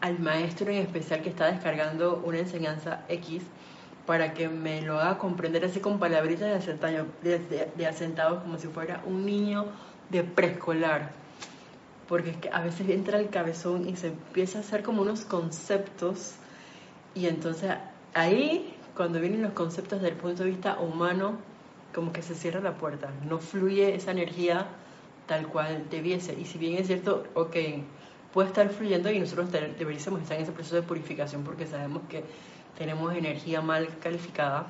al 0.00 0.18
maestro 0.18 0.70
en 0.70 0.78
especial 0.78 1.22
que 1.22 1.28
está 1.28 1.46
descargando 1.46 2.22
una 2.24 2.38
enseñanza 2.38 3.04
X, 3.08 3.42
para 4.06 4.34
que 4.34 4.48
me 4.48 4.82
lo 4.82 4.98
haga 4.98 5.18
comprender 5.18 5.64
así 5.64 5.80
con 5.80 5.98
palabritas 5.98 6.48
de 6.48 6.54
asentado, 6.54 7.06
de, 7.22 7.68
de 7.74 7.86
asentado 7.86 8.42
como 8.42 8.58
si 8.58 8.68
fuera 8.68 9.02
un 9.06 9.24
niño 9.24 9.66
de 10.10 10.22
preescolar. 10.24 11.10
Porque 12.08 12.30
es 12.30 12.36
que 12.36 12.50
a 12.50 12.60
veces 12.62 12.88
entra 12.88 13.18
el 13.18 13.30
cabezón 13.30 13.88
y 13.88 13.96
se 13.96 14.08
empieza 14.08 14.58
a 14.58 14.60
hacer 14.62 14.82
como 14.82 15.02
unos 15.02 15.24
conceptos 15.24 16.34
y 17.14 17.26
entonces 17.26 17.70
ahí 18.14 18.74
cuando 18.96 19.20
vienen 19.20 19.42
los 19.42 19.52
conceptos 19.52 20.00
desde 20.00 20.14
el 20.14 20.20
punto 20.20 20.44
de 20.44 20.50
vista 20.50 20.78
humano, 20.78 21.36
como 21.94 22.12
que 22.12 22.22
se 22.22 22.34
cierra 22.34 22.60
la 22.60 22.76
puerta, 22.76 23.10
no 23.28 23.38
fluye 23.38 23.94
esa 23.94 24.10
energía 24.10 24.66
tal 25.26 25.46
cual 25.48 25.86
debiese. 25.90 26.34
Y 26.38 26.44
si 26.44 26.58
bien 26.58 26.76
es 26.76 26.86
cierto, 26.86 27.24
ok, 27.34 27.56
puede 28.32 28.48
estar 28.48 28.68
fluyendo 28.70 29.10
y 29.10 29.18
nosotros 29.18 29.50
deberíamos 29.52 30.22
estar 30.22 30.36
en 30.36 30.42
ese 30.42 30.52
proceso 30.52 30.76
de 30.76 30.82
purificación 30.82 31.44
porque 31.44 31.66
sabemos 31.66 32.02
que 32.08 32.24
tenemos 32.76 33.14
energía 33.14 33.60
mal 33.60 33.88
calificada 34.00 34.66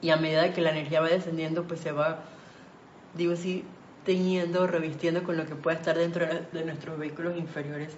y 0.00 0.10
a 0.10 0.16
medida 0.16 0.52
que 0.52 0.60
la 0.60 0.70
energía 0.70 1.00
va 1.00 1.08
descendiendo, 1.08 1.64
pues 1.64 1.80
se 1.80 1.92
va, 1.92 2.20
digo 3.14 3.34
así, 3.34 3.64
teñiendo, 4.04 4.66
revistiendo 4.66 5.22
con 5.22 5.36
lo 5.36 5.46
que 5.46 5.54
pueda 5.54 5.76
estar 5.76 5.96
dentro 5.96 6.26
de 6.26 6.64
nuestros 6.64 6.98
vehículos 6.98 7.36
inferiores. 7.36 7.92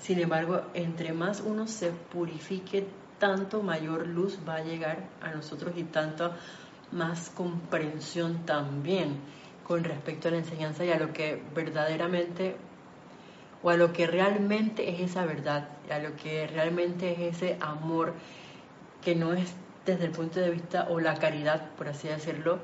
Sin 0.00 0.18
embargo, 0.20 0.62
entre 0.74 1.12
más 1.12 1.40
uno 1.40 1.66
se 1.66 1.90
purifique 1.90 2.86
tanto 3.18 3.62
mayor 3.62 4.06
luz 4.06 4.38
va 4.46 4.56
a 4.56 4.64
llegar 4.64 5.08
a 5.22 5.30
nosotros 5.30 5.72
y 5.76 5.84
tanto 5.84 6.32
más 6.92 7.30
comprensión 7.30 8.44
también 8.44 9.16
con 9.66 9.84
respecto 9.84 10.28
a 10.28 10.32
la 10.32 10.38
enseñanza 10.38 10.84
y 10.84 10.90
a 10.90 10.98
lo 10.98 11.12
que 11.12 11.42
verdaderamente 11.54 12.56
o 13.62 13.70
a 13.70 13.76
lo 13.76 13.92
que 13.92 14.06
realmente 14.06 14.90
es 14.90 15.10
esa 15.10 15.24
verdad, 15.24 15.68
a 15.90 15.98
lo 15.98 16.14
que 16.16 16.46
realmente 16.46 17.12
es 17.12 17.36
ese 17.36 17.56
amor 17.60 18.12
que 19.06 19.14
no 19.14 19.34
es 19.34 19.54
desde 19.84 20.06
el 20.06 20.10
punto 20.10 20.40
de 20.40 20.50
vista 20.50 20.88
o 20.90 20.98
la 20.98 21.14
caridad, 21.14 21.70
por 21.78 21.86
así 21.86 22.08
decirlo, 22.08 22.58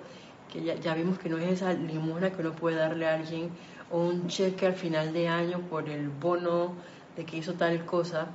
que 0.52 0.60
ya, 0.64 0.74
ya 0.74 0.92
vimos 0.92 1.20
que 1.20 1.28
no 1.28 1.38
es 1.38 1.48
esa 1.52 1.72
limona 1.72 2.32
que 2.32 2.40
uno 2.40 2.50
puede 2.50 2.74
darle 2.74 3.06
a 3.06 3.14
alguien 3.14 3.50
o 3.92 4.00
un 4.00 4.26
cheque 4.26 4.66
al 4.66 4.74
final 4.74 5.12
de 5.12 5.28
año 5.28 5.60
por 5.70 5.88
el 5.88 6.08
bono 6.08 6.72
de 7.14 7.24
que 7.24 7.36
hizo 7.36 7.54
tal 7.54 7.84
cosa, 7.84 8.26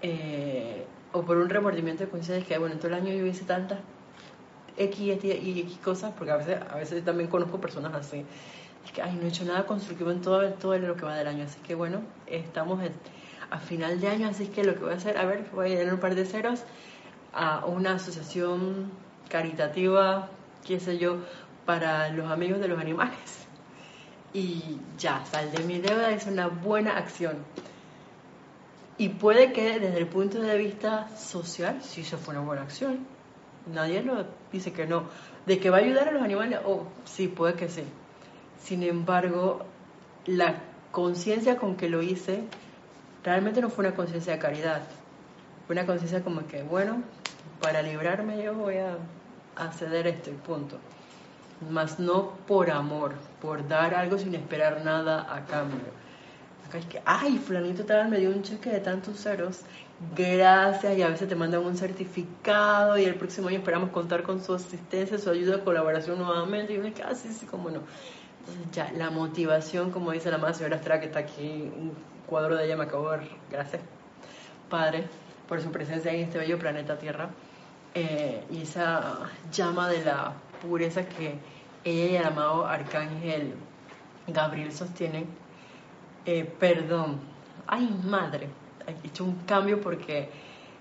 eh, 0.00 0.86
o 1.12 1.20
por 1.20 1.36
un 1.36 1.50
remordimiento 1.50 2.04
de 2.04 2.08
conciencia 2.08 2.36
de 2.36 2.48
que, 2.48 2.56
bueno, 2.56 2.76
todo 2.76 2.88
el 2.88 2.94
año 2.94 3.12
yo 3.12 3.26
hice 3.26 3.44
tantas 3.44 3.80
X 4.78 5.22
y 5.22 5.60
X 5.60 5.78
cosas, 5.84 6.14
porque 6.16 6.32
a 6.32 6.36
veces, 6.36 6.58
a 6.70 6.76
veces 6.76 7.04
también 7.04 7.28
conozco 7.28 7.60
personas 7.60 7.92
así. 7.92 8.24
Es 8.86 8.90
que, 8.90 9.02
ay, 9.02 9.16
no 9.16 9.26
he 9.26 9.28
hecho 9.28 9.44
nada 9.44 9.66
constructivo 9.66 10.10
en 10.10 10.22
todo, 10.22 10.50
todo 10.54 10.78
lo 10.78 10.96
que 10.96 11.04
va 11.04 11.14
del 11.14 11.26
año. 11.26 11.44
Así 11.44 11.60
que, 11.60 11.74
bueno, 11.74 12.00
estamos 12.26 12.80
a 13.50 13.58
final 13.58 14.00
de 14.00 14.08
año, 14.08 14.28
así 14.28 14.46
que 14.46 14.64
lo 14.64 14.72
que 14.76 14.80
voy 14.80 14.94
a 14.94 14.96
hacer, 14.96 15.18
a 15.18 15.26
ver, 15.26 15.44
voy 15.52 15.66
a 15.66 15.68
llenar 15.76 15.92
un 15.92 16.00
par 16.00 16.14
de 16.14 16.24
ceros 16.24 16.64
a 17.34 17.64
una 17.66 17.94
asociación 17.94 18.90
caritativa, 19.28 20.28
qué 20.64 20.78
sé 20.80 20.98
yo, 20.98 21.18
para 21.66 22.08
los 22.10 22.30
amigos 22.30 22.60
de 22.60 22.68
los 22.68 22.78
animales. 22.78 23.46
Y 24.32 24.78
ya, 24.98 25.24
sal 25.26 25.52
de 25.52 25.62
mi 25.64 25.78
deuda, 25.78 26.10
es 26.10 26.26
una 26.26 26.48
buena 26.48 26.96
acción. 26.96 27.36
Y 28.96 29.08
puede 29.08 29.52
que 29.52 29.80
desde 29.80 29.98
el 29.98 30.06
punto 30.06 30.40
de 30.40 30.56
vista 30.56 31.08
social, 31.16 31.82
si 31.82 32.02
eso 32.02 32.16
fue 32.18 32.34
una 32.34 32.44
buena 32.44 32.62
acción, 32.62 33.06
nadie 33.72 34.02
lo 34.02 34.26
dice 34.52 34.72
que 34.72 34.86
no. 34.86 35.04
De 35.46 35.58
que 35.58 35.70
va 35.70 35.78
a 35.78 35.80
ayudar 35.80 36.08
a 36.08 36.12
los 36.12 36.22
animales, 36.22 36.60
oh, 36.64 36.86
sí, 37.04 37.28
puede 37.28 37.54
que 37.54 37.68
sí. 37.68 37.82
Sin 38.62 38.82
embargo, 38.82 39.66
la 40.26 40.54
conciencia 40.90 41.56
con 41.56 41.76
que 41.76 41.88
lo 41.88 42.02
hice 42.02 42.44
realmente 43.24 43.60
no 43.60 43.68
fue 43.68 43.86
una 43.86 43.96
conciencia 43.96 44.34
de 44.34 44.38
caridad. 44.38 44.82
Fue 45.66 45.74
una 45.74 45.86
conciencia 45.86 46.22
como 46.22 46.46
que, 46.46 46.62
bueno, 46.62 47.02
para 47.60 47.82
librarme 47.82 48.42
yo 48.42 48.54
voy 48.54 48.76
a, 48.76 48.96
a 49.56 49.72
ceder 49.72 50.06
esto 50.06 50.30
y 50.30 50.34
punto. 50.34 50.78
Más 51.70 51.98
no 51.98 52.30
por 52.46 52.70
amor, 52.70 53.14
por 53.40 53.66
dar 53.66 53.94
algo 53.94 54.18
sin 54.18 54.34
esperar 54.34 54.84
nada 54.84 55.34
a 55.34 55.44
cambio. 55.46 55.80
Acá 56.66 56.78
es 56.78 56.86
que, 56.86 57.02
ay, 57.04 57.38
fulanito 57.38 57.84
tal 57.84 58.08
me 58.08 58.18
dio 58.18 58.30
un 58.30 58.42
cheque 58.42 58.70
de 58.70 58.80
tantos 58.80 59.22
ceros, 59.22 59.60
gracias, 60.16 60.96
y 60.96 61.02
a 61.02 61.08
veces 61.08 61.28
te 61.28 61.36
mandan 61.36 61.64
un 61.64 61.76
certificado 61.76 62.98
y 62.98 63.04
el 63.04 63.14
próximo 63.14 63.48
año 63.48 63.58
esperamos 63.58 63.90
contar 63.90 64.22
con 64.22 64.42
su 64.42 64.54
asistencia, 64.54 65.18
su 65.18 65.30
ayuda, 65.30 65.62
colaboración 65.62 66.18
nuevamente, 66.18 66.74
y 66.74 66.78
uno 66.78 66.88
es 66.88 66.94
que, 66.94 67.02
ah, 67.02 67.14
sí, 67.14 67.28
sí, 67.32 67.46
cómo 67.46 67.70
no. 67.70 67.80
Entonces 68.40 68.70
ya, 68.72 68.92
la 68.92 69.10
motivación, 69.10 69.90
como 69.90 70.12
dice 70.12 70.30
la 70.30 70.38
madre 70.38 70.54
señora 70.54 71.00
que 71.00 71.06
está 71.06 71.20
aquí, 71.20 71.70
un 71.76 71.92
cuadro 72.26 72.56
de 72.56 72.66
ella 72.66 72.76
me 72.76 72.84
acabo 72.84 73.10
de 73.10 73.18
ver, 73.18 73.28
gracias, 73.50 73.82
Padre, 74.68 75.04
por 75.48 75.60
su 75.60 75.70
presencia 75.70 76.12
en 76.12 76.24
este 76.24 76.38
bello 76.38 76.58
planeta 76.58 76.98
Tierra, 76.98 77.30
eh, 77.94 78.44
y 78.50 78.62
esa 78.62 79.30
llama 79.52 79.88
de 79.88 80.04
la 80.04 80.32
pureza 80.60 81.06
que 81.06 81.38
ella 81.84 82.12
y 82.12 82.16
el 82.16 82.24
amado 82.24 82.66
Arcángel 82.66 83.54
Gabriel 84.26 84.72
sostienen, 84.72 85.26
eh, 86.24 86.44
perdón, 86.58 87.20
ay 87.66 87.88
madre, 88.04 88.48
he 88.86 89.06
hecho 89.06 89.24
un 89.24 89.36
cambio 89.44 89.80
porque 89.80 90.30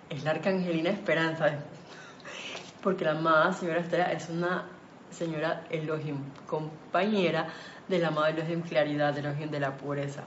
es 0.10 0.24
la 0.24 0.32
Arcangelina 0.32 0.90
Esperanza, 0.90 1.46
porque 2.82 3.06
la 3.06 3.12
amada 3.12 3.54
señora 3.54 3.82
Estrella 3.82 4.12
es 4.12 4.30
una 4.30 4.66
señora 5.12 5.66
Elohim, 5.70 6.18
compañera 6.48 7.48
del 7.88 8.06
amado 8.06 8.28
Elohim 8.28 8.62
Claridad, 8.62 9.18
Elohim 9.18 9.52
de 9.52 9.60
la 9.60 9.78
pureza. 9.78 10.24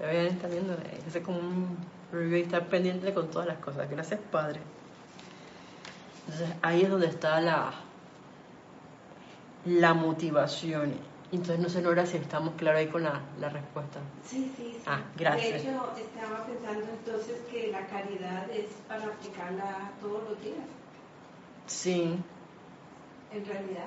Está 0.00 0.48
viendo, 0.48 0.76
es 1.06 1.16
como 1.22 1.38
un 1.38 1.76
y 2.12 2.40
estar 2.40 2.66
pendiente 2.68 3.12
con 3.12 3.30
todas 3.30 3.46
las 3.48 3.58
cosas. 3.58 3.90
Gracias, 3.90 4.20
Padre. 4.30 4.60
Entonces 6.26 6.56
ahí 6.62 6.82
es 6.82 6.90
donde 6.90 7.06
está 7.06 7.40
la, 7.40 7.72
la 9.64 9.94
motivación. 9.94 10.94
Entonces 11.32 11.58
no 11.58 11.68
sé, 11.68 11.82
Nora, 11.82 12.06
si 12.06 12.16
estamos 12.16 12.54
claros 12.54 12.80
ahí 12.80 12.86
con 12.88 13.02
la, 13.02 13.20
la 13.40 13.48
respuesta. 13.48 14.00
Sí, 14.24 14.52
sí, 14.56 14.72
sí. 14.76 14.82
Ah, 14.86 15.00
gracias. 15.16 15.64
De 15.64 15.70
hecho, 15.70 15.92
estaba 15.96 16.46
pensando 16.46 16.86
entonces 16.88 17.40
que 17.50 17.72
la 17.72 17.86
caridad 17.86 18.48
es 18.50 18.66
para 18.86 19.06
aplicarla 19.06 19.90
todos 20.00 20.22
los 20.30 20.40
días. 20.42 20.66
Sí. 21.66 22.16
En 23.32 23.44
realidad, 23.44 23.86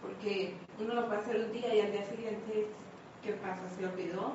porque 0.00 0.54
uno 0.80 0.94
lo 0.94 1.06
puede 1.06 1.20
hacer 1.20 1.44
un 1.44 1.52
día 1.52 1.74
y 1.74 1.80
al 1.80 1.92
día 1.92 2.06
siguiente, 2.06 2.66
¿qué 3.22 3.32
pasa? 3.34 3.62
¿Se 3.78 3.86
olvidó? 3.86 4.32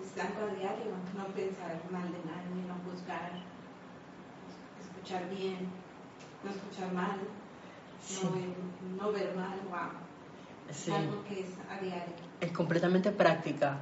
Es 0.00 0.20
algo 0.24 0.46
a 0.50 0.54
diario, 0.54 0.92
no 1.16 1.24
pensar 1.34 1.76
mal 1.90 2.04
de 2.10 2.18
nadie, 2.24 2.66
no 2.66 2.74
juzgar, 2.90 3.30
escuchar 4.80 5.28
bien, 5.30 5.68
no 6.44 6.50
escuchar 6.50 6.92
mal, 6.92 7.18
Sí. 8.06 8.20
no, 8.24 8.30
ver, 8.32 8.48
no 8.98 9.12
ver 9.12 9.34
mal, 9.36 9.58
wow. 9.68 9.90
Sí. 10.72 10.90
Algo 10.92 11.22
que 11.28 11.40
es 11.40 11.48
a 11.70 11.80
diario. 11.82 12.14
Es 12.40 12.52
completamente 12.52 13.10
práctica 13.12 13.76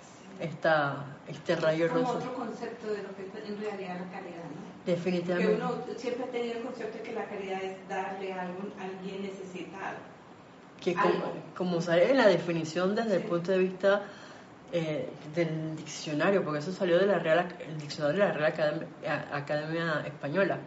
Sí. 0.00 0.44
esta, 0.44 1.04
este 1.28 1.56
rayo 1.56 1.86
Es 1.86 1.92
como 1.92 2.04
rosa. 2.04 2.18
otro 2.18 2.34
concepto 2.34 2.86
de 2.92 3.02
lo 3.02 3.14
que 3.16 3.22
es 3.26 3.48
en 3.48 3.60
realidad 3.60 4.00
la 4.00 4.10
caridad, 4.10 4.44
¿no? 4.44 4.84
Que 4.84 4.92
Definitivamente. 4.92 5.54
uno 5.56 5.74
siempre 5.96 6.24
ha 6.24 6.28
tenido 6.28 6.58
el 6.58 6.64
concepto 6.64 6.96
de 6.98 7.02
que 7.04 7.12
la 7.12 7.24
caridad 7.26 7.62
es 7.62 7.88
darle 7.88 8.32
a 8.32 8.42
algún, 8.42 8.72
a 8.80 8.84
alguien 8.84 9.22
necesitado. 9.22 9.98
que 10.80 10.94
como, 10.94 11.12
como 11.54 11.80
sale 11.82 12.10
en 12.10 12.16
la 12.16 12.26
definición 12.26 12.94
desde 12.94 13.16
el 13.16 13.24
punto 13.24 13.52
de 13.52 13.58
vista 13.58 14.02
eh, 14.72 15.08
del 15.34 15.76
diccionario, 15.76 16.44
porque 16.44 16.60
eso 16.60 16.72
salió 16.72 16.98
de 16.98 17.06
la 17.06 17.18
Real, 17.18 17.38
Ac- 17.48 17.60
el 17.68 17.78
diccionario 17.78 18.20
de 18.22 18.28
la 18.28 18.32
Real 18.34 18.52
Academia, 18.52 18.86
Academia 19.32 20.02
Española. 20.06 20.58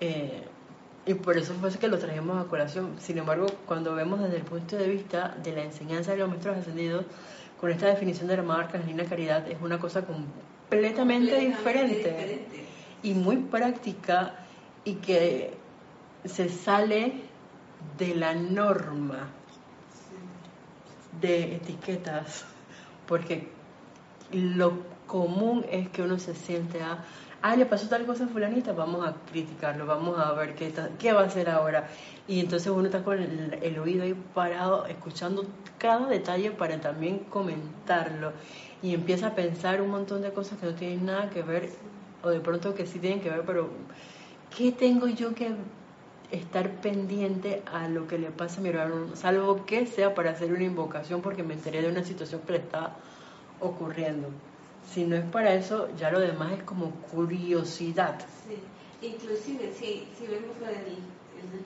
Eh, 0.00 0.42
y 1.06 1.14
por 1.14 1.36
eso 1.36 1.54
fue 1.54 1.70
que 1.72 1.88
lo 1.88 1.98
trajimos 1.98 2.44
a 2.44 2.48
colación. 2.48 2.96
Sin 3.00 3.18
embargo, 3.18 3.46
cuando 3.66 3.94
vemos 3.94 4.20
desde 4.20 4.36
el 4.36 4.42
punto 4.44 4.76
de 4.76 4.88
vista 4.88 5.34
de 5.42 5.52
la 5.52 5.62
enseñanza 5.64 6.12
de 6.12 6.18
los 6.18 6.28
maestros 6.28 6.58
ascendidos, 6.58 7.04
con 7.60 7.70
esta 7.70 7.86
definición 7.88 8.28
de 8.28 8.36
la 8.38 8.42
Madre 8.42 8.64
Arcangelina 8.64 9.04
Caridad, 9.04 9.46
es 9.50 9.60
una 9.60 9.78
cosa 9.78 10.02
completamente, 10.02 10.50
Completamente 10.70 11.38
diferente 11.40 11.96
diferente. 11.96 12.64
y 13.02 13.12
muy 13.14 13.36
práctica 13.36 14.34
y 14.84 14.94
que 14.94 15.54
se 16.24 16.48
sale 16.48 17.12
de 17.98 18.14
la 18.14 18.34
norma 18.34 19.28
Sí. 19.92 20.16
de 21.20 21.56
etiquetas, 21.56 22.44
porque 23.10 23.48
lo 24.32 24.72
común 25.08 25.66
es 25.70 25.88
que 25.88 26.02
uno 26.02 26.18
se 26.20 26.34
siente 26.36 26.80
a, 26.82 27.04
ah, 27.42 27.56
le 27.56 27.66
pasó 27.66 27.88
tal 27.88 28.06
cosa 28.06 28.24
a 28.24 28.28
fulanita, 28.28 28.72
vamos 28.72 29.04
a 29.06 29.14
criticarlo, 29.30 29.84
vamos 29.84 30.16
a 30.18 30.32
ver 30.34 30.54
qué, 30.54 30.70
ta- 30.70 30.90
qué 30.98 31.12
va 31.12 31.22
a 31.22 31.26
hacer 31.26 31.50
ahora. 31.50 31.88
Y 32.28 32.38
entonces 32.38 32.70
uno 32.70 32.84
está 32.86 33.02
con 33.02 33.18
el, 33.20 33.58
el 33.60 33.78
oído 33.80 34.04
ahí 34.04 34.14
parado, 34.34 34.86
escuchando 34.86 35.44
cada 35.78 36.06
detalle 36.06 36.52
para 36.52 36.80
también 36.80 37.18
comentarlo. 37.28 38.32
Y 38.82 38.94
empieza 38.94 39.26
a 39.28 39.34
pensar 39.34 39.82
un 39.82 39.90
montón 39.90 40.22
de 40.22 40.30
cosas 40.32 40.58
que 40.60 40.66
no 40.66 40.74
tienen 40.74 41.04
nada 41.06 41.28
que 41.30 41.42
ver, 41.42 41.68
o 42.22 42.28
de 42.30 42.38
pronto 42.40 42.74
que 42.76 42.86
sí 42.86 43.00
tienen 43.00 43.20
que 43.20 43.30
ver, 43.30 43.42
pero 43.44 43.68
¿qué 44.56 44.70
tengo 44.70 45.08
yo 45.08 45.34
que 45.34 45.50
estar 46.30 46.70
pendiente 46.80 47.62
a 47.72 47.88
lo 47.88 48.06
que 48.06 48.18
le 48.18 48.30
pasa 48.30 48.60
a 48.60 48.62
mi 48.62 48.68
hermano, 48.70 49.16
salvo 49.16 49.64
que 49.66 49.86
sea 49.86 50.14
para 50.14 50.30
hacer 50.30 50.52
una 50.52 50.62
invocación 50.64 51.20
porque 51.22 51.42
me 51.42 51.54
enteré 51.54 51.82
de 51.82 51.88
una 51.88 52.04
situación 52.04 52.40
que 52.46 52.52
le 52.52 52.58
está 52.58 52.96
ocurriendo. 53.60 54.28
Si 54.88 55.04
no 55.04 55.16
es 55.16 55.24
para 55.24 55.54
eso, 55.54 55.88
ya 55.96 56.10
lo 56.10 56.20
demás 56.20 56.52
es 56.52 56.62
como 56.64 56.90
curiosidad. 57.12 58.18
Sí. 58.46 58.58
Inclusive, 59.06 59.72
si, 59.72 60.06
si 60.18 60.26
vemos 60.26 60.58
del- 60.60 61.02
el, 61.40 61.62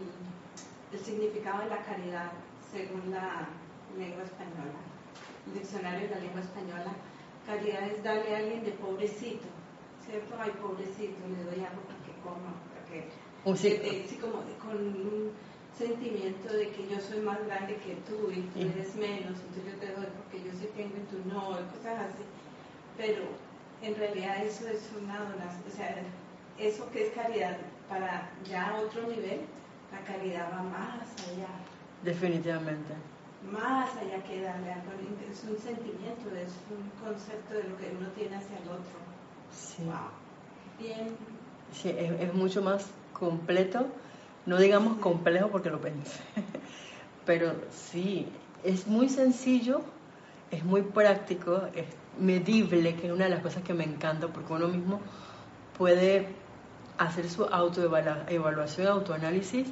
el 0.93 0.99
significado 1.05 1.63
de 1.65 1.69
la 1.71 1.79
caridad 1.79 2.31
según 2.73 3.11
la 3.11 3.49
lengua 3.99 4.23
española, 4.25 4.79
el 5.47 5.55
diccionario 5.55 6.09
de 6.09 6.15
la 6.15 6.21
lengua 6.21 6.41
española, 6.41 6.93
caridad 7.47 7.83
es 7.89 8.03
darle 8.03 8.35
a 8.35 8.39
alguien 8.39 8.65
de 8.65 8.71
pobrecito, 8.73 9.47
¿cierto? 10.05 10.35
Ay, 10.39 10.53
pobrecito, 10.61 11.17
le 11.29 11.45
doy 11.45 11.65
algo 11.65 11.83
para 11.87 11.99
que 12.07 12.13
coma, 12.23 12.55
para 12.73 12.85
que... 12.91 13.09
Un 13.45 13.57
sí- 13.57 13.69
Eh, 13.69 14.07
sí, 14.09 14.17
como 14.17 14.43
de- 14.43 14.55
con 14.57 14.77
un 14.79 15.33
sentimiento 15.77 16.53
de 16.53 16.71
que 16.71 16.89
yo 16.89 17.01
soy 17.01 17.21
más 17.21 17.45
grande 17.47 17.77
que 17.77 17.95
tú 18.09 18.31
y 18.31 18.43
tú 18.55 18.61
eres 18.61 18.95
menos, 18.95 19.35
entonces 19.41 19.65
yo 19.67 19.79
te 19.81 19.93
doy 19.93 20.07
porque 20.17 20.39
yo 20.45 20.53
sí 20.59 20.69
tengo 20.77 20.97
y 20.97 21.07
tú 21.11 21.19
no, 21.29 21.53
y 21.61 21.65
cosas 21.77 22.01
así. 22.09 22.25
Pero 22.97 23.23
en 23.83 23.95
realidad 23.97 24.43
eso 24.45 24.67
es 24.69 24.89
una 25.03 25.19
donación, 25.19 25.63
o 25.71 25.77
sea, 25.77 25.97
eso 26.59 26.89
que 26.91 27.07
es 27.09 27.13
caridad 27.13 27.57
para 27.89 28.31
ya 28.49 28.77
otro 28.81 29.03
nivel, 29.09 29.41
la 29.93 30.01
caridad 30.07 30.49
va 30.53 30.63
más 30.63 31.03
allá, 31.29 31.49
Definitivamente. 32.03 32.95
más 33.51 33.91
allá 33.97 34.23
que 34.25 34.41
darle 34.43 34.73
algo, 34.73 34.93
es 35.31 35.43
un 35.45 35.59
sentimiento, 35.59 36.31
es 36.37 36.53
un 36.71 36.89
concepto 37.05 37.55
de 37.55 37.65
lo 37.65 37.77
que 37.77 37.93
uno 37.99 38.09
tiene 38.17 38.37
hacia 38.37 38.57
el 38.59 38.69
otro. 38.69 38.99
Sí, 39.53 39.83
Wow. 39.85 39.95
Bien, 40.79 41.17
sí 41.73 41.89
es, 41.91 42.21
es 42.21 42.35
mucho 42.35 42.63
más 42.63 42.87
completo, 43.15 43.87
no 44.45 44.59
digamos 44.59 44.99
complejo 44.99 45.49
porque 45.49 45.71
lo 45.71 45.81
pensé, 45.81 46.21
pero 47.25 47.55
sí, 47.71 48.29
es 48.63 48.87
muy 48.87 49.09
sencillo, 49.09 49.81
es 50.51 50.65
muy 50.65 50.83
práctico, 50.83 51.63
es 51.75 51.87
medible, 52.19 52.95
que 52.97 53.07
es 53.07 53.13
una 53.13 53.25
de 53.25 53.31
las 53.31 53.41
cosas 53.41 53.63
que 53.63 53.73
me 53.75 53.85
encanta, 53.85 54.29
porque 54.29 54.53
uno 54.53 54.69
mismo 54.69 55.01
puede 55.79 56.27
hacer 56.99 57.29
su 57.29 57.45
autoevaluación, 57.45 58.87
autoanálisis 58.87 59.69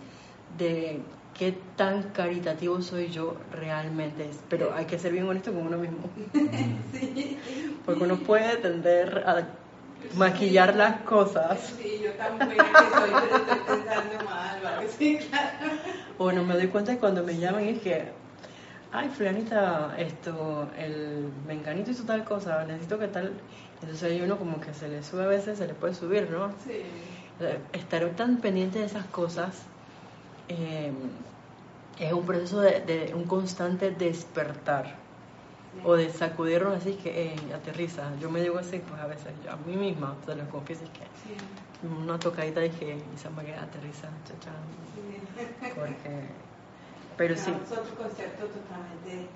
de 0.58 1.00
qué 1.38 1.56
tan 1.76 2.02
caritativo 2.10 2.80
soy 2.82 3.08
yo 3.08 3.36
realmente. 3.52 4.30
Pero 4.48 4.74
hay 4.74 4.86
que 4.86 4.98
ser 4.98 5.12
bien 5.12 5.28
honesto 5.28 5.52
con 5.52 5.66
uno 5.66 5.78
mismo, 5.78 6.10
sí. 6.92 7.38
porque 7.84 8.04
uno 8.04 8.16
puede 8.16 8.56
tender 8.56 9.22
a 9.26 9.46
maquillar 10.16 10.74
las 10.76 11.00
cosas. 11.02 11.74
Sí, 11.80 12.00
yo 12.02 12.12
tan 12.12 12.36
buena 12.36 12.54
que 12.54 12.62
soy, 12.62 13.10
pero 13.10 13.36
estoy 13.36 13.58
pensando 13.66 14.24
mal, 14.24 14.60
¿vale? 14.62 14.88
Sí, 14.98 15.18
claro. 15.28 15.76
Bueno, 16.18 16.44
me 16.44 16.54
doy 16.54 16.68
cuenta 16.68 16.92
que 16.92 16.98
cuando 16.98 17.24
me 17.24 17.36
llaman 17.36 17.64
es 17.64 17.80
que, 17.80 18.04
ay, 18.92 19.08
fulanita, 19.08 19.94
esto, 19.98 20.68
el 20.78 21.28
menganito 21.46 21.90
hizo 21.90 22.04
tal 22.04 22.24
cosa, 22.24 22.64
necesito 22.64 22.98
que 22.98 23.08
tal. 23.08 23.32
Entonces 23.80 24.02
hay 24.04 24.20
uno 24.20 24.36
como 24.38 24.60
que 24.60 24.72
se 24.74 24.88
le 24.88 25.02
sube 25.02 25.24
a 25.24 25.26
veces, 25.28 25.58
se 25.58 25.66
le 25.66 25.74
puede 25.74 25.94
subir, 25.94 26.30
¿no? 26.30 26.48
Sí. 26.66 26.82
Eh, 27.40 27.58
Estar 27.72 28.08
tan 28.10 28.36
pendiente 28.36 28.78
de 28.78 28.84
esas 28.84 29.04
cosas 29.06 29.62
eh, 30.48 30.92
es 31.98 32.12
un 32.12 32.24
proceso 32.24 32.60
de, 32.60 32.80
de 32.80 33.12
un 33.14 33.24
constante 33.24 33.90
despertar 33.90 35.01
o 35.84 35.94
de 35.94 36.10
sacudirnos 36.10 36.76
así 36.76 36.94
que 36.94 37.32
eh, 37.34 37.36
aterriza. 37.54 38.02
Yo 38.20 38.30
me 38.30 38.40
digo 38.40 38.58
así, 38.58 38.78
pues 38.88 39.00
a 39.00 39.06
veces 39.06 39.32
yo 39.44 39.52
a 39.52 39.56
mí 39.56 39.74
misma, 39.76 40.14
te 40.26 40.34
lo 40.34 40.48
confieso, 40.50 40.84
es 40.84 40.90
que 40.90 41.00
Sí, 41.22 41.86
una 42.02 42.18
tocadita 42.18 42.60
dije, 42.60 42.96
Isa 43.14 43.30
María, 43.30 43.62
aterriza, 43.62 44.08
chacha, 44.26 44.50
sí. 44.94 45.68
porque... 45.74 46.26
Pero 47.16 47.36
sí, 47.36 47.52
Es 47.64 47.72
otro 47.78 47.94
concepto 47.96 48.46
totalmente 48.46 49.28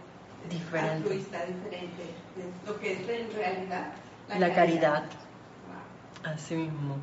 Diferente. 0.50 0.92
altruista, 0.96 1.44
diferente. 1.44 2.02
de 2.36 2.70
lo 2.70 2.78
que 2.80 2.92
es 2.92 3.08
en 3.08 3.32
realidad 3.36 3.92
la 4.38 4.54
caridad, 4.54 5.02
Wow. 5.04 6.32
así 6.34 6.54
mismo. 6.54 6.96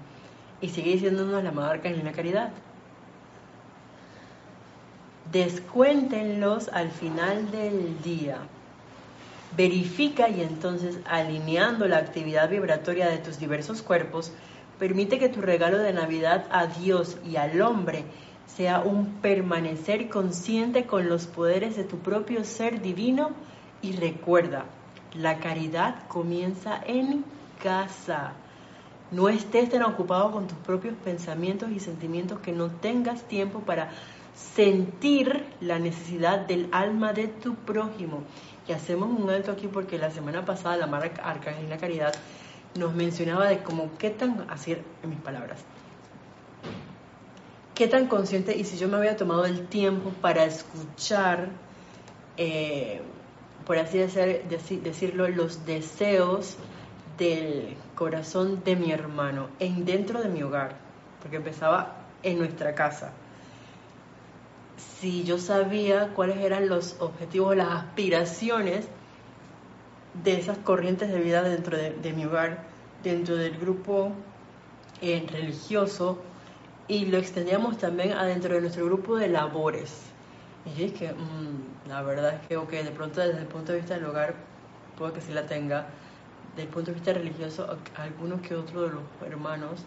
Y 0.61 0.69
sigue 0.69 0.93
diciéndonos 0.93 1.43
la 1.43 1.51
marca 1.51 1.89
en 1.89 2.03
la 2.03 2.11
caridad. 2.11 2.51
Descuéntenlos 5.31 6.69
al 6.69 6.91
final 6.91 7.49
del 7.51 8.01
día. 8.01 8.39
Verifica 9.55 10.29
y 10.29 10.41
entonces 10.41 10.99
alineando 11.05 11.87
la 11.87 11.97
actividad 11.97 12.49
vibratoria 12.49 13.07
de 13.09 13.19
tus 13.19 13.39
diversos 13.39 13.81
cuerpos, 13.81 14.31
permite 14.79 15.19
que 15.19 15.29
tu 15.29 15.41
regalo 15.41 15.77
de 15.77 15.93
Navidad 15.93 16.47
a 16.51 16.67
Dios 16.67 17.17
y 17.25 17.35
al 17.35 17.61
hombre 17.61 18.05
sea 18.47 18.81
un 18.81 19.21
permanecer 19.21 20.09
consciente 20.09 20.85
con 20.85 21.09
los 21.09 21.27
poderes 21.27 21.75
de 21.75 21.83
tu 21.83 21.99
propio 21.99 22.43
ser 22.43 22.81
divino 22.81 23.31
y 23.81 23.93
recuerda, 23.93 24.65
la 25.13 25.37
caridad 25.39 26.07
comienza 26.07 26.81
en 26.85 27.23
casa. 27.61 28.33
No 29.11 29.29
estés 29.29 29.69
tan 29.69 29.83
ocupado 29.83 30.31
con 30.31 30.47
tus 30.47 30.57
propios 30.59 30.95
pensamientos 31.03 31.69
y 31.71 31.79
sentimientos 31.79 32.39
que 32.39 32.51
no 32.51 32.69
tengas 32.69 33.23
tiempo 33.27 33.59
para 33.59 33.91
sentir 34.33 35.45
la 35.61 35.77
necesidad 35.77 36.39
del 36.39 36.67
alma 36.71 37.13
de 37.13 37.27
tu 37.27 37.55
prójimo. 37.55 38.23
Y 38.67 38.71
hacemos 38.71 39.09
un 39.09 39.29
alto 39.29 39.51
aquí 39.51 39.67
porque 39.67 39.97
la 39.97 40.11
semana 40.11 40.45
pasada 40.45 40.77
la 40.77 40.87
marca 40.87 41.21
Arcángel 41.23 41.77
Caridad 41.77 42.13
nos 42.75 42.93
mencionaba 42.93 43.47
de 43.47 43.61
cómo 43.61 43.91
qué 43.97 44.09
tan, 44.09 44.45
así 44.49 44.71
en 44.71 45.09
mis 45.09 45.19
palabras, 45.19 45.59
qué 47.75 47.87
tan 47.87 48.07
consciente 48.07 48.55
y 48.55 48.63
si 48.63 48.77
yo 48.77 48.87
me 48.87 48.97
había 48.97 49.17
tomado 49.17 49.45
el 49.45 49.67
tiempo 49.67 50.11
para 50.21 50.45
escuchar, 50.45 51.49
eh, 52.37 53.01
por 53.65 53.77
así 53.77 53.97
decirlo, 53.97 55.27
los 55.27 55.65
deseos 55.65 56.57
del 57.17 57.75
corazón 57.95 58.63
de 58.63 58.75
mi 58.75 58.91
hermano 58.91 59.49
en 59.59 59.85
dentro 59.85 60.21
de 60.21 60.29
mi 60.29 60.41
hogar, 60.43 60.75
porque 61.21 61.37
empezaba 61.37 61.95
en 62.23 62.39
nuestra 62.39 62.73
casa. 62.75 63.13
Si 64.77 65.23
yo 65.23 65.37
sabía 65.37 66.13
cuáles 66.13 66.37
eran 66.37 66.69
los 66.69 66.95
objetivos, 66.99 67.55
las 67.55 67.69
aspiraciones 67.69 68.87
de 70.23 70.39
esas 70.39 70.57
corrientes 70.59 71.11
de 71.11 71.19
vida 71.19 71.43
dentro 71.43 71.77
de, 71.77 72.13
mi 72.13 72.25
hogar, 72.25 72.63
dentro 73.03 73.35
del 73.35 73.57
grupo 73.57 74.11
eh, 75.01 75.25
religioso, 75.31 76.21
y 76.87 77.05
lo 77.05 77.17
extendíamos 77.17 77.77
también 77.77 78.11
adentro 78.13 78.53
de 78.55 78.61
nuestro 78.61 78.85
grupo 78.85 79.15
de 79.15 79.29
labores. 79.29 80.01
Y 80.65 80.79
yo 80.79 80.85
dije, 80.91 81.13
mm, 81.13 81.89
la 81.89 82.01
verdad 82.01 82.35
es 82.35 82.47
que, 82.47 82.57
ok, 82.57 82.71
de 82.71 82.91
pronto 82.91 83.21
desde 83.21 83.39
el 83.39 83.47
punto 83.47 83.71
de 83.71 83.79
vista 83.79 83.95
del 83.95 84.05
hogar, 84.05 84.35
puedo 84.97 85.13
que 85.13 85.21
sí 85.21 85.33
la 85.33 85.45
tenga, 85.45 85.87
desde 86.55 86.63
el 86.63 86.69
punto 86.69 86.91
de 86.91 86.95
vista 86.95 87.13
religioso, 87.13 87.77
algunos 87.95 88.41
que 88.41 88.55
otros 88.55 88.89
de 88.89 88.95
los 88.95 89.03
hermanos, 89.25 89.83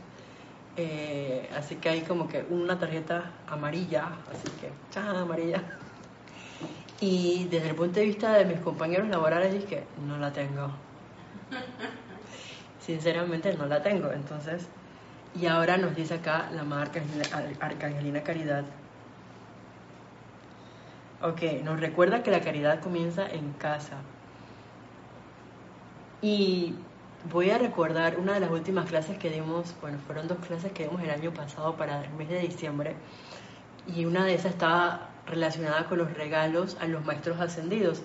eh, 0.76 1.48
así 1.56 1.76
que 1.76 1.88
hay 1.88 2.02
como 2.02 2.28
que 2.28 2.44
una 2.50 2.78
tarjeta 2.78 3.32
amarilla, 3.46 4.10
así 4.30 4.50
que, 4.60 4.70
chao, 4.90 5.16
amarilla. 5.16 5.62
Y 7.00 7.46
desde 7.50 7.70
el 7.70 7.74
punto 7.74 8.00
de 8.00 8.06
vista 8.06 8.32
de 8.32 8.44
mis 8.44 8.60
compañeros 8.60 9.08
laborales 9.08 9.52
dije, 9.52 9.84
no 10.06 10.16
la 10.18 10.32
tengo. 10.32 10.70
Sinceramente 12.80 13.54
no 13.54 13.66
la 13.66 13.82
tengo. 13.82 14.10
Entonces, 14.12 14.66
y 15.38 15.46
ahora 15.46 15.76
nos 15.76 15.94
dice 15.94 16.14
acá 16.14 16.48
la 16.54 16.64
marca 16.64 17.02
Arcangelina 17.60 18.22
Caridad. 18.22 18.64
Ok, 21.22 21.42
nos 21.64 21.80
recuerda 21.80 22.22
que 22.22 22.30
la 22.30 22.40
caridad 22.40 22.80
comienza 22.80 23.26
en 23.26 23.52
casa. 23.54 23.96
Y 26.22 26.74
voy 27.30 27.50
a 27.50 27.58
recordar 27.58 28.18
una 28.18 28.34
de 28.34 28.40
las 28.40 28.50
últimas 28.50 28.88
clases 28.88 29.18
que 29.18 29.30
dimos, 29.30 29.74
bueno, 29.80 29.98
fueron 30.06 30.28
dos 30.28 30.38
clases 30.46 30.72
que 30.72 30.84
dimos 30.84 31.02
el 31.02 31.10
año 31.10 31.32
pasado 31.32 31.76
para 31.76 32.04
el 32.04 32.10
mes 32.14 32.28
de 32.28 32.40
diciembre. 32.40 32.94
Y 33.94 34.04
una 34.04 34.24
de 34.24 34.34
esas 34.34 34.52
estaba 34.52 35.10
relacionada 35.26 35.86
con 35.86 35.98
los 35.98 36.12
regalos 36.14 36.76
a 36.80 36.86
los 36.86 37.04
maestros 37.04 37.40
ascendidos. 37.40 38.02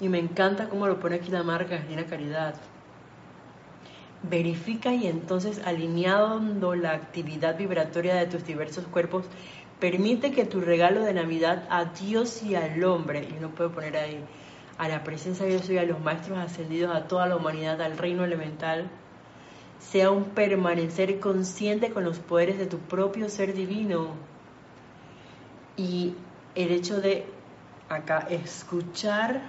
Y 0.00 0.08
me 0.08 0.18
encanta 0.18 0.68
cómo 0.68 0.86
lo 0.86 0.98
pone 0.98 1.16
aquí 1.16 1.30
la 1.30 1.42
marca 1.42 1.74
Argentina 1.76 2.04
Caridad. 2.06 2.54
Verifica 4.22 4.92
y 4.94 5.06
entonces 5.06 5.60
alineando 5.64 6.74
la 6.74 6.92
actividad 6.92 7.56
vibratoria 7.56 8.14
de 8.14 8.26
tus 8.26 8.44
diversos 8.44 8.86
cuerpos, 8.86 9.26
permite 9.78 10.32
que 10.32 10.46
tu 10.46 10.60
regalo 10.60 11.02
de 11.02 11.12
Navidad 11.12 11.64
a 11.68 11.84
Dios 11.84 12.42
y 12.42 12.54
al 12.54 12.82
hombre, 12.84 13.28
y 13.28 13.40
no 13.40 13.50
puedo 13.50 13.70
poner 13.70 13.96
ahí, 13.96 14.24
a 14.78 14.88
la 14.88 15.04
presencia 15.04 15.44
de 15.44 15.52
Dios 15.52 15.70
y 15.70 15.78
a 15.78 15.84
los 15.84 16.00
maestros 16.00 16.38
ascendidos, 16.38 16.94
a 16.94 17.06
toda 17.06 17.26
la 17.26 17.36
humanidad, 17.36 17.80
al 17.80 17.96
reino 17.96 18.24
elemental, 18.24 18.90
sea 19.78 20.10
un 20.10 20.24
permanecer 20.24 21.20
consciente 21.20 21.90
con 21.90 22.04
los 22.04 22.18
poderes 22.18 22.58
de 22.58 22.66
tu 22.66 22.78
propio 22.78 23.28
ser 23.28 23.54
divino. 23.54 24.08
Y 25.76 26.14
el 26.54 26.70
hecho 26.70 27.00
de 27.00 27.26
acá 27.88 28.26
escuchar 28.30 29.42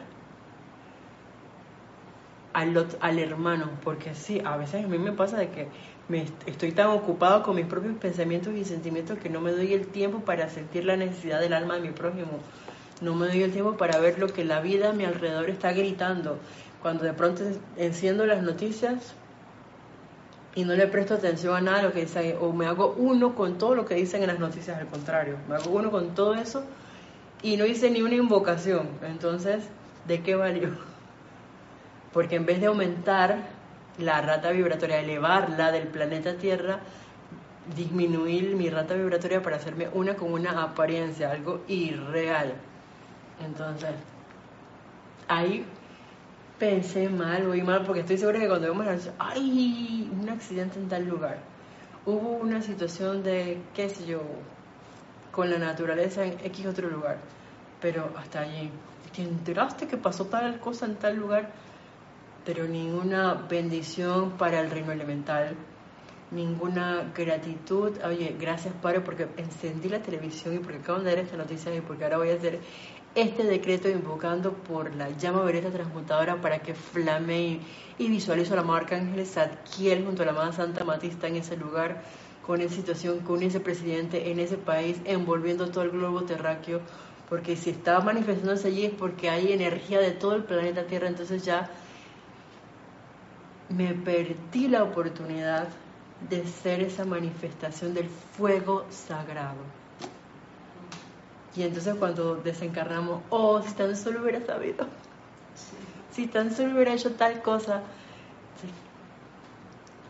al, 2.53 2.87
al 2.99 3.19
hermano, 3.19 3.69
porque 3.83 4.15
sí, 4.15 4.41
a 4.43 4.57
veces 4.57 4.85
a 4.85 4.87
mí 4.87 4.97
me 4.97 5.11
pasa 5.11 5.37
de 5.37 5.49
que 5.49 5.67
me 6.07 6.25
estoy 6.45 6.71
tan 6.71 6.87
ocupado 6.87 7.43
con 7.43 7.55
mis 7.55 7.65
propios 7.65 7.95
pensamientos 7.97 8.53
y 8.53 8.63
sentimientos 8.63 9.17
que 9.19 9.29
no 9.29 9.41
me 9.41 9.51
doy 9.51 9.73
el 9.73 9.87
tiempo 9.87 10.19
para 10.19 10.49
sentir 10.49 10.85
la 10.85 10.95
necesidad 10.95 11.39
del 11.39 11.53
alma 11.53 11.75
de 11.75 11.81
mi 11.81 11.89
prójimo. 11.89 12.39
No 13.01 13.15
me 13.15 13.27
doy 13.27 13.43
el 13.43 13.51
tiempo 13.51 13.77
para 13.77 13.99
ver 13.99 14.19
lo 14.19 14.27
que 14.27 14.45
la 14.45 14.61
vida 14.61 14.89
a 14.89 14.93
mi 14.93 15.05
alrededor 15.05 15.49
está 15.49 15.73
gritando. 15.73 16.37
Cuando 16.81 17.03
de 17.03 17.13
pronto 17.13 17.43
enciendo 17.77 18.25
las 18.25 18.41
noticias 18.43 19.13
y 20.55 20.63
no 20.63 20.73
le 20.73 20.87
presto 20.87 21.15
atención 21.15 21.55
a 21.55 21.61
nada 21.61 21.81
lo 21.83 21.91
que 21.91 22.01
dicen, 22.01 22.37
o 22.39 22.53
me 22.53 22.65
hago 22.65 22.95
uno 22.97 23.35
con 23.35 23.57
todo 23.57 23.75
lo 23.75 23.85
que 23.85 23.95
dicen 23.95 24.21
en 24.21 24.27
las 24.27 24.39
noticias, 24.39 24.77
al 24.77 24.87
contrario, 24.87 25.37
me 25.49 25.55
hago 25.55 25.71
uno 25.71 25.91
con 25.91 26.15
todo 26.15 26.35
eso 26.35 26.63
y 27.41 27.57
no 27.57 27.65
hice 27.65 27.89
ni 27.89 28.01
una 28.01 28.15
invocación. 28.15 28.87
Entonces, 29.03 29.65
¿de 30.07 30.21
qué 30.21 30.35
valió? 30.35 30.69
porque 32.13 32.37
en 32.37 32.45
vez 32.45 32.61
de 32.61 32.67
aumentar 32.67 33.39
la 33.97 34.21
rata 34.21 34.51
vibratoria, 34.51 34.99
elevarla 34.99 35.71
del 35.73 35.87
planeta 35.87 36.35
Tierra, 36.37 36.79
disminuir 37.75 38.55
mi 38.55 38.69
rata 38.69 38.93
vibratoria 38.93 39.41
para 39.41 39.57
hacerme 39.57 39.89
una 39.93 40.15
con 40.15 40.31
una 40.31 40.63
apariencia, 40.63 41.31
algo 41.31 41.61
irreal. 41.67 42.53
Entonces, 43.43 43.95
ahí 45.27 45.65
pensé 46.59 47.09
mal, 47.09 47.47
oí 47.47 47.61
mal, 47.61 47.83
porque 47.83 48.01
estoy 48.01 48.17
segura 48.17 48.39
que 48.39 48.47
cuando 48.47 48.67
vemos 48.67 49.09
¡ay! 49.19 50.09
Un 50.11 50.29
accidente 50.29 50.79
en 50.79 50.87
tal 50.87 51.05
lugar. 51.05 51.39
Hubo 52.05 52.37
una 52.37 52.61
situación 52.61 53.23
de, 53.23 53.61
qué 53.73 53.89
sé 53.89 54.05
yo, 54.05 54.21
con 55.31 55.49
la 55.49 55.57
naturaleza 55.57 56.23
en 56.25 56.39
X 56.43 56.65
otro 56.67 56.89
lugar. 56.89 57.17
Pero 57.81 58.09
hasta 58.17 58.41
allí, 58.41 58.71
¿te 59.15 59.23
enteraste 59.23 59.87
que 59.87 59.97
pasó 59.97 60.25
tal 60.25 60.59
cosa 60.59 60.85
en 60.85 60.95
tal 60.95 61.17
lugar? 61.17 61.51
pero 62.45 62.67
ninguna 62.67 63.33
bendición 63.33 64.37
para 64.37 64.61
el 64.61 64.69
reino 64.69 64.91
elemental, 64.91 65.55
ninguna 66.29 67.11
gratitud. 67.15 67.91
Oye, 68.05 68.35
gracias 68.39 68.73
Padre 68.75 69.01
porque 69.01 69.27
encendí 69.37 69.89
la 69.89 69.99
televisión 69.99 70.53
y 70.55 70.59
porque 70.59 70.77
acabo 70.77 70.99
de 70.99 71.05
ver 71.05 71.19
esta 71.25 71.37
noticia 71.37 71.75
y 71.75 71.81
porque 71.81 72.03
ahora 72.03 72.17
voy 72.17 72.29
a 72.29 72.35
hacer 72.35 72.59
este 73.15 73.43
decreto 73.43 73.89
invocando 73.89 74.51
por 74.51 74.93
la 74.93 75.09
llama 75.11 75.41
vereta 75.43 75.71
transmutadora 75.71 76.41
para 76.41 76.59
que 76.59 76.75
flame 76.75 77.61
y, 77.97 78.09
visualizo 78.09 78.55
la 78.57 78.63
marca 78.63 78.97
Ángeles 78.97 79.31
Zadkiel 79.31 80.03
junto 80.03 80.23
a 80.23 80.25
la 80.25 80.31
amada 80.33 80.51
Santa 80.51 80.83
Matista 80.83 81.27
en 81.27 81.37
ese 81.37 81.55
lugar, 81.55 82.03
con 82.45 82.59
esa 82.59 82.75
situación, 82.75 83.21
con 83.21 83.41
ese 83.41 83.61
presidente 83.61 84.29
en 84.31 84.39
ese 84.39 84.57
país, 84.57 84.97
envolviendo 85.05 85.71
todo 85.71 85.85
el 85.85 85.91
globo 85.91 86.23
terráqueo, 86.23 86.81
porque 87.29 87.55
si 87.55 87.69
está 87.69 88.01
manifestándose 88.01 88.67
allí 88.67 88.85
es 88.85 88.93
porque 88.93 89.29
hay 89.29 89.53
energía 89.53 89.99
de 89.99 90.11
todo 90.11 90.35
el 90.35 90.43
planeta 90.43 90.85
Tierra, 90.85 91.07
entonces 91.07 91.43
ya 91.45 91.69
me 93.69 93.93
perdí 93.93 94.67
la 94.67 94.83
oportunidad 94.83 95.69
de 96.29 96.45
ser 96.45 96.81
esa 96.81 97.05
manifestación 97.05 97.93
del 97.93 98.09
fuego 98.09 98.85
sagrado. 98.89 99.84
Y 101.55 101.63
entonces 101.63 101.95
cuando 101.95 102.35
desencarnamos, 102.35 103.23
oh, 103.29 103.61
si 103.61 103.73
tan 103.73 103.95
solo 103.95 104.21
hubiera 104.21 104.45
sabido, 104.45 104.85
si 106.11 106.27
tan 106.27 106.53
solo 106.53 106.75
hubiera 106.75 106.93
hecho 106.93 107.13
tal 107.13 107.41
cosa, 107.41 107.81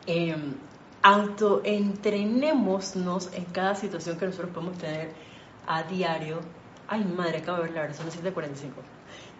em, 0.07 0.55
autoentrenémonos 1.03 3.29
en 3.33 3.45
cada 3.45 3.75
situación 3.75 4.17
que 4.17 4.25
nosotros 4.25 4.51
podemos 4.51 4.77
tener 4.77 5.13
a 5.67 5.83
diario. 5.83 6.39
Ay, 6.87 7.03
madre, 7.03 7.39
acabo 7.39 7.57
de 7.57 7.63
ver 7.65 7.73
la 7.73 7.81
hora, 7.83 7.93
son 7.93 8.05
las 8.07 8.15
7.45. 8.15 8.81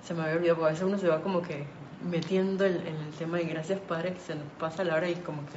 Se 0.03 0.13
me 0.13 0.23
había 0.23 0.35
olvidado, 0.35 0.57
porque 0.57 0.69
a 0.69 0.73
veces 0.73 0.85
uno 0.85 0.97
se 0.99 1.07
va 1.07 1.21
como 1.21 1.41
que 1.41 1.65
metiendo 2.03 2.65
en, 2.65 2.85
el 2.85 3.11
tema 3.17 3.37
de 3.37 3.45
gracias 3.45 3.79
Padre, 3.79 4.13
que 4.13 4.19
se 4.19 4.35
nos 4.35 4.43
pasa 4.59 4.83
la 4.83 4.95
hora 4.95 5.09
y 5.09 5.15
como 5.15 5.41
que, 5.45 5.53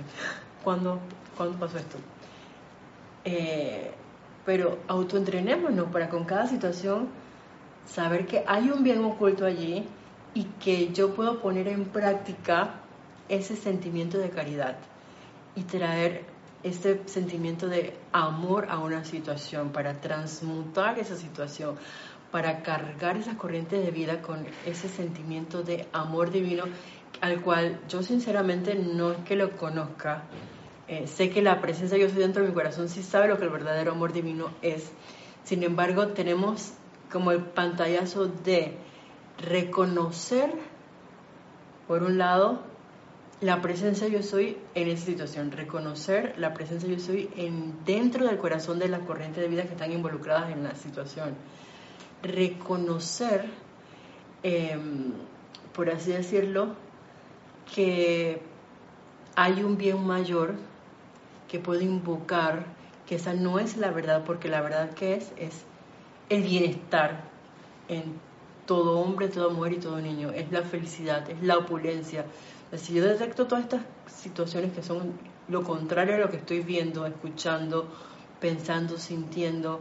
¿cuándo, 0.64 1.00
¿cuándo 1.36 1.58
pasó 1.58 1.76
esto? 1.78 1.98
Eh, 3.24 3.92
pero 4.48 4.78
autoentrenémonos 4.88 5.90
para 5.90 6.08
con 6.08 6.24
cada 6.24 6.46
situación 6.46 7.10
saber 7.84 8.26
que 8.26 8.44
hay 8.46 8.70
un 8.70 8.82
bien 8.82 9.04
oculto 9.04 9.44
allí 9.44 9.86
y 10.32 10.44
que 10.58 10.90
yo 10.90 11.14
puedo 11.14 11.42
poner 11.42 11.68
en 11.68 11.84
práctica 11.84 12.80
ese 13.28 13.56
sentimiento 13.56 14.16
de 14.16 14.30
caridad 14.30 14.78
y 15.54 15.64
traer 15.64 16.24
este 16.62 17.02
sentimiento 17.04 17.68
de 17.68 17.94
amor 18.10 18.68
a 18.70 18.78
una 18.78 19.04
situación, 19.04 19.68
para 19.68 20.00
transmutar 20.00 20.98
esa 20.98 21.16
situación, 21.16 21.76
para 22.32 22.62
cargar 22.62 23.18
esas 23.18 23.36
corrientes 23.36 23.84
de 23.84 23.90
vida 23.90 24.22
con 24.22 24.46
ese 24.64 24.88
sentimiento 24.88 25.62
de 25.62 25.86
amor 25.92 26.30
divino 26.30 26.64
al 27.20 27.42
cual 27.42 27.80
yo 27.86 28.02
sinceramente 28.02 28.74
no 28.76 29.12
es 29.12 29.18
que 29.26 29.36
lo 29.36 29.58
conozca, 29.58 30.22
eh, 30.88 31.06
sé 31.06 31.28
que 31.30 31.42
la 31.42 31.60
presencia 31.60 31.98
yo 31.98 32.08
soy 32.08 32.18
dentro 32.18 32.42
de 32.42 32.48
mi 32.48 32.54
corazón 32.54 32.88
sí 32.88 33.02
sabe 33.02 33.28
lo 33.28 33.38
que 33.38 33.44
el 33.44 33.50
verdadero 33.50 33.92
amor 33.92 34.12
divino 34.12 34.50
es, 34.62 34.90
sin 35.44 35.62
embargo 35.62 36.08
tenemos 36.08 36.72
como 37.12 37.30
el 37.30 37.42
pantallazo 37.42 38.26
de 38.26 38.74
reconocer, 39.38 40.50
por 41.86 42.02
un 42.02 42.18
lado, 42.18 42.60
la 43.40 43.62
presencia 43.62 44.08
yo 44.08 44.22
soy 44.22 44.56
en 44.74 44.88
esa 44.88 45.06
situación, 45.06 45.52
reconocer 45.52 46.34
la 46.38 46.54
presencia 46.54 46.88
yo 46.88 46.98
soy 46.98 47.30
en, 47.36 47.84
dentro 47.84 48.26
del 48.26 48.38
corazón 48.38 48.78
de 48.78 48.88
las 48.88 49.00
corrientes 49.02 49.42
de 49.42 49.48
vida 49.48 49.62
que 49.62 49.72
están 49.72 49.92
involucradas 49.92 50.50
en 50.50 50.64
la 50.64 50.74
situación, 50.74 51.34
reconocer, 52.22 53.44
em, 54.42 55.12
por 55.72 55.88
así 55.90 56.12
decirlo, 56.12 56.74
que 57.74 58.42
hay 59.36 59.62
un 59.62 59.76
bien 59.76 60.04
mayor 60.04 60.54
que 61.48 61.58
puedo 61.58 61.80
invocar, 61.80 62.66
que 63.06 63.16
esa 63.16 63.34
no 63.34 63.58
es 63.58 63.76
la 63.76 63.90
verdad, 63.90 64.24
porque 64.24 64.48
la 64.48 64.60
verdad 64.60 64.90
que 64.90 65.14
es 65.14 65.32
es 65.36 65.64
el 66.28 66.42
bienestar 66.42 67.24
en 67.88 68.20
todo 68.66 69.00
hombre, 69.00 69.28
toda 69.28 69.48
mujer 69.48 69.72
y 69.72 69.76
todo 69.78 70.00
niño, 70.00 70.30
es 70.30 70.52
la 70.52 70.62
felicidad, 70.62 71.28
es 71.30 71.42
la 71.42 71.56
opulencia, 71.56 72.26
si 72.76 72.94
yo 72.94 73.04
detecto 73.04 73.46
todas 73.46 73.64
estas 73.64 73.82
situaciones 74.06 74.72
que 74.72 74.82
son 74.82 75.12
lo 75.48 75.62
contrario 75.62 76.16
a 76.16 76.18
lo 76.18 76.30
que 76.30 76.36
estoy 76.36 76.60
viendo, 76.60 77.06
escuchando, 77.06 77.88
pensando, 78.40 78.98
sintiendo, 78.98 79.80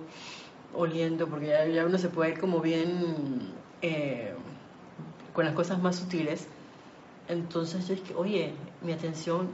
oliendo, 0.74 1.28
porque 1.28 1.48
ya, 1.48 1.86
uno 1.86 1.98
se 1.98 2.08
puede 2.08 2.32
ir 2.32 2.40
como 2.40 2.62
bien 2.62 3.54
eh, 3.82 4.34
con 5.34 5.44
las 5.44 5.54
cosas 5.54 5.82
más 5.82 5.98
sutiles, 5.98 6.48
entonces 7.28 7.88
yo 7.88 7.94
es 7.94 8.02
que, 8.02 8.16
oye, 8.16 8.54
mi 8.82 8.94
atención 8.94 9.50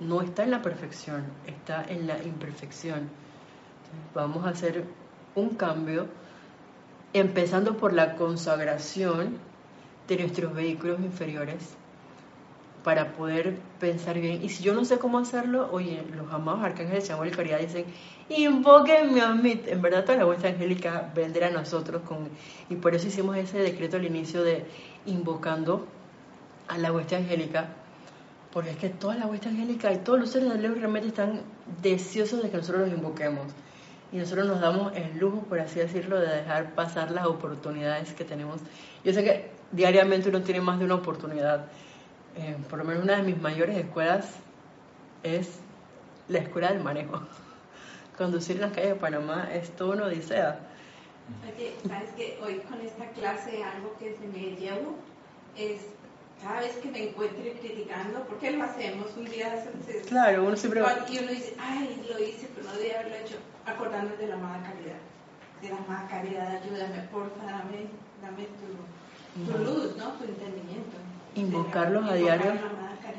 no 0.00 0.22
está 0.22 0.42
en 0.44 0.50
la 0.50 0.62
perfección, 0.62 1.24
está 1.46 1.84
en 1.88 2.06
la 2.06 2.22
imperfección. 2.22 3.08
vamos 4.14 4.46
a 4.46 4.50
hacer 4.50 4.84
un 5.34 5.50
cambio, 5.50 6.06
empezando 7.12 7.76
por 7.76 7.92
la 7.92 8.16
consagración 8.16 9.38
de 10.08 10.16
nuestros 10.16 10.54
vehículos 10.54 11.00
inferiores 11.00 11.76
para 12.82 13.12
poder 13.12 13.58
pensar 13.78 14.18
bien. 14.18 14.42
Y 14.42 14.48
si 14.48 14.62
yo 14.62 14.74
no 14.74 14.84
sé 14.84 14.98
cómo 14.98 15.18
hacerlo, 15.18 15.68
oye, 15.70 16.02
los 16.16 16.32
amados 16.32 16.62
arcángeles 16.62 17.06
de 17.06 17.28
y 17.28 17.30
Caridad 17.30 17.58
dicen, 17.58 17.84
invóquenme 18.28 19.20
a 19.20 19.34
mí. 19.34 19.60
En 19.66 19.82
verdad 19.82 20.04
toda 20.04 20.18
la 20.18 20.24
vuestra 20.24 20.50
angélica 20.50 21.10
vendrá 21.14 21.48
a 21.48 21.50
nosotros 21.50 22.02
con... 22.02 22.28
Y 22.68 22.76
por 22.76 22.94
eso 22.94 23.08
hicimos 23.08 23.36
ese 23.36 23.58
decreto 23.58 23.96
al 23.96 24.04
inicio 24.04 24.42
de 24.42 24.64
invocando 25.06 25.86
a 26.68 26.78
la 26.78 26.92
hueste 26.92 27.16
angélica, 27.16 27.68
porque 28.52 28.70
es 28.70 28.76
que 28.76 28.88
toda 28.88 29.14
la 29.14 29.26
hueste 29.26 29.48
angélica 29.48 29.92
y 29.92 29.98
todos 29.98 30.20
los 30.20 30.30
seres 30.30 30.52
de 30.52 30.68
luz 30.68 30.78
realmente 30.78 31.08
están 31.08 31.42
deseosos 31.82 32.42
de 32.42 32.50
que 32.50 32.56
nosotros 32.56 32.88
los 32.88 32.98
invoquemos. 32.98 33.46
Y 34.12 34.16
nosotros 34.16 34.48
nos 34.48 34.60
damos 34.60 34.92
el 34.96 35.18
lujo, 35.18 35.42
por 35.42 35.60
así 35.60 35.78
decirlo, 35.78 36.18
de 36.18 36.26
dejar 36.26 36.74
pasar 36.74 37.12
las 37.12 37.26
oportunidades 37.26 38.12
que 38.12 38.24
tenemos. 38.24 38.60
Yo 39.04 39.12
sé 39.12 39.22
que 39.22 39.50
diariamente 39.70 40.28
uno 40.28 40.42
tiene 40.42 40.60
más 40.60 40.80
de 40.80 40.84
una 40.84 40.96
oportunidad 40.96 41.66
eh, 42.36 42.56
por 42.68 42.78
lo 42.78 42.84
menos 42.84 43.02
una 43.02 43.16
de 43.16 43.22
mis 43.22 43.40
mayores 43.40 43.76
escuelas 43.76 44.36
es 45.22 45.58
la 46.28 46.38
escuela 46.38 46.72
del 46.72 46.82
manejo. 46.82 47.20
Conducir 48.16 48.56
en 48.56 48.62
las 48.62 48.72
calles 48.72 48.90
de 48.90 48.96
Panamá 48.96 49.48
es 49.52 49.70
todo 49.76 49.92
una 49.92 50.04
odisea. 50.04 50.60
Sabes 51.88 52.10
que 52.16 52.38
hoy 52.42 52.58
con 52.68 52.80
esta 52.80 53.06
clase 53.10 53.62
algo 53.62 53.96
que 53.98 54.14
se 54.14 54.26
me 54.28 54.56
llevo 54.56 54.96
es 55.56 55.82
cada 56.42 56.60
vez 56.60 56.76
que 56.76 56.90
me 56.90 57.08
encuentre 57.08 57.52
criticando, 57.60 58.24
¿por 58.24 58.38
qué 58.38 58.50
lo 58.52 58.64
hacemos? 58.64 59.06
Un 59.16 59.24
día 59.26 59.64
se, 59.86 60.00
Claro, 60.02 60.44
uno 60.44 60.56
siempre. 60.56 60.80
Y 61.10 61.18
uno 61.18 61.30
dice, 61.30 61.54
ay, 61.58 62.02
lo 62.08 62.18
hice, 62.18 62.48
pero 62.54 62.66
no 62.66 62.76
debía 62.76 63.00
haberlo 63.00 63.16
hecho, 63.16 63.36
acordándome 63.66 64.16
de 64.16 64.26
la 64.28 64.34
amada 64.34 64.62
caridad. 64.62 64.98
De 65.60 65.68
la 65.68 65.76
amada 65.76 66.08
caridad, 66.08 66.56
ayúdame, 66.56 67.02
porfa, 67.12 67.44
dame, 67.44 67.86
dame 68.22 68.46
tu, 68.56 69.52
tu 69.52 69.58
luz, 69.58 69.96
¿no? 69.96 70.12
Tu 70.12 70.24
entendimiento 70.24 70.96
invocarlos 71.34 72.08
a 72.08 72.14
diario 72.14 72.52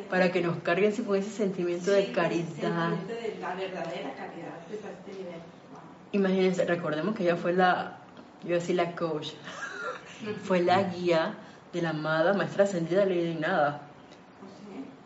para 0.09 0.31
que 0.31 0.41
nos 0.41 0.57
carguen 0.57 0.91
con 1.03 1.15
ese 1.15 1.29
sentimiento 1.29 1.91
de 1.91 2.11
caridad. 2.11 2.89
De 3.07 3.37
la 3.39 3.55
verdadera 3.55 4.13
caridad 4.15 4.57
pues, 4.67 4.79
este 4.79 5.25
Imagínense, 6.13 6.65
recordemos 6.65 7.15
que 7.15 7.23
ella 7.23 7.37
fue 7.37 7.53
la, 7.53 7.97
yo 8.43 8.55
decir 8.55 8.75
la 8.75 8.95
coach, 8.95 9.29
fue 10.43 10.61
la 10.61 10.83
guía 10.83 11.35
de 11.73 11.81
la 11.81 11.89
amada 11.89 12.33
maestra 12.33 12.63
ascendida 12.63 13.05
Lady 13.05 13.35
Nada. 13.35 13.87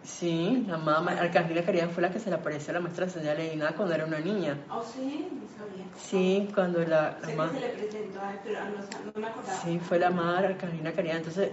Sí, 0.04 0.64
la 0.68 0.76
amada 0.76 1.20
Arcángela 1.20 1.64
Caridad 1.64 1.90
fue 1.90 2.04
la 2.04 2.12
que 2.12 2.20
se 2.20 2.30
le 2.30 2.36
apareció 2.36 2.72
a 2.72 2.74
la 2.76 2.80
maestra 2.80 3.06
ascendida 3.06 3.34
Lady 3.34 3.56
Nada 3.56 3.74
cuando 3.76 3.96
era 3.96 4.06
una 4.06 4.20
niña. 4.20 4.58
Oh, 4.70 4.84
sí, 4.84 5.28
sabía. 5.58 5.86
Sí, 5.98 6.50
cuando 6.54 6.80
la, 6.80 7.18
la 7.22 7.34
amada... 7.34 7.54
se 7.54 7.60
le 7.60 7.70
presentó, 7.70 8.20
pero 8.44 8.60
no, 8.66 9.22
me 9.22 9.28
acordaba. 9.28 9.58
Sí, 9.58 9.80
fue 9.80 9.98
la 10.00 10.08
amada 10.08 10.40
Arcángela 10.40 10.94
Caridad. 10.94 11.18
Entonces, 11.18 11.52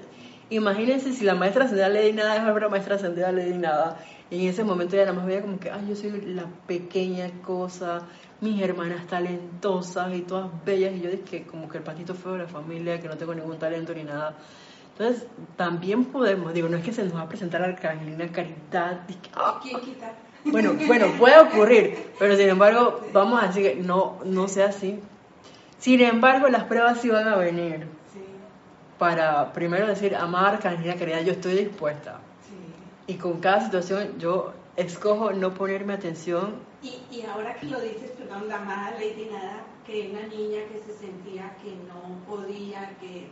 Imagínense 0.53 1.15
si 1.15 1.25
la 1.25 1.35
maestra 1.35 1.65
ascendida 1.65 1.89
le 1.89 2.03
di 2.05 2.13
nada, 2.13 2.37
es 2.37 2.43
la 2.45 2.69
maestra 2.69 2.97
ascendida 2.97 3.33
le 3.33 3.47
di 3.47 3.57
nada. 3.57 3.97
Y 4.31 4.43
en 4.43 4.49
ese 4.51 4.65
momento 4.65 4.95
ya 4.95 5.07
nada 5.07 5.15
más 5.15 5.25
veía 5.25 5.41
como 5.41 5.59
que, 5.59 5.71
ay, 5.71 5.87
yo 5.89 5.97
soy 5.97 6.21
la 6.21 6.45
pequeña 6.67 7.31
cosa, 7.41 8.03
mis 8.43 8.61
hermanas 8.61 9.07
talentosas 9.07 10.15
y 10.15 10.21
todas 10.21 10.51
bellas. 10.63 10.93
Y 10.95 11.01
yo 11.01 11.11
dije, 11.11 11.47
como 11.47 11.71
que 11.71 11.79
el 11.79 11.85
patito 11.85 12.15
feo 12.15 12.33
de 12.33 12.41
la 12.41 12.49
familia, 12.49 13.01
que 13.01 13.09
no 13.09 13.17
tengo 13.17 13.35
ningún 13.35 13.59
talento 13.59 13.95
ni 13.95 14.05
nada. 14.05 14.37
Entonces, 14.93 15.27
también 15.57 16.05
podemos, 16.05 16.53
digo, 16.53 16.69
no 16.69 16.77
es 16.77 16.85
que 16.85 16.93
se 16.93 17.05
nos 17.05 17.15
va 17.15 17.23
a 17.23 17.29
presentar 17.29 17.63
la 17.63 17.69
Arcangelina 17.69 18.31
Caridad. 18.31 19.01
¡ah! 19.35 19.59
¿Quién 19.63 19.81
quita? 19.81 20.13
Bueno, 20.45 20.75
bueno, 20.87 21.07
puede 21.19 21.39
ocurrir, 21.39 22.11
pero 22.19 22.37
sin 22.37 22.49
embargo, 22.49 23.01
vamos 23.13 23.43
a 23.43 23.47
decir 23.47 23.63
que 23.63 23.75
no, 23.77 24.19
no 24.25 24.49
sea 24.49 24.67
así. 24.67 25.01
Sin 25.79 26.01
embargo, 26.01 26.49
las 26.49 26.65
pruebas 26.65 27.01
sí 27.01 27.09
van 27.09 27.29
a 27.29 27.37
venir 27.37 27.87
para 28.99 29.53
primero 29.53 29.87
decir, 29.87 30.15
amar, 30.15 30.61
cariño, 30.61 30.95
querida, 30.97 31.23
yo 31.23 31.33
estoy 31.33 31.55
dispuesta. 31.55 32.21
Y 33.07 33.15
con 33.15 33.41
cada 33.41 33.65
situación 33.65 34.19
yo 34.19 34.53
escojo 34.77 35.33
no 35.33 35.55
ponerme 35.55 35.93
atención. 35.93 36.55
Y, 36.83 37.01
y 37.11 37.23
ahora 37.23 37.55
que 37.57 37.67
lo 37.67 37.81
dices, 37.81 38.13
perdón, 38.13 38.49
la 38.49 38.59
amada 38.59 38.93
Lady 38.93 39.29
Nada, 39.31 39.65
que 39.87 40.11
una 40.11 40.23
niña 40.29 40.61
que 40.71 40.81
se 40.87 40.99
sentía 40.99 41.57
que 41.63 41.71
no 41.89 42.25
podía, 42.29 42.91
que 43.01 43.29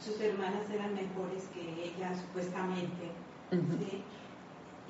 sus 0.00 0.20
hermanas 0.20 0.68
eran 0.72 0.94
mejores 0.94 1.44
que 1.54 1.60
ella, 1.84 2.14
supuestamente. 2.14 3.10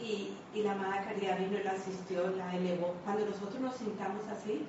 y, 0.00 0.32
y, 0.54 0.62
la 0.62 0.72
amada 0.72 1.04
Caridad 1.04 1.38
vino 1.38 1.58
y 1.58 1.62
la 1.62 1.72
asistió, 1.72 2.30
la 2.36 2.54
elevó. 2.54 2.94
Cuando 3.04 3.26
nosotros 3.26 3.60
nos 3.60 3.76
sintamos 3.76 4.26
así, 4.28 4.66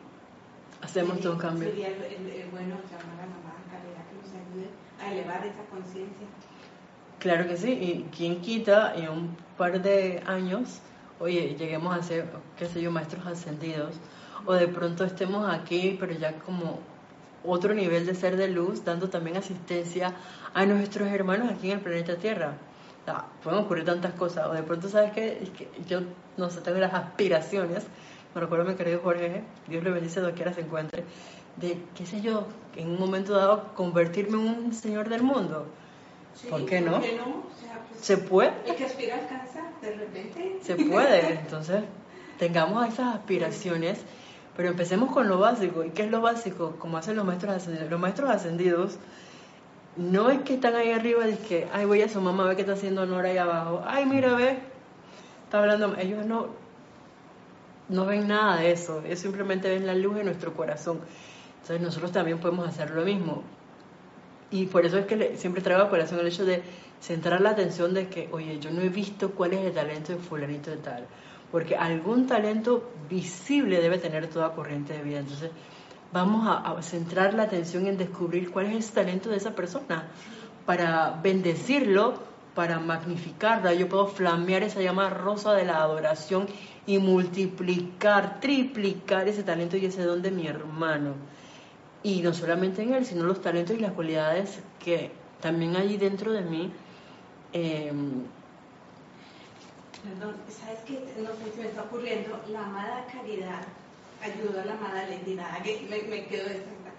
hacemos 0.82 1.20
todo 1.20 1.34
un 1.34 1.40
cambio. 1.40 1.70
Sería 1.70 1.88
el, 1.88 2.48
bueno 2.52 2.76
llamar 2.76 3.20
a 3.20 3.28
la 3.28 3.38
amada 3.38 3.62
Caridad 3.72 4.06
que 4.08 4.16
nos 4.22 4.30
ayude 4.30 4.70
a 5.02 5.12
elevar 5.12 5.46
esa 5.46 5.64
conciencia. 5.70 6.28
Claro 7.20 7.48
que 7.48 7.58
sí, 7.58 7.72
y 7.72 8.10
quién 8.16 8.42
quita 8.42 8.96
en 8.96 9.10
un 9.10 9.38
par 9.58 9.82
de 9.82 10.22
años, 10.28 10.80
oye, 11.20 11.56
lleguemos 11.58 11.98
a 11.98 12.04
ser, 12.04 12.26
qué 12.58 12.68
sé 12.68 12.82
yo, 12.82 12.92
maestros 12.92 13.26
ascendidos, 13.26 13.96
o 14.46 14.54
de 14.54 14.68
pronto 14.68 15.04
estemos 15.04 15.52
aquí, 15.52 15.98
pero 16.00 16.14
ya 16.14 16.38
como 16.40 16.80
otro 17.48 17.74
nivel 17.74 18.06
de 18.06 18.16
ser 18.16 18.38
de 18.38 18.48
luz, 18.48 18.84
dando 18.84 19.10
también 19.10 19.38
asistencia 19.38 20.14
a 20.54 20.66
nuestros 20.66 21.08
hermanos 21.10 21.52
aquí 21.52 21.72
en 21.72 21.78
el 21.78 21.84
planeta 21.84 22.16
Tierra. 22.16 22.54
pueden 23.44 23.60
ocurrir 23.60 23.86
tantas 23.86 24.14
cosas, 24.14 24.48
o 24.48 24.54
de 24.54 24.64
pronto, 24.64 24.90
¿sabes 24.90 25.12
qué? 25.14 25.40
Es 25.42 25.50
que 25.50 25.70
yo, 25.88 26.02
no 26.38 26.50
sé, 26.50 26.62
tengo 26.62 26.78
las 26.78 26.94
aspiraciones, 26.94 27.86
me 28.36 28.42
recuerdo 28.42 28.66
mi 28.66 28.76
querido 28.76 29.00
Jorge, 29.02 29.44
Dios 29.68 29.84
le 29.84 29.92
bendice 29.92 30.20
donde 30.20 30.36
quiera 30.36 30.54
se 30.54 30.62
encuentre, 30.62 31.04
de, 31.56 31.78
qué 31.96 32.06
sé 32.06 32.22
yo, 32.22 32.48
en 32.76 32.90
un 32.90 33.00
momento 33.00 33.34
dado 33.34 33.74
convertirme 33.74 34.38
en 34.40 34.66
un 34.66 34.74
señor 34.74 35.10
del 35.10 35.24
mundo. 35.24 35.68
¿Por 36.50 36.66
qué 36.66 36.82
no? 36.82 37.00
Pues, 37.00 37.14
se 38.02 38.18
puede. 38.18 38.54
El 38.66 38.76
que 38.76 38.86
aspira 38.86 39.16
alcanza, 39.16 39.62
de 39.82 39.96
repente. 39.96 40.60
Se 40.62 40.76
puede, 40.76 41.34
entonces 41.40 41.84
tengamos 42.38 42.88
esas 42.88 43.16
aspiraciones, 43.16 44.00
pero 44.58 44.70
empecemos 44.70 45.12
con 45.14 45.30
lo 45.30 45.38
básico. 45.38 45.84
¿Y 45.84 45.92
qué 45.92 46.04
es 46.04 46.12
lo 46.12 46.20
básico? 46.20 46.76
Como 46.80 46.98
hacen 46.98 47.16
los 47.16 47.26
maestros 47.26 47.56
ascendidos. 47.56 47.92
Los 47.92 48.00
maestros 48.00 48.30
ascendidos 48.32 48.98
no 49.96 50.32
es 50.32 50.42
que 50.42 50.56
están 50.56 50.76
ahí 50.76 50.92
arriba 50.92 51.30
y 51.30 51.36
que, 51.36 51.68
ay, 51.72 51.86
voy 51.86 52.02
a 52.02 52.10
su 52.10 52.20
mamá, 52.20 52.46
ve 52.46 52.56
que 52.56 52.62
está 52.62 52.74
haciendo 52.74 53.04
honor 53.04 53.26
ahí 53.26 53.38
abajo. 53.38 53.84
Ay, 53.86 54.08
mira, 54.08 54.34
ve, 54.34 54.58
está 55.44 55.60
hablando. 55.60 55.96
Ellos 55.98 56.26
no, 56.26 56.48
no 57.90 58.06
ven 58.08 58.28
nada 58.28 58.58
de 58.58 58.72
eso, 58.72 59.04
ellos 59.06 59.20
simplemente 59.20 59.70
ven 59.70 59.86
la 59.86 59.94
luz 59.94 60.18
en 60.18 60.26
nuestro 60.26 60.54
corazón. 60.54 61.02
Entonces 61.62 61.80
nosotros 61.80 62.12
también 62.12 62.40
podemos 62.40 62.68
hacer 62.68 62.90
lo 62.90 63.06
mismo. 63.06 63.44
Y 64.50 64.66
por 64.66 64.88
eso 64.88 64.98
es 64.98 65.06
que 65.06 65.38
siempre 65.38 65.62
traigo 65.62 65.84
a 65.84 65.90
corazón 65.90 66.20
el 66.20 66.28
hecho 66.28 66.46
de 66.46 66.64
centrar 67.00 67.42
la 67.42 67.52
atención 67.52 67.94
de 67.94 68.08
que, 68.08 68.28
oye, 68.32 68.60
yo 68.60 68.72
no 68.72 68.82
he 68.82 68.90
visto 68.90 69.32
cuál 69.32 69.54
es 69.54 69.66
el 69.66 69.74
talento 69.74 70.14
de 70.14 70.20
fulanito 70.20 70.72
de 70.72 70.78
tal. 70.78 71.06
Porque 71.52 71.76
algún 71.76 72.28
talento 72.28 72.92
visible 73.10 73.82
debe 73.82 73.98
tener 73.98 74.28
toda 74.28 74.54
corriente 74.54 74.94
de 74.94 75.04
vida. 75.04 75.20
Entonces, 75.20 75.52
vamos 76.12 76.48
a, 76.48 76.82
centrar 76.82 77.34
la 77.34 77.44
atención 77.44 77.88
en 77.88 77.98
descubrir 77.98 78.52
cuál 78.52 78.68
es 78.68 78.86
el 78.86 78.94
talento 78.94 79.30
de 79.30 79.38
esa 79.38 79.56
persona 79.56 80.08
para 80.66 81.20
bendecirlo, 81.22 82.16
para 82.56 82.80
magnificarla. 82.80 83.74
Yo 83.74 83.88
puedo 83.88 84.08
flamear 84.08 84.64
esa 84.64 84.82
llama 84.82 85.10
rosa 85.10 85.54
de 85.54 85.66
la 85.66 85.78
adoración 85.78 86.48
y 86.86 86.98
multiplicar, 86.98 88.40
triplicar 88.40 89.28
ese 89.28 89.44
talento 89.44 89.78
y 89.78 89.86
ese 89.86 90.04
don 90.04 90.22
de 90.22 90.32
mi 90.32 90.48
hermano. 90.48 91.14
Y 92.04 92.22
no 92.22 92.34
solamente 92.34 92.84
en 92.84 92.94
él, 92.94 93.06
sino 93.06 93.24
los 93.24 93.42
talentos 93.42 93.76
y 93.76 93.80
las 93.80 93.92
cualidades 93.92 94.60
que 94.84 95.12
también 95.42 95.76
hay 95.76 95.98
dentro 95.98 96.32
de 96.32 96.42
mí. 96.42 96.72
Em, 97.54 98.24
Perdón, 100.04 100.36
¿sabes 100.50 100.80
qué? 100.86 101.00
No 101.22 101.30
sé 101.36 101.52
si 101.54 101.62
me 101.62 101.68
está 101.68 101.84
ocurriendo. 101.84 102.42
La 102.50 102.66
amada 102.66 103.06
caridad 103.12 103.64
ayudó 104.22 104.62
a 104.62 104.66
la 104.66 104.74
amada 104.74 105.08
Lady 105.08 105.36
me, 105.90 106.02
me 106.04 106.26
quedo 106.28 106.48
exacta. 106.48 106.92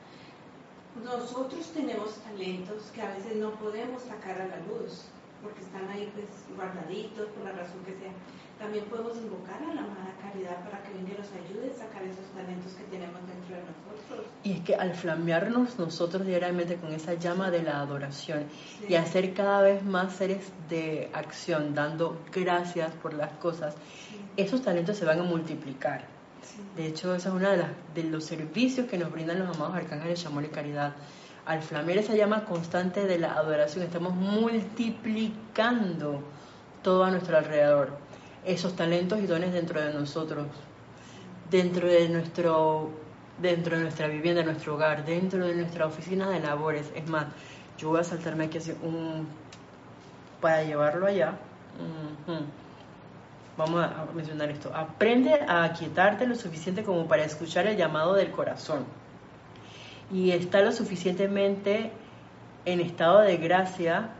Nosotros 1.04 1.70
tenemos 1.72 2.16
talentos 2.22 2.90
que 2.94 3.02
a 3.02 3.14
veces 3.14 3.36
no 3.36 3.52
podemos 3.52 4.02
sacar 4.02 4.40
a 4.40 4.48
la 4.48 4.58
luz, 4.66 5.04
porque 5.42 5.60
están 5.60 5.88
ahí 5.90 6.10
pues 6.14 6.26
guardaditos 6.56 7.28
por 7.28 7.44
la 7.44 7.52
razón 7.52 7.84
que 7.84 7.92
sea 7.92 8.12
también 8.58 8.84
podemos 8.86 9.16
invocar 9.16 9.62
a 9.62 9.74
la 9.74 9.82
amada 9.82 10.14
caridad 10.20 10.64
para 10.64 10.82
que 10.82 10.92
venga 10.92 11.12
y 11.14 11.18
nos 11.18 11.30
ayude 11.30 11.70
a 11.70 11.74
sacar 11.78 12.02
esos 12.02 12.26
talentos 12.34 12.72
que 12.72 12.82
tenemos 12.84 13.20
dentro 13.26 13.54
de 13.54 13.62
nosotros. 13.62 14.26
Y 14.42 14.52
es 14.52 14.60
que 14.60 14.74
al 14.74 14.94
flamearnos 14.94 15.78
nosotros 15.78 16.26
diariamente 16.26 16.76
con 16.76 16.92
esa 16.92 17.14
llama 17.14 17.50
de 17.50 17.62
la 17.62 17.80
adoración 17.80 18.44
y 18.88 18.96
hacer 18.96 19.32
cada 19.32 19.62
vez 19.62 19.82
más 19.84 20.14
seres 20.14 20.52
de 20.68 21.08
acción, 21.12 21.74
dando 21.74 22.20
gracias 22.32 22.92
por 22.94 23.14
las 23.14 23.32
cosas, 23.34 23.76
esos 24.36 24.62
talentos 24.62 24.96
se 24.96 25.04
van 25.04 25.20
a 25.20 25.22
multiplicar. 25.22 26.04
De 26.76 26.86
hecho, 26.86 27.14
esa 27.14 27.28
es 27.28 27.34
uno 27.34 27.50
de, 27.50 27.64
de 27.94 28.02
los 28.04 28.24
servicios 28.24 28.88
que 28.88 28.98
nos 28.98 29.12
brindan 29.12 29.38
los 29.38 29.56
amados 29.56 29.76
arcángeles 29.76 30.20
de 30.20 30.28
amor 30.28 30.44
y 30.44 30.48
caridad. 30.48 30.96
Al 31.46 31.62
flamear 31.62 31.98
esa 31.98 32.14
llama 32.14 32.44
constante 32.44 33.06
de 33.06 33.18
la 33.18 33.34
adoración, 33.34 33.84
estamos 33.84 34.14
multiplicando 34.14 36.22
todo 36.82 37.04
a 37.04 37.10
nuestro 37.10 37.38
alrededor 37.38 38.07
esos 38.48 38.74
talentos 38.74 39.20
y 39.20 39.26
dones 39.26 39.52
dentro 39.52 39.80
de 39.80 39.92
nosotros, 39.92 40.46
dentro 41.50 41.86
de 41.86 42.08
nuestro 42.08 42.90
dentro 43.40 43.76
de 43.76 43.82
nuestra 43.82 44.08
vivienda, 44.08 44.42
nuestro 44.42 44.74
hogar, 44.74 45.04
dentro 45.04 45.46
de 45.46 45.54
nuestra 45.54 45.86
oficina 45.86 46.28
de 46.28 46.40
labores. 46.40 46.90
Es 46.94 47.08
más, 47.08 47.26
yo 47.76 47.90
voy 47.90 48.00
a 48.00 48.04
saltarme 48.04 48.46
aquí 48.46 48.58
así 48.58 48.74
un 48.82 49.28
para 50.40 50.64
llevarlo 50.64 51.06
allá. 51.06 51.38
Vamos 53.56 53.84
a 53.84 54.06
mencionar 54.14 54.50
esto. 54.50 54.70
Aprende 54.74 55.34
a 55.34 55.64
aquietarte 55.64 56.26
lo 56.26 56.34
suficiente 56.34 56.82
como 56.82 57.06
para 57.06 57.24
escuchar 57.24 57.66
el 57.66 57.76
llamado 57.76 58.14
del 58.14 58.30
corazón. 58.30 58.84
Y 60.12 60.30
está 60.30 60.60
lo 60.62 60.72
suficientemente 60.72 61.90
en 62.64 62.80
estado 62.80 63.20
de 63.20 63.36
gracia 63.36 64.10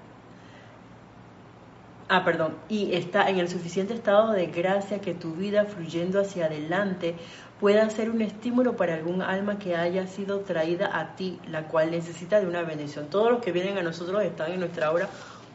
ah, 2.09 2.25
perdón, 2.25 2.57
y 2.69 2.95
está 2.95 3.29
en 3.29 3.39
el 3.39 3.49
suficiente 3.49 3.95
estado 3.95 4.33
de 4.33 4.47
gracia 4.47 5.01
que 5.01 5.15
tu 5.15 5.33
vida 5.33 5.65
fluyendo 5.65 6.21
hacia 6.21 6.47
adelante 6.47 7.15
pueda 7.61 7.89
ser 7.91 8.11
un 8.11 8.23
estímulo 8.23 8.77
para 8.77 8.95
algún 8.95 9.21
alma 9.21 9.59
que 9.59 9.77
haya 9.77 10.07
sido 10.07 10.41
traída 10.41 10.99
a 10.99 11.17
ti, 11.17 11.41
la 11.49 11.65
cual 11.69 11.91
necesita 11.91 12.41
de 12.41 12.47
una 12.47 12.63
bendición. 12.63 13.09
Todos 13.09 13.31
los 13.33 13.41
que 13.43 13.53
vienen 13.53 13.79
a 13.79 13.83
nosotros 13.83 14.23
están 14.23 14.53
en 14.53 14.61
nuestra 14.61 14.93
obra 14.93 15.09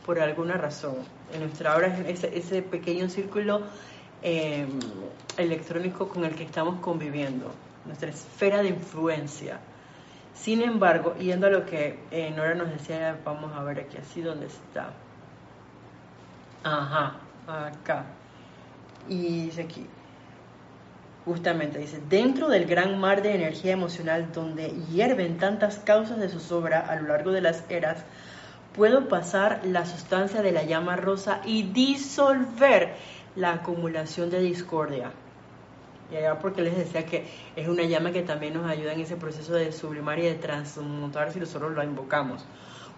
por 0.06 0.20
alguna 0.20 0.56
razón. 0.56 0.96
En 1.34 1.42
nuestra 1.42 1.76
obra 1.76 1.88
es 2.08 2.24
ese, 2.24 2.62
pequeño 2.62 3.10
círculo 3.10 3.62
em, 4.22 4.80
electrónico 5.38 6.10
con 6.10 6.26
el 6.26 6.36
que 6.36 6.44
estamos 6.44 6.80
conviviendo, 6.82 7.52
nuestra 7.86 8.10
esfera 8.10 8.62
de 8.62 8.70
influencia. 8.70 9.60
Sin 10.34 10.62
embargo, 10.62 11.16
yendo 11.16 11.48
a 11.48 11.50
lo 11.50 11.66
que 11.66 12.00
eh, 12.12 12.32
Nora 12.32 12.54
nos 12.54 12.70
decía, 12.70 13.18
vamos 13.24 13.54
a 13.56 13.64
ver 13.64 13.80
aquí 13.80 13.98
así 13.98 14.22
donde 14.22 14.48
está. 14.48 14.92
Ajá, 16.64 17.18
acá. 17.48 18.06
Y 19.10 19.44
dice 19.46 19.64
aquí, 19.64 19.86
justamente 21.26 21.80
dice, 21.80 22.02
dentro 22.10 22.48
del 22.48 22.66
gran 22.66 23.00
mar 23.00 23.22
de 23.22 23.36
energía 23.36 23.74
emocional 23.74 24.32
donde 24.34 24.70
hierven 24.92 25.38
tantas 25.38 25.80
causas 25.80 26.20
de 26.20 26.30
zozobra 26.30 26.80
a 26.80 26.96
lo 26.96 27.10
largo 27.10 27.32
de 27.32 27.42
las 27.42 27.64
eras, 27.70 28.06
puedo 28.76 29.08
pasar 29.08 29.62
la 29.66 29.86
sustancia 29.86 30.42
de 30.42 30.52
la 30.52 30.64
llama 30.64 30.96
rosa 30.96 31.42
y 31.46 31.64
disolver 31.64 32.96
la 33.36 33.54
acumulación 33.54 34.30
de 34.30 34.40
discordia. 34.40 35.12
Y 36.12 36.16
allá 36.16 36.40
porque 36.40 36.62
les 36.62 36.78
decía 36.78 37.06
que 37.06 37.28
es 37.56 37.68
una 37.68 37.84
llama 37.84 38.12
que 38.12 38.22
también 38.22 38.54
nos 38.54 38.70
ayuda 38.70 38.94
en 38.94 39.02
ese 39.02 39.16
proceso 39.16 39.54
de 39.54 39.72
sublimar 39.72 40.20
y 40.20 40.24
de 40.24 40.36
transmutar 40.36 41.32
si 41.32 41.40
nosotros 41.40 41.74
lo 41.74 41.84
invocamos. 41.84 42.46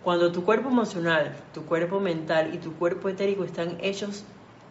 Cuando 0.05 0.31
tu 0.31 0.43
cuerpo 0.43 0.69
emocional, 0.69 1.35
tu 1.51 1.65
cuerpo 1.65 1.99
mental 1.99 2.53
y 2.53 2.59
tu 2.59 2.75
cuerpo 2.75 3.09
etérico 3.09 3.43
están 3.43 3.79
hechos, 3.81 4.23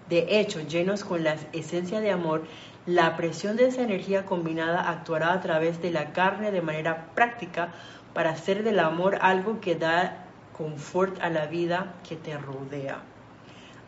de 0.09 0.39
hecho, 0.39 0.61
llenos 0.61 1.03
con 1.03 1.24
la 1.24 1.35
esencia 1.53 2.01
de 2.01 2.12
amor, 2.12 2.45
la 2.87 3.16
presión 3.16 3.57
de 3.57 3.66
esa 3.66 3.82
energía 3.82 4.26
combinada 4.26 4.89
actuará 4.89 5.32
a 5.32 5.41
través 5.41 5.82
de 5.82 5.91
la 5.91 6.12
carne 6.12 6.53
de 6.53 6.62
manera 6.62 7.09
práctica 7.16 7.72
para 8.12 8.30
hacer 8.30 8.62
del 8.62 8.78
amor 8.78 9.18
algo 9.22 9.61
que 9.61 9.74
da 9.74 10.24
confort 10.57 11.20
a 11.20 11.30
la 11.30 11.47
vida 11.47 11.97
que 12.09 12.14
te 12.14 12.39
rodea. 12.39 13.03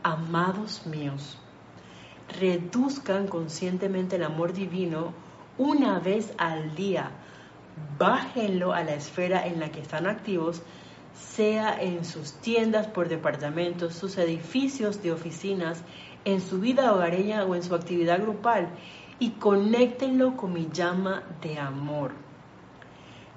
Amados 0.03 0.85
míos, 0.85 1.39
reduzcan 2.41 3.29
conscientemente 3.29 4.17
el 4.17 4.25
amor 4.25 4.53
divino 4.53 5.13
una 5.59 6.01
vez 6.01 6.35
al 6.39 6.75
día. 6.75 7.13
Bájenlo 8.01 8.73
a 8.73 8.83
la 8.83 8.95
esfera 8.95 9.47
en 9.47 9.61
la 9.61 9.71
que 9.71 9.81
están 9.81 10.09
activos 10.09 10.61
sea 11.19 11.81
en 11.81 12.05
sus 12.05 12.33
tiendas 12.35 12.87
por 12.87 13.09
departamentos, 13.09 13.95
sus 13.95 14.19
edificios 14.19 15.03
de 15.03 15.13
oficinas, 15.13 15.83
en 16.25 16.41
su 16.41 16.61
vida 16.61 16.93
hogareña 16.93 17.45
o 17.45 17.55
en 17.55 17.63
su 17.63 17.75
actividad 17.75 18.21
grupal, 18.21 18.69
y 19.19 19.31
conéctenlo 19.31 20.37
con 20.37 20.53
mi 20.53 20.69
llama 20.73 21.23
de 21.43 21.59
amor. 21.59 22.13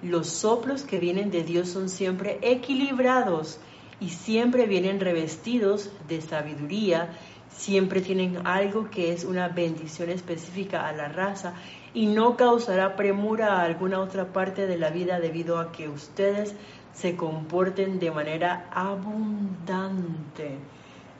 Los 0.01 0.27
soplos 0.27 0.83
que 0.83 0.99
vienen 0.99 1.29
de 1.29 1.43
Dios 1.43 1.69
son 1.69 1.89
siempre 1.89 2.39
equilibrados 2.41 3.59
y 3.99 4.09
siempre 4.09 4.65
vienen 4.65 4.99
revestidos 4.99 5.91
de 6.07 6.21
sabiduría, 6.21 7.09
siempre 7.49 7.99
tienen 8.01 8.45
algo 8.45 8.89
que 8.89 9.11
es 9.11 9.25
una 9.25 9.49
bendición 9.49 10.09
específica 10.09 10.87
a 10.87 10.93
la 10.93 11.09
raza 11.09 11.53
y 11.93 12.05
no 12.05 12.37
causará 12.37 12.95
premura 12.95 13.57
a 13.57 13.63
alguna 13.63 13.99
otra 13.99 14.31
parte 14.31 14.67
de 14.67 14.77
la 14.77 14.89
vida 14.89 15.19
debido 15.19 15.59
a 15.59 15.71
que 15.71 15.89
ustedes 15.89 16.55
se 16.99 17.15
comporten 17.15 17.99
de 17.99 18.11
manera 18.11 18.67
abundante. 18.71 20.57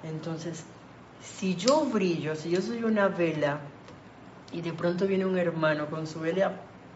Entonces, 0.04 0.66
si 1.22 1.56
yo 1.56 1.86
brillo, 1.86 2.36
si 2.36 2.50
yo 2.50 2.62
soy 2.62 2.84
una 2.84 3.08
vela 3.08 3.60
y 4.52 4.62
de 4.62 4.74
pronto 4.74 5.08
viene 5.08 5.26
un 5.26 5.38
hermano 5.38 5.90
con 5.90 6.06
su 6.06 6.20
vela 6.20 6.54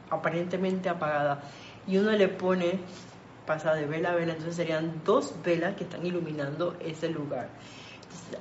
aparentemente 0.10 0.90
apagada 0.90 1.44
y 1.88 1.98
uno 1.98 2.12
le 2.12 2.28
pone, 2.28 2.80
pasa 3.46 3.74
de 3.74 3.86
vela 3.86 4.12
a 4.12 4.16
vela, 4.16 4.34
entonces 4.34 4.56
serían 4.56 5.02
dos 5.06 5.34
velas 5.46 5.76
que 5.76 5.86
están 5.86 6.06
iluminando 6.06 6.76
ese 6.82 7.10
lugar. 7.10 7.50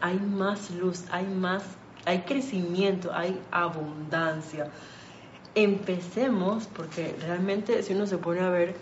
hay 0.00 0.18
más 0.18 0.70
luz, 0.70 1.04
hay 1.10 1.26
más, 1.26 1.62
hay 2.04 2.20
crecimiento, 2.20 3.12
hay 3.12 3.40
abundancia. 3.52 4.70
Empecemos, 5.54 6.66
porque 6.66 7.14
realmente 7.20 7.82
si 7.82 7.92
uno 7.92 8.06
se 8.06 8.16
pone 8.18 8.40
a 8.40 8.48
ver, 8.48 8.74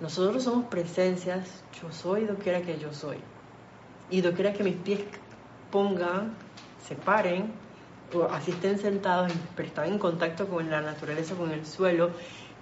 nosotros 0.00 0.44
somos 0.44 0.66
presencias, 0.66 1.64
yo 1.80 1.90
soy 1.92 2.24
doquiera 2.24 2.62
que 2.62 2.78
yo 2.78 2.92
soy. 2.92 3.18
Y 4.10 4.20
doquiera 4.20 4.52
que 4.52 4.62
mis 4.62 4.76
pies 4.76 5.00
pongan, 5.70 6.34
se 6.86 6.94
paren, 6.94 7.52
o 8.14 8.24
así 8.24 8.52
estén 8.52 8.78
sentados, 8.78 9.32
pero 9.56 9.68
están 9.68 9.86
en 9.88 9.98
contacto 9.98 10.46
con 10.48 10.70
la 10.70 10.80
naturaleza, 10.80 11.34
con 11.34 11.50
el 11.50 11.66
suelo, 11.66 12.10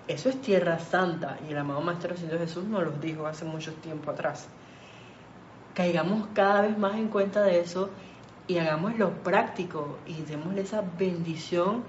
eso 0.09 0.29
es 0.29 0.41
tierra 0.41 0.79
santa. 0.79 1.39
Y 1.47 1.53
el 1.53 1.59
amado 1.59 1.81
Maestro 1.81 2.17
Señor 2.17 2.39
Jesús 2.39 2.65
nos 2.65 2.85
lo 2.85 2.93
dijo 2.93 3.27
hace 3.27 3.45
mucho 3.45 3.73
tiempo 3.75 4.11
atrás. 4.11 4.49
Caigamos 5.75 6.29
cada 6.33 6.63
vez 6.63 6.79
más 6.79 6.95
en 6.95 7.09
cuenta 7.09 7.43
de 7.43 7.61
eso 7.61 7.91
y 8.47 8.59
hagámoslo 8.59 9.11
práctico 9.23 9.99
y 10.07 10.23
démosle 10.23 10.63
esa 10.63 10.83
bendición 10.99 11.85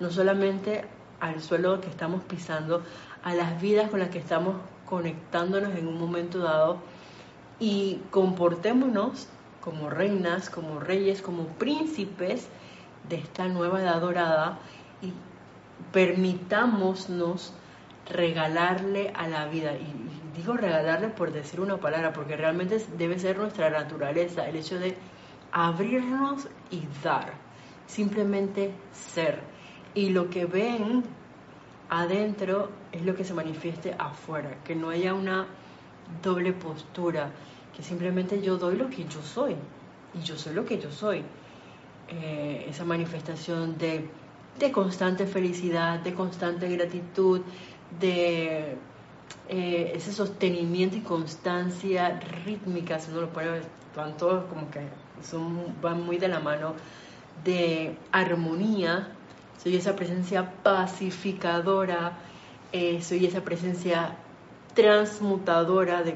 no 0.00 0.10
solamente 0.10 0.84
al 1.20 1.40
suelo 1.40 1.80
que 1.80 1.88
estamos 1.88 2.22
pisando, 2.24 2.82
a 3.22 3.34
las 3.34 3.60
vidas 3.60 3.90
con 3.90 4.00
las 4.00 4.10
que 4.10 4.18
estamos 4.18 4.56
conectándonos 4.88 5.76
en 5.76 5.86
un 5.86 5.98
momento 5.98 6.38
dado 6.38 6.78
y 7.60 8.00
comportémonos 8.10 9.28
como 9.60 9.90
reinas, 9.90 10.48
como 10.48 10.80
reyes, 10.80 11.20
como 11.20 11.46
príncipes 11.46 12.48
de 13.08 13.16
esta 13.16 13.48
nueva 13.48 13.82
edad 13.82 14.00
dorada 14.00 14.58
y 15.02 15.12
permitámonos 15.92 17.52
regalarle 18.08 19.12
a 19.14 19.28
la 19.28 19.46
vida. 19.46 19.72
Y, 19.74 19.92
digo 20.38 20.54
regalarle 20.54 21.08
por 21.08 21.32
decir 21.32 21.60
una 21.60 21.78
palabra, 21.78 22.12
porque 22.12 22.36
realmente 22.36 22.78
debe 22.96 23.18
ser 23.18 23.38
nuestra 23.38 23.70
naturaleza, 23.70 24.48
el 24.48 24.56
hecho 24.56 24.78
de 24.78 24.96
abrirnos 25.52 26.48
y 26.70 26.82
dar. 27.02 27.32
simplemente 27.86 28.70
ser. 28.92 29.40
Y 29.94 30.10
lo 30.10 30.28
que 30.28 30.44
ven 30.44 31.04
adentro 31.90 32.70
es 32.92 33.02
lo 33.04 33.14
que 33.14 33.24
se 33.24 33.34
manifieste 33.34 33.94
afuera, 33.98 34.58
que 34.64 34.74
no 34.74 34.90
haya 34.90 35.14
una 35.14 35.46
doble 36.22 36.52
postura, 36.52 37.30
que 37.76 37.82
simplemente 37.82 38.42
yo 38.42 38.56
doy 38.56 38.76
lo 38.76 38.88
que 38.90 39.04
yo 39.04 39.22
soy 39.22 39.56
y 40.14 40.22
yo 40.22 40.36
soy 40.36 40.54
lo 40.54 40.64
que 40.64 40.78
yo 40.78 40.90
soy. 40.90 41.22
Eh, 42.08 42.66
esa 42.68 42.84
manifestación 42.84 43.76
de, 43.76 44.08
de, 44.58 44.72
constante 44.72 45.26
felicidad, 45.26 46.00
de 46.00 46.14
constante 46.14 46.66
gratitud, 46.68 47.42
de 48.00 48.76
eh, 49.48 49.92
ese 49.94 50.12
sostenimiento 50.12 50.96
y 50.96 51.00
constancia 51.00 52.18
rítmica, 52.46 52.98
si 52.98 53.12
lo 53.12 53.30
pone, 53.30 53.60
van 53.94 54.16
todos 54.16 54.44
como 54.46 54.70
que 54.70 54.80
son, 55.22 55.74
van 55.82 56.02
muy 56.02 56.16
de 56.16 56.28
la 56.28 56.40
mano, 56.40 56.74
de 57.44 57.96
armonía, 58.10 59.12
soy 59.62 59.76
esa 59.76 59.94
presencia 59.96 60.52
pacificadora, 60.62 62.18
eh, 62.72 63.02
soy 63.02 63.26
esa 63.26 63.42
presencia 63.42 64.16
transmutadora 64.74 66.02
de 66.02 66.14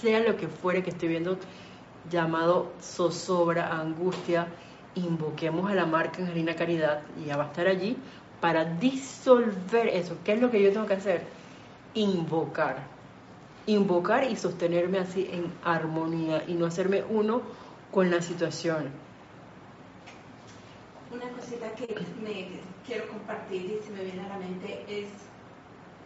sea 0.00 0.20
lo 0.20 0.36
que 0.36 0.46
fuere 0.46 0.82
que 0.82 0.90
estoy 0.90 1.08
viendo 1.08 1.38
llamado 2.10 2.72
zozobra, 2.80 3.80
angustia, 3.80 4.46
invoquemos 4.94 5.70
a 5.70 5.74
la 5.74 5.86
marca 5.86 6.22
Angelina 6.22 6.54
Caridad 6.54 7.02
y 7.20 7.26
ya 7.26 7.36
va 7.36 7.44
a 7.44 7.46
estar 7.48 7.66
allí 7.66 7.96
para 8.40 8.64
disolver 8.64 9.88
eso. 9.88 10.16
¿Qué 10.24 10.34
es 10.34 10.40
lo 10.40 10.50
que 10.50 10.62
yo 10.62 10.72
tengo 10.72 10.86
que 10.86 10.94
hacer? 10.94 11.22
Invocar. 11.94 12.86
Invocar 13.66 14.24
y 14.30 14.36
sostenerme 14.36 14.98
así 14.98 15.28
en 15.32 15.52
armonía 15.64 16.44
y 16.46 16.54
no 16.54 16.66
hacerme 16.66 17.02
uno 17.08 17.42
con 17.90 18.10
la 18.10 18.22
situación. 18.22 18.90
Cosita 21.48 21.74
que 21.76 21.88
me 22.20 22.60
quiero 22.86 23.08
compartir 23.08 23.80
y 23.80 23.82
se 23.82 23.90
me 23.92 24.04
viene 24.04 24.20
a 24.20 24.28
la 24.28 24.36
mente 24.36 24.84
es 24.86 25.08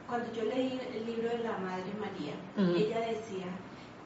cuando 0.07 0.33
yo 0.33 0.45
leí 0.45 0.81
el 0.95 1.05
libro 1.05 1.31
de 1.31 1.39
la 1.39 1.59
Madre 1.59 1.91
María, 1.99 2.39
ella 2.79 3.01
decía 3.01 3.51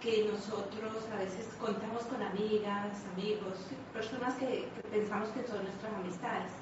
que 0.01 0.31
nosotros 0.33 1.05
a 1.13 1.17
veces 1.17 1.53
contamos 1.61 2.05
con 2.05 2.23
amigas, 2.23 3.05
amigos, 3.13 3.69
personas 3.93 4.35
que, 4.37 4.67
pensamos 4.91 5.29
que 5.29 5.47
son 5.47 5.63
nuestras 5.65 5.93
amistades 5.93 6.53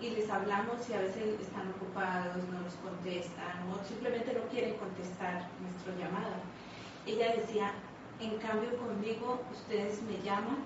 y 0.00 0.10
les 0.10 0.30
hablamos 0.30 0.88
y 0.88 0.92
a 0.94 1.00
veces 1.00 1.40
están 1.40 1.70
ocupados, 1.70 2.36
no 2.46 2.60
nos 2.60 2.74
contestan 2.74 3.58
o 3.74 3.84
simplemente 3.84 4.34
no 4.34 4.42
quieren 4.52 4.76
contestar 4.76 5.48
nuestro 5.58 5.98
llamado. 5.98 6.38
Ella 7.06 7.34
decía, 7.34 7.72
en 8.20 8.38
cambio 8.38 8.70
conmigo 8.76 9.42
ustedes 9.50 10.00
me 10.02 10.22
llaman 10.22 10.58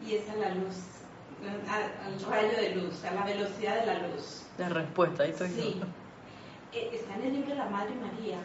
y 0.00 0.14
es 0.14 0.30
a 0.30 0.36
la 0.36 0.54
luz 0.54 0.99
al, 1.48 2.30
rayo 2.30 2.56
de 2.56 2.74
luz, 2.76 3.04
a 3.04 3.12
la 3.12 3.24
velocidad 3.24 3.80
de 3.80 3.86
la 3.86 4.08
luz. 4.08 4.42
La 4.58 4.68
respuesta, 4.68 5.22
ahí 5.22 5.30
estoy 5.30 5.48
sí. 5.48 5.80
Eh, 6.72 6.90
está 6.92 7.14
en 7.16 7.22
el 7.22 7.32
libro 7.32 7.50
de 7.50 7.56
la 7.56 7.68
Madre 7.68 7.94
María, 7.94 8.38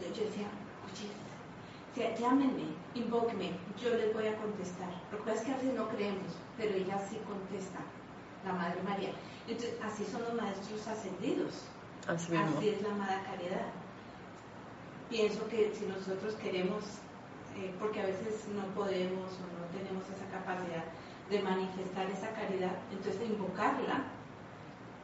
que 0.00 0.06
yo 0.08 0.24
decía, 0.24 0.48
oye, 0.88 2.18
llámenme, 2.18 2.64
invóquenme, 2.94 3.52
yo 3.80 3.94
les 3.94 4.12
voy 4.14 4.26
a 4.26 4.36
contestar. 4.36 4.88
Lo 5.12 5.18
que 5.18 5.24
pasa 5.24 5.40
es 5.40 5.46
que 5.46 5.52
a 5.52 5.56
veces 5.56 5.74
no 5.74 5.88
creemos, 5.88 6.32
pero 6.56 6.74
ella 6.74 6.98
sí 7.08 7.18
contesta, 7.26 7.80
la 8.44 8.52
Madre 8.52 8.82
María. 8.82 9.10
Entonces, 9.46 9.74
así 9.82 10.04
son 10.04 10.22
los 10.22 10.34
maestros 10.34 10.86
ascendidos. 10.86 11.64
Así, 12.06 12.34
así 12.34 12.68
es 12.68 12.82
la 12.82 12.90
amada 12.90 13.22
caridad. 13.24 13.68
Pienso 15.10 15.46
que 15.48 15.72
si 15.74 15.86
nosotros 15.86 16.34
queremos, 16.34 16.84
eh, 17.56 17.72
porque 17.78 18.00
a 18.00 18.06
veces 18.06 18.46
no 18.54 18.62
podemos 18.74 19.28
o 19.38 19.44
no 19.56 19.64
tenemos 19.72 20.04
esa 20.08 20.26
capacidad, 20.30 20.84
de 21.30 21.42
manifestar 21.42 22.06
esa 22.10 22.30
caridad, 22.32 22.72
entonces 22.90 23.20
de 23.20 23.26
invocarla 23.26 24.04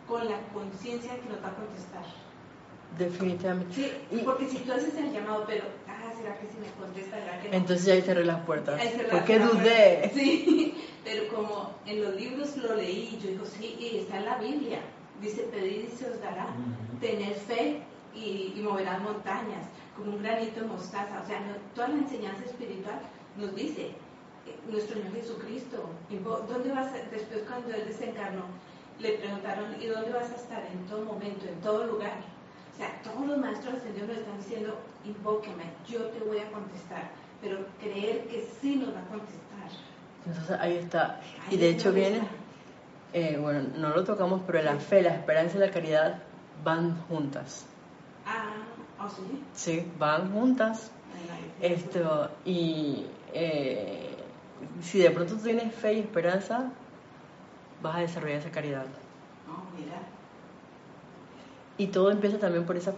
con 0.08 0.26
la 0.28 0.40
conciencia 0.52 1.18
que 1.20 1.28
nos 1.28 1.42
va 1.42 1.48
a 1.48 1.54
contestar. 1.54 2.04
Definitivamente. 2.98 3.74
Sí, 3.74 4.22
porque 4.24 4.48
si 4.48 4.58
tú 4.58 4.72
haces 4.72 4.94
el 4.96 5.12
llamado, 5.12 5.44
pero, 5.46 5.64
ah, 5.88 6.12
¿será 6.16 6.38
que 6.38 6.46
si 6.46 6.58
me 6.58 6.70
contesta? 6.78 7.18
¿será 7.18 7.40
que 7.40 7.48
no? 7.48 7.54
Entonces 7.56 7.86
ya 7.86 7.94
ahí 7.94 8.02
cerré 8.02 8.24
las 8.24 8.40
puertas. 8.44 8.80
¿Por 9.10 9.24
qué 9.24 9.38
dudé? 9.38 10.10
Sí, 10.14 10.74
pero 11.04 11.28
como 11.34 11.72
en 11.86 12.02
los 12.02 12.14
libros 12.14 12.56
lo 12.56 12.76
leí, 12.76 13.18
yo 13.20 13.30
digo, 13.30 13.44
sí, 13.44 13.76
y 13.78 13.98
está 13.98 14.18
en 14.18 14.24
la 14.26 14.38
Biblia. 14.38 14.80
Dice, 15.20 15.42
pedir 15.44 15.88
y 15.92 15.96
se 15.96 16.10
os 16.10 16.20
dará. 16.20 16.48
Tener 17.00 17.34
fe 17.34 17.82
y, 18.14 18.54
y 18.56 18.60
moverás 18.62 19.00
montañas, 19.02 19.66
como 19.96 20.12
un 20.12 20.22
granito 20.22 20.60
de 20.60 20.66
mostaza. 20.66 21.20
O 21.22 21.26
sea, 21.26 21.40
toda 21.74 21.88
la 21.88 21.98
enseñanza 21.98 22.44
espiritual 22.44 23.00
nos 23.36 23.54
dice, 23.56 23.90
nuestro 24.70 24.96
Señor 24.96 25.14
Jesucristo. 25.14 25.90
¿Dónde 26.48 26.72
vas 26.72 26.92
Después 27.10 27.42
cuando 27.46 27.74
Él 27.74 27.84
desencarnó, 27.86 28.44
le 28.98 29.18
preguntaron, 29.18 29.80
¿y 29.80 29.86
dónde 29.86 30.10
vas 30.10 30.30
a 30.30 30.36
estar? 30.36 30.64
En 30.66 30.86
todo 30.86 31.04
momento, 31.04 31.46
en 31.46 31.60
todo 31.60 31.86
lugar. 31.86 32.18
O 32.72 32.76
sea, 32.76 33.00
todos 33.02 33.26
los 33.26 33.38
maestros 33.38 33.74
ascendidos 33.74 34.08
nos 34.08 34.18
están 34.18 34.36
diciendo, 34.38 34.76
invóqueme, 35.04 35.64
yo 35.88 36.00
te 36.06 36.18
voy 36.24 36.38
a 36.38 36.50
contestar, 36.50 37.10
pero 37.40 37.58
creer 37.80 38.26
que 38.26 38.48
sí 38.60 38.76
nos 38.76 38.94
va 38.94 39.00
a 39.00 39.06
contestar. 39.06 39.44
Entonces 40.26 40.56
ahí 40.58 40.76
está. 40.78 41.20
y 41.50 41.56
de 41.56 41.68
hecho 41.68 41.92
viene, 41.92 42.22
eh, 43.12 43.38
bueno, 43.40 43.68
no 43.76 43.90
lo 43.90 44.04
tocamos, 44.04 44.42
pero 44.46 44.62
la 44.62 44.76
fe, 44.76 45.02
la 45.02 45.14
esperanza 45.14 45.56
y 45.56 45.60
la 45.60 45.70
caridad 45.70 46.18
van 46.64 47.00
juntas. 47.02 47.66
Ah, 48.26 48.64
¿oh, 49.00 49.08
sí? 49.08 49.42
Sí, 49.52 49.92
van 49.98 50.32
juntas. 50.32 50.90
Esto, 51.60 52.30
y 52.44 53.06
eh, 53.32 54.13
si 54.80 54.98
de 54.98 55.10
pronto 55.10 55.34
tú 55.34 55.42
tienes 55.42 55.74
fe 55.74 55.94
y 55.94 56.00
esperanza, 56.00 56.72
vas 57.82 57.96
a 57.96 58.00
desarrollar 58.00 58.38
esa 58.38 58.50
caridad. 58.50 58.86
Oh, 59.48 59.78
mira. 59.78 59.98
Y 61.76 61.88
todo 61.88 62.10
empieza 62.10 62.38
también 62.38 62.64
por 62.64 62.76
esa 62.76 62.94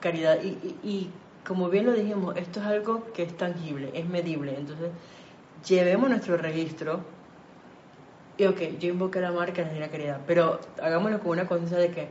caridad. 0.00 0.38
Y, 0.42 0.76
y, 0.82 1.10
como 1.46 1.68
bien 1.68 1.86
lo 1.86 1.92
dijimos, 1.92 2.36
esto 2.36 2.60
es 2.60 2.66
algo 2.66 3.12
que 3.12 3.22
es 3.22 3.36
tangible, 3.36 3.90
es 3.94 4.06
medible. 4.06 4.56
Entonces, 4.58 4.90
llevemos 5.66 6.10
nuestro 6.10 6.36
registro. 6.36 7.00
Y 8.36 8.44
ok, 8.46 8.60
yo 8.78 8.90
invoqué 8.90 9.20
la 9.20 9.32
marca 9.32 9.64
de 9.64 9.80
la 9.80 9.88
caridad, 9.88 10.20
pero 10.26 10.60
hagámoslo 10.82 11.20
con 11.20 11.30
una 11.30 11.46
conciencia 11.46 11.78
de 11.78 11.90
que 11.90 12.08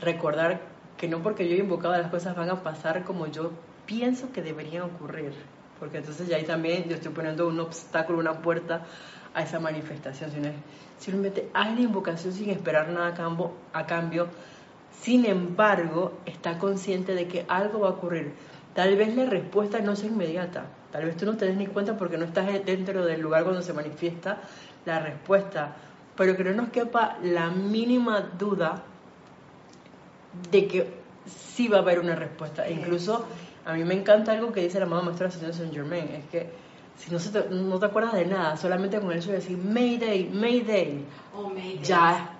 recordar 0.00 0.60
que 0.96 1.08
no 1.08 1.22
porque 1.22 1.48
yo 1.48 1.56
he 1.56 1.58
invocado 1.58 1.96
las 1.96 2.10
cosas 2.10 2.34
van 2.36 2.48
a 2.48 2.62
pasar 2.62 3.04
como 3.04 3.26
yo 3.26 3.50
pienso 3.84 4.32
que 4.32 4.42
deberían 4.42 4.84
ocurrir 4.84 5.34
porque 5.78 5.98
entonces 5.98 6.28
ya 6.28 6.36
ahí 6.36 6.44
también 6.44 6.88
yo 6.88 6.96
estoy 6.96 7.12
poniendo 7.12 7.46
un 7.46 7.60
obstáculo, 7.60 8.18
una 8.18 8.40
puerta 8.40 8.84
a 9.34 9.42
esa 9.42 9.60
manifestación, 9.60 10.30
sino 10.30 10.48
simplemente 10.98 11.50
haz 11.52 11.74
la 11.74 11.80
invocación 11.80 12.32
sin 12.32 12.50
esperar 12.50 12.88
nada 12.88 13.08
a 13.08 13.14
cambio, 13.14 13.52
a 13.72 13.86
cambio, 13.86 14.28
sin 15.00 15.26
embargo, 15.26 16.18
está 16.24 16.58
consciente 16.58 17.14
de 17.14 17.28
que 17.28 17.44
algo 17.48 17.80
va 17.80 17.88
a 17.88 17.92
ocurrir. 17.92 18.32
Tal 18.74 18.96
vez 18.96 19.14
la 19.14 19.26
respuesta 19.26 19.80
no 19.80 19.94
sea 19.94 20.08
inmediata, 20.08 20.66
tal 20.90 21.04
vez 21.04 21.16
tú 21.16 21.26
no 21.26 21.36
te 21.36 21.46
des 21.46 21.56
ni 21.56 21.66
cuenta 21.66 21.96
porque 21.96 22.18
no 22.18 22.24
estás 22.24 22.46
dentro 22.64 23.04
del 23.04 23.20
lugar 23.20 23.44
cuando 23.44 23.62
se 23.62 23.72
manifiesta 23.72 24.40
la 24.84 25.00
respuesta, 25.00 25.76
pero 26.16 26.36
que 26.36 26.44
no 26.44 26.52
nos 26.52 26.70
quepa 26.70 27.18
la 27.22 27.50
mínima 27.50 28.20
duda 28.20 28.82
de 30.50 30.66
que 30.66 30.94
sí 31.26 31.68
va 31.68 31.78
a 31.78 31.80
haber 31.80 31.98
una 31.98 32.14
respuesta. 32.14 32.66
E 32.66 32.72
incluso 32.72 33.26
a 33.66 33.74
mí 33.74 33.84
me 33.84 33.94
encanta 33.94 34.32
algo 34.32 34.52
que 34.52 34.62
dice 34.62 34.78
la 34.78 34.86
mamá 34.86 35.02
maestra 35.02 35.28
de 35.28 35.52
Saint 35.52 35.74
Germain, 35.74 36.08
es 36.14 36.24
que 36.30 36.50
si 36.96 37.10
no, 37.10 37.18
te, 37.18 37.50
no 37.50 37.78
te 37.78 37.86
acuerdas 37.86 38.14
de 38.14 38.24
nada, 38.24 38.56
solamente 38.56 39.00
con 39.00 39.10
el 39.10 39.18
hecho 39.18 39.30
de 39.30 39.36
decir 39.36 39.58
Mayday, 39.58 40.30
Mayday, 40.32 41.04
oh, 41.36 41.50
Mayday. 41.50 41.80
ya 41.82 42.30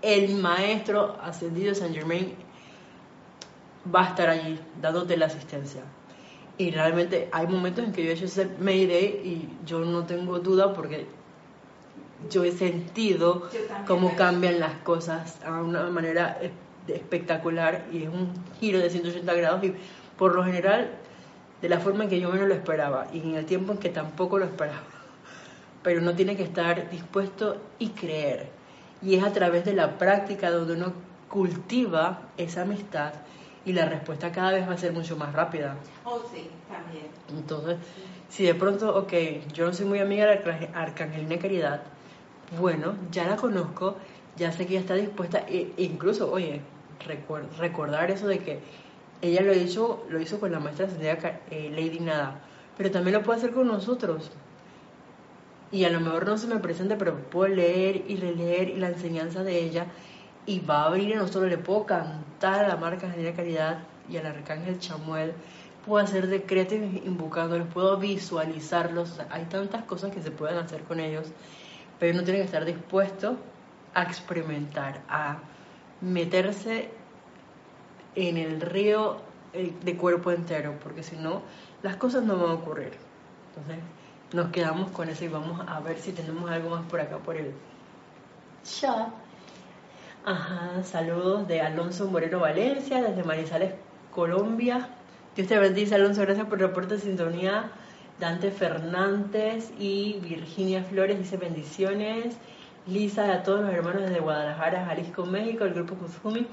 el 0.00 0.36
maestro 0.36 1.16
ascendido 1.20 1.70
de 1.70 1.74
Saint 1.74 1.94
Germain 1.94 2.34
va 3.92 4.06
a 4.06 4.08
estar 4.10 4.28
allí 4.28 4.58
dándote 4.80 5.16
la 5.16 5.26
asistencia. 5.26 5.82
Y 6.56 6.70
realmente 6.70 7.28
hay 7.32 7.48
momentos 7.48 7.84
en 7.84 7.92
que 7.92 8.04
yo 8.04 8.10
he 8.10 8.12
hecho 8.12 8.26
ese 8.26 8.48
Mayday 8.60 9.06
y 9.24 9.66
yo 9.66 9.80
no 9.80 10.04
tengo 10.04 10.38
duda 10.38 10.72
porque 10.72 11.06
yo 12.30 12.44
he 12.44 12.52
sentido 12.52 13.48
cómo 13.88 14.14
cambian 14.14 14.60
las 14.60 14.74
cosas 14.78 15.44
a 15.44 15.60
una 15.60 15.90
manera 15.90 16.38
espectacular 16.86 17.86
y 17.92 18.04
es 18.04 18.08
un 18.08 18.32
giro 18.60 18.78
de 18.78 18.88
180 18.88 19.34
grados 19.34 19.64
y 19.64 19.74
por 20.18 20.34
lo 20.34 20.44
general 20.44 20.90
de 21.60 21.68
la 21.68 21.80
forma 21.80 22.04
en 22.04 22.10
que 22.10 22.20
yo 22.20 22.30
menos 22.30 22.48
lo 22.48 22.54
esperaba 22.54 23.06
y 23.12 23.20
en 23.20 23.34
el 23.34 23.46
tiempo 23.46 23.72
en 23.72 23.78
que 23.78 23.88
tampoco 23.88 24.38
lo 24.38 24.44
esperaba. 24.44 24.82
Pero 25.82 26.00
uno 26.00 26.14
tiene 26.14 26.36
que 26.36 26.42
estar 26.42 26.90
dispuesto 26.90 27.56
y 27.78 27.90
creer. 27.90 28.48
Y 29.02 29.16
es 29.16 29.24
a 29.24 29.32
través 29.32 29.64
de 29.64 29.74
la 29.74 29.98
práctica 29.98 30.50
donde 30.50 30.74
uno 30.74 30.92
cultiva 31.28 32.20
esa 32.36 32.62
amistad 32.62 33.12
y 33.64 33.72
la 33.72 33.86
respuesta 33.86 34.30
cada 34.30 34.52
vez 34.52 34.68
va 34.68 34.74
a 34.74 34.78
ser 34.78 34.92
mucho 34.92 35.16
más 35.16 35.32
rápida. 35.32 35.76
Oh, 36.04 36.20
sí, 36.32 36.48
también. 36.70 37.06
Entonces, 37.28 37.78
si 38.28 38.44
de 38.44 38.54
pronto, 38.54 38.96
ok, 38.96 39.12
yo 39.52 39.66
no 39.66 39.72
soy 39.72 39.86
muy 39.86 39.98
amiga 39.98 40.26
de 40.26 40.70
Arcangelina 40.74 41.38
Caridad, 41.38 41.82
bueno, 42.58 42.94
ya 43.10 43.26
la 43.26 43.36
conozco, 43.36 43.96
ya 44.36 44.52
sé 44.52 44.66
que 44.66 44.74
ya 44.74 44.80
está 44.80 44.94
dispuesta, 44.94 45.44
e 45.48 45.72
incluso, 45.78 46.30
oye, 46.30 46.60
recordar 47.58 48.10
eso 48.10 48.26
de 48.26 48.38
que 48.38 48.60
ella 49.24 49.42
lo 49.42 49.54
hizo, 49.54 50.06
lo 50.10 50.20
hizo 50.20 50.38
con 50.38 50.52
la 50.52 50.60
maestra 50.60 50.88
eh, 51.50 51.70
Lady 51.70 52.00
Nada, 52.00 52.40
pero 52.76 52.90
también 52.90 53.16
lo 53.16 53.22
puede 53.22 53.38
hacer 53.38 53.52
con 53.52 53.66
nosotros. 53.66 54.30
y 55.72 55.84
a 55.84 55.90
lo 55.90 56.00
mejor 56.00 56.26
no 56.26 56.36
se 56.38 56.46
me 56.46 56.58
presenta, 56.60 56.96
pero 56.98 57.16
puedo 57.30 57.52
leer 57.54 58.04
y 58.08 58.16
releer 58.16 58.68
y 58.68 58.76
la 58.76 58.88
enseñanza 58.88 59.42
de 59.42 59.58
ella 59.60 59.86
y 60.46 60.60
va 60.60 60.82
a 60.82 60.86
abrir 60.86 61.10
y 61.10 61.14
no 61.14 61.26
solo 61.26 61.46
le 61.46 61.58
puedo 61.58 61.86
cantar 61.86 62.64
a 62.64 62.68
la 62.68 62.76
marca 62.76 63.10
General 63.10 63.34
Caridad 63.34 63.78
y 64.08 64.16
al 64.18 64.26
arcángel 64.26 64.78
Chamuel, 64.78 65.32
puedo 65.84 66.02
hacer 66.04 66.26
decretos 66.26 66.78
invocándolos, 67.04 67.68
puedo 67.72 67.96
visualizarlos, 67.98 69.20
hay 69.30 69.44
tantas 69.44 69.84
cosas 69.84 70.12
que 70.12 70.22
se 70.22 70.30
pueden 70.30 70.58
hacer 70.58 70.82
con 70.84 71.00
ellos, 71.00 71.32
pero 71.98 72.14
uno 72.14 72.24
tiene 72.24 72.40
que 72.40 72.46
estar 72.46 72.64
dispuesto 72.64 73.36
a 73.94 74.02
experimentar, 74.02 75.02
a 75.08 75.38
meterse 76.00 76.90
en 78.14 78.36
el 78.36 78.60
río 78.60 79.16
eh, 79.52 79.72
de 79.82 79.96
cuerpo 79.96 80.30
entero, 80.30 80.74
porque 80.82 81.02
si 81.02 81.16
no, 81.16 81.42
las 81.82 81.96
cosas 81.96 82.24
no 82.24 82.36
van 82.36 82.50
a 82.50 82.54
ocurrir. 82.54 82.92
Entonces, 83.48 83.84
nos 84.32 84.50
quedamos 84.50 84.90
con 84.90 85.08
eso 85.08 85.24
y 85.24 85.28
vamos 85.28 85.60
a 85.66 85.80
ver 85.80 85.98
si 85.98 86.12
tenemos 86.12 86.50
algo 86.50 86.70
más 86.70 86.84
por 86.86 87.00
acá 87.00 87.18
por 87.18 87.36
el 87.36 87.52
chat. 88.64 89.08
Ajá, 90.24 90.82
saludos 90.82 91.46
de 91.46 91.60
Alonso 91.60 92.06
Moreno 92.08 92.40
Valencia, 92.40 93.02
desde 93.02 93.22
Manizales, 93.22 93.74
Colombia. 94.10 94.88
Dios 95.36 95.48
te 95.48 95.58
bendice, 95.58 95.94
Alonso, 95.94 96.22
gracias 96.22 96.46
por 96.46 96.60
el 96.60 96.68
reporte 96.68 96.94
de 96.94 97.00
sintonía. 97.00 97.70
Dante 98.18 98.50
Fernández 98.50 99.70
y 99.78 100.18
Virginia 100.22 100.82
Flores 100.82 101.18
dice 101.18 101.36
bendiciones. 101.36 102.36
Lisa, 102.86 103.32
a 103.32 103.42
todos 103.42 103.62
los 103.62 103.72
hermanos 103.72 104.02
desde 104.02 104.20
Guadalajara, 104.20 104.84
Jalisco, 104.84 105.26
México, 105.26 105.64
el 105.64 105.74
grupo 105.74 105.94
Kuzumi. 105.94 106.46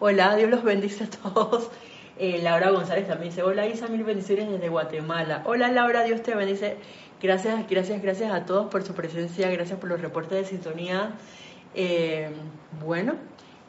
Hola, 0.00 0.36
Dios 0.36 0.48
los 0.48 0.62
bendice 0.62 1.04
a 1.04 1.10
todos. 1.10 1.70
Eh, 2.20 2.40
Laura 2.42 2.70
González 2.70 3.06
también 3.06 3.30
dice, 3.30 3.44
hola 3.44 3.68
Isa, 3.68 3.86
mil 3.86 4.02
bendiciones 4.02 4.50
desde 4.50 4.68
Guatemala. 4.68 5.42
Hola 5.46 5.68
Laura, 5.68 6.02
Dios 6.02 6.20
te 6.20 6.34
bendice. 6.34 6.76
Gracias, 7.22 7.68
gracias, 7.70 8.02
gracias 8.02 8.32
a 8.32 8.44
todos 8.44 8.66
por 8.72 8.82
su 8.82 8.92
presencia, 8.92 9.48
gracias 9.52 9.78
por 9.78 9.88
los 9.88 10.00
reportes 10.00 10.36
de 10.36 10.44
sintonía. 10.44 11.12
Eh, 11.76 12.28
bueno, 12.84 13.14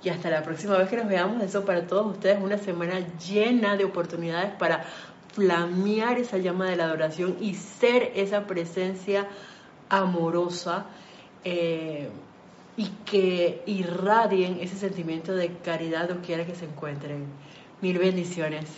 y 0.02 0.10
hasta 0.10 0.32
la 0.32 0.42
próxima 0.42 0.80
vez 0.80 0.90
que 0.90 0.98
nos 0.98 1.08
veamos, 1.08 1.44
eso 1.44 1.64
para 1.64 1.86
todos 1.86 2.08
ustedes, 2.08 2.40
una 2.42 2.58
semana 2.58 3.06
llena 3.20 3.78
de 3.78 3.86
oportunidades 3.86 4.50
para 4.58 4.84
flamear 5.32 6.18
esa 6.18 6.40
llama 6.40 6.72
de 6.72 6.76
la 6.76 6.86
adoración 6.86 7.38
y 7.40 7.54
ser 7.54 8.14
esa 8.16 8.48
presencia 8.48 9.28
amorosa 9.90 10.88
eh, 11.44 12.10
y 12.80 12.88
que 13.04 13.62
irradien 13.66 14.60
ese 14.62 14.78
sentimiento 14.78 15.36
de 15.36 15.50
caridad 15.58 16.08
donde 16.08 16.26
quiera 16.26 16.46
que 16.46 16.56
se 16.56 16.64
encuentren. 16.64 17.26
Mil 17.82 18.00
bendiciones. 18.00 18.70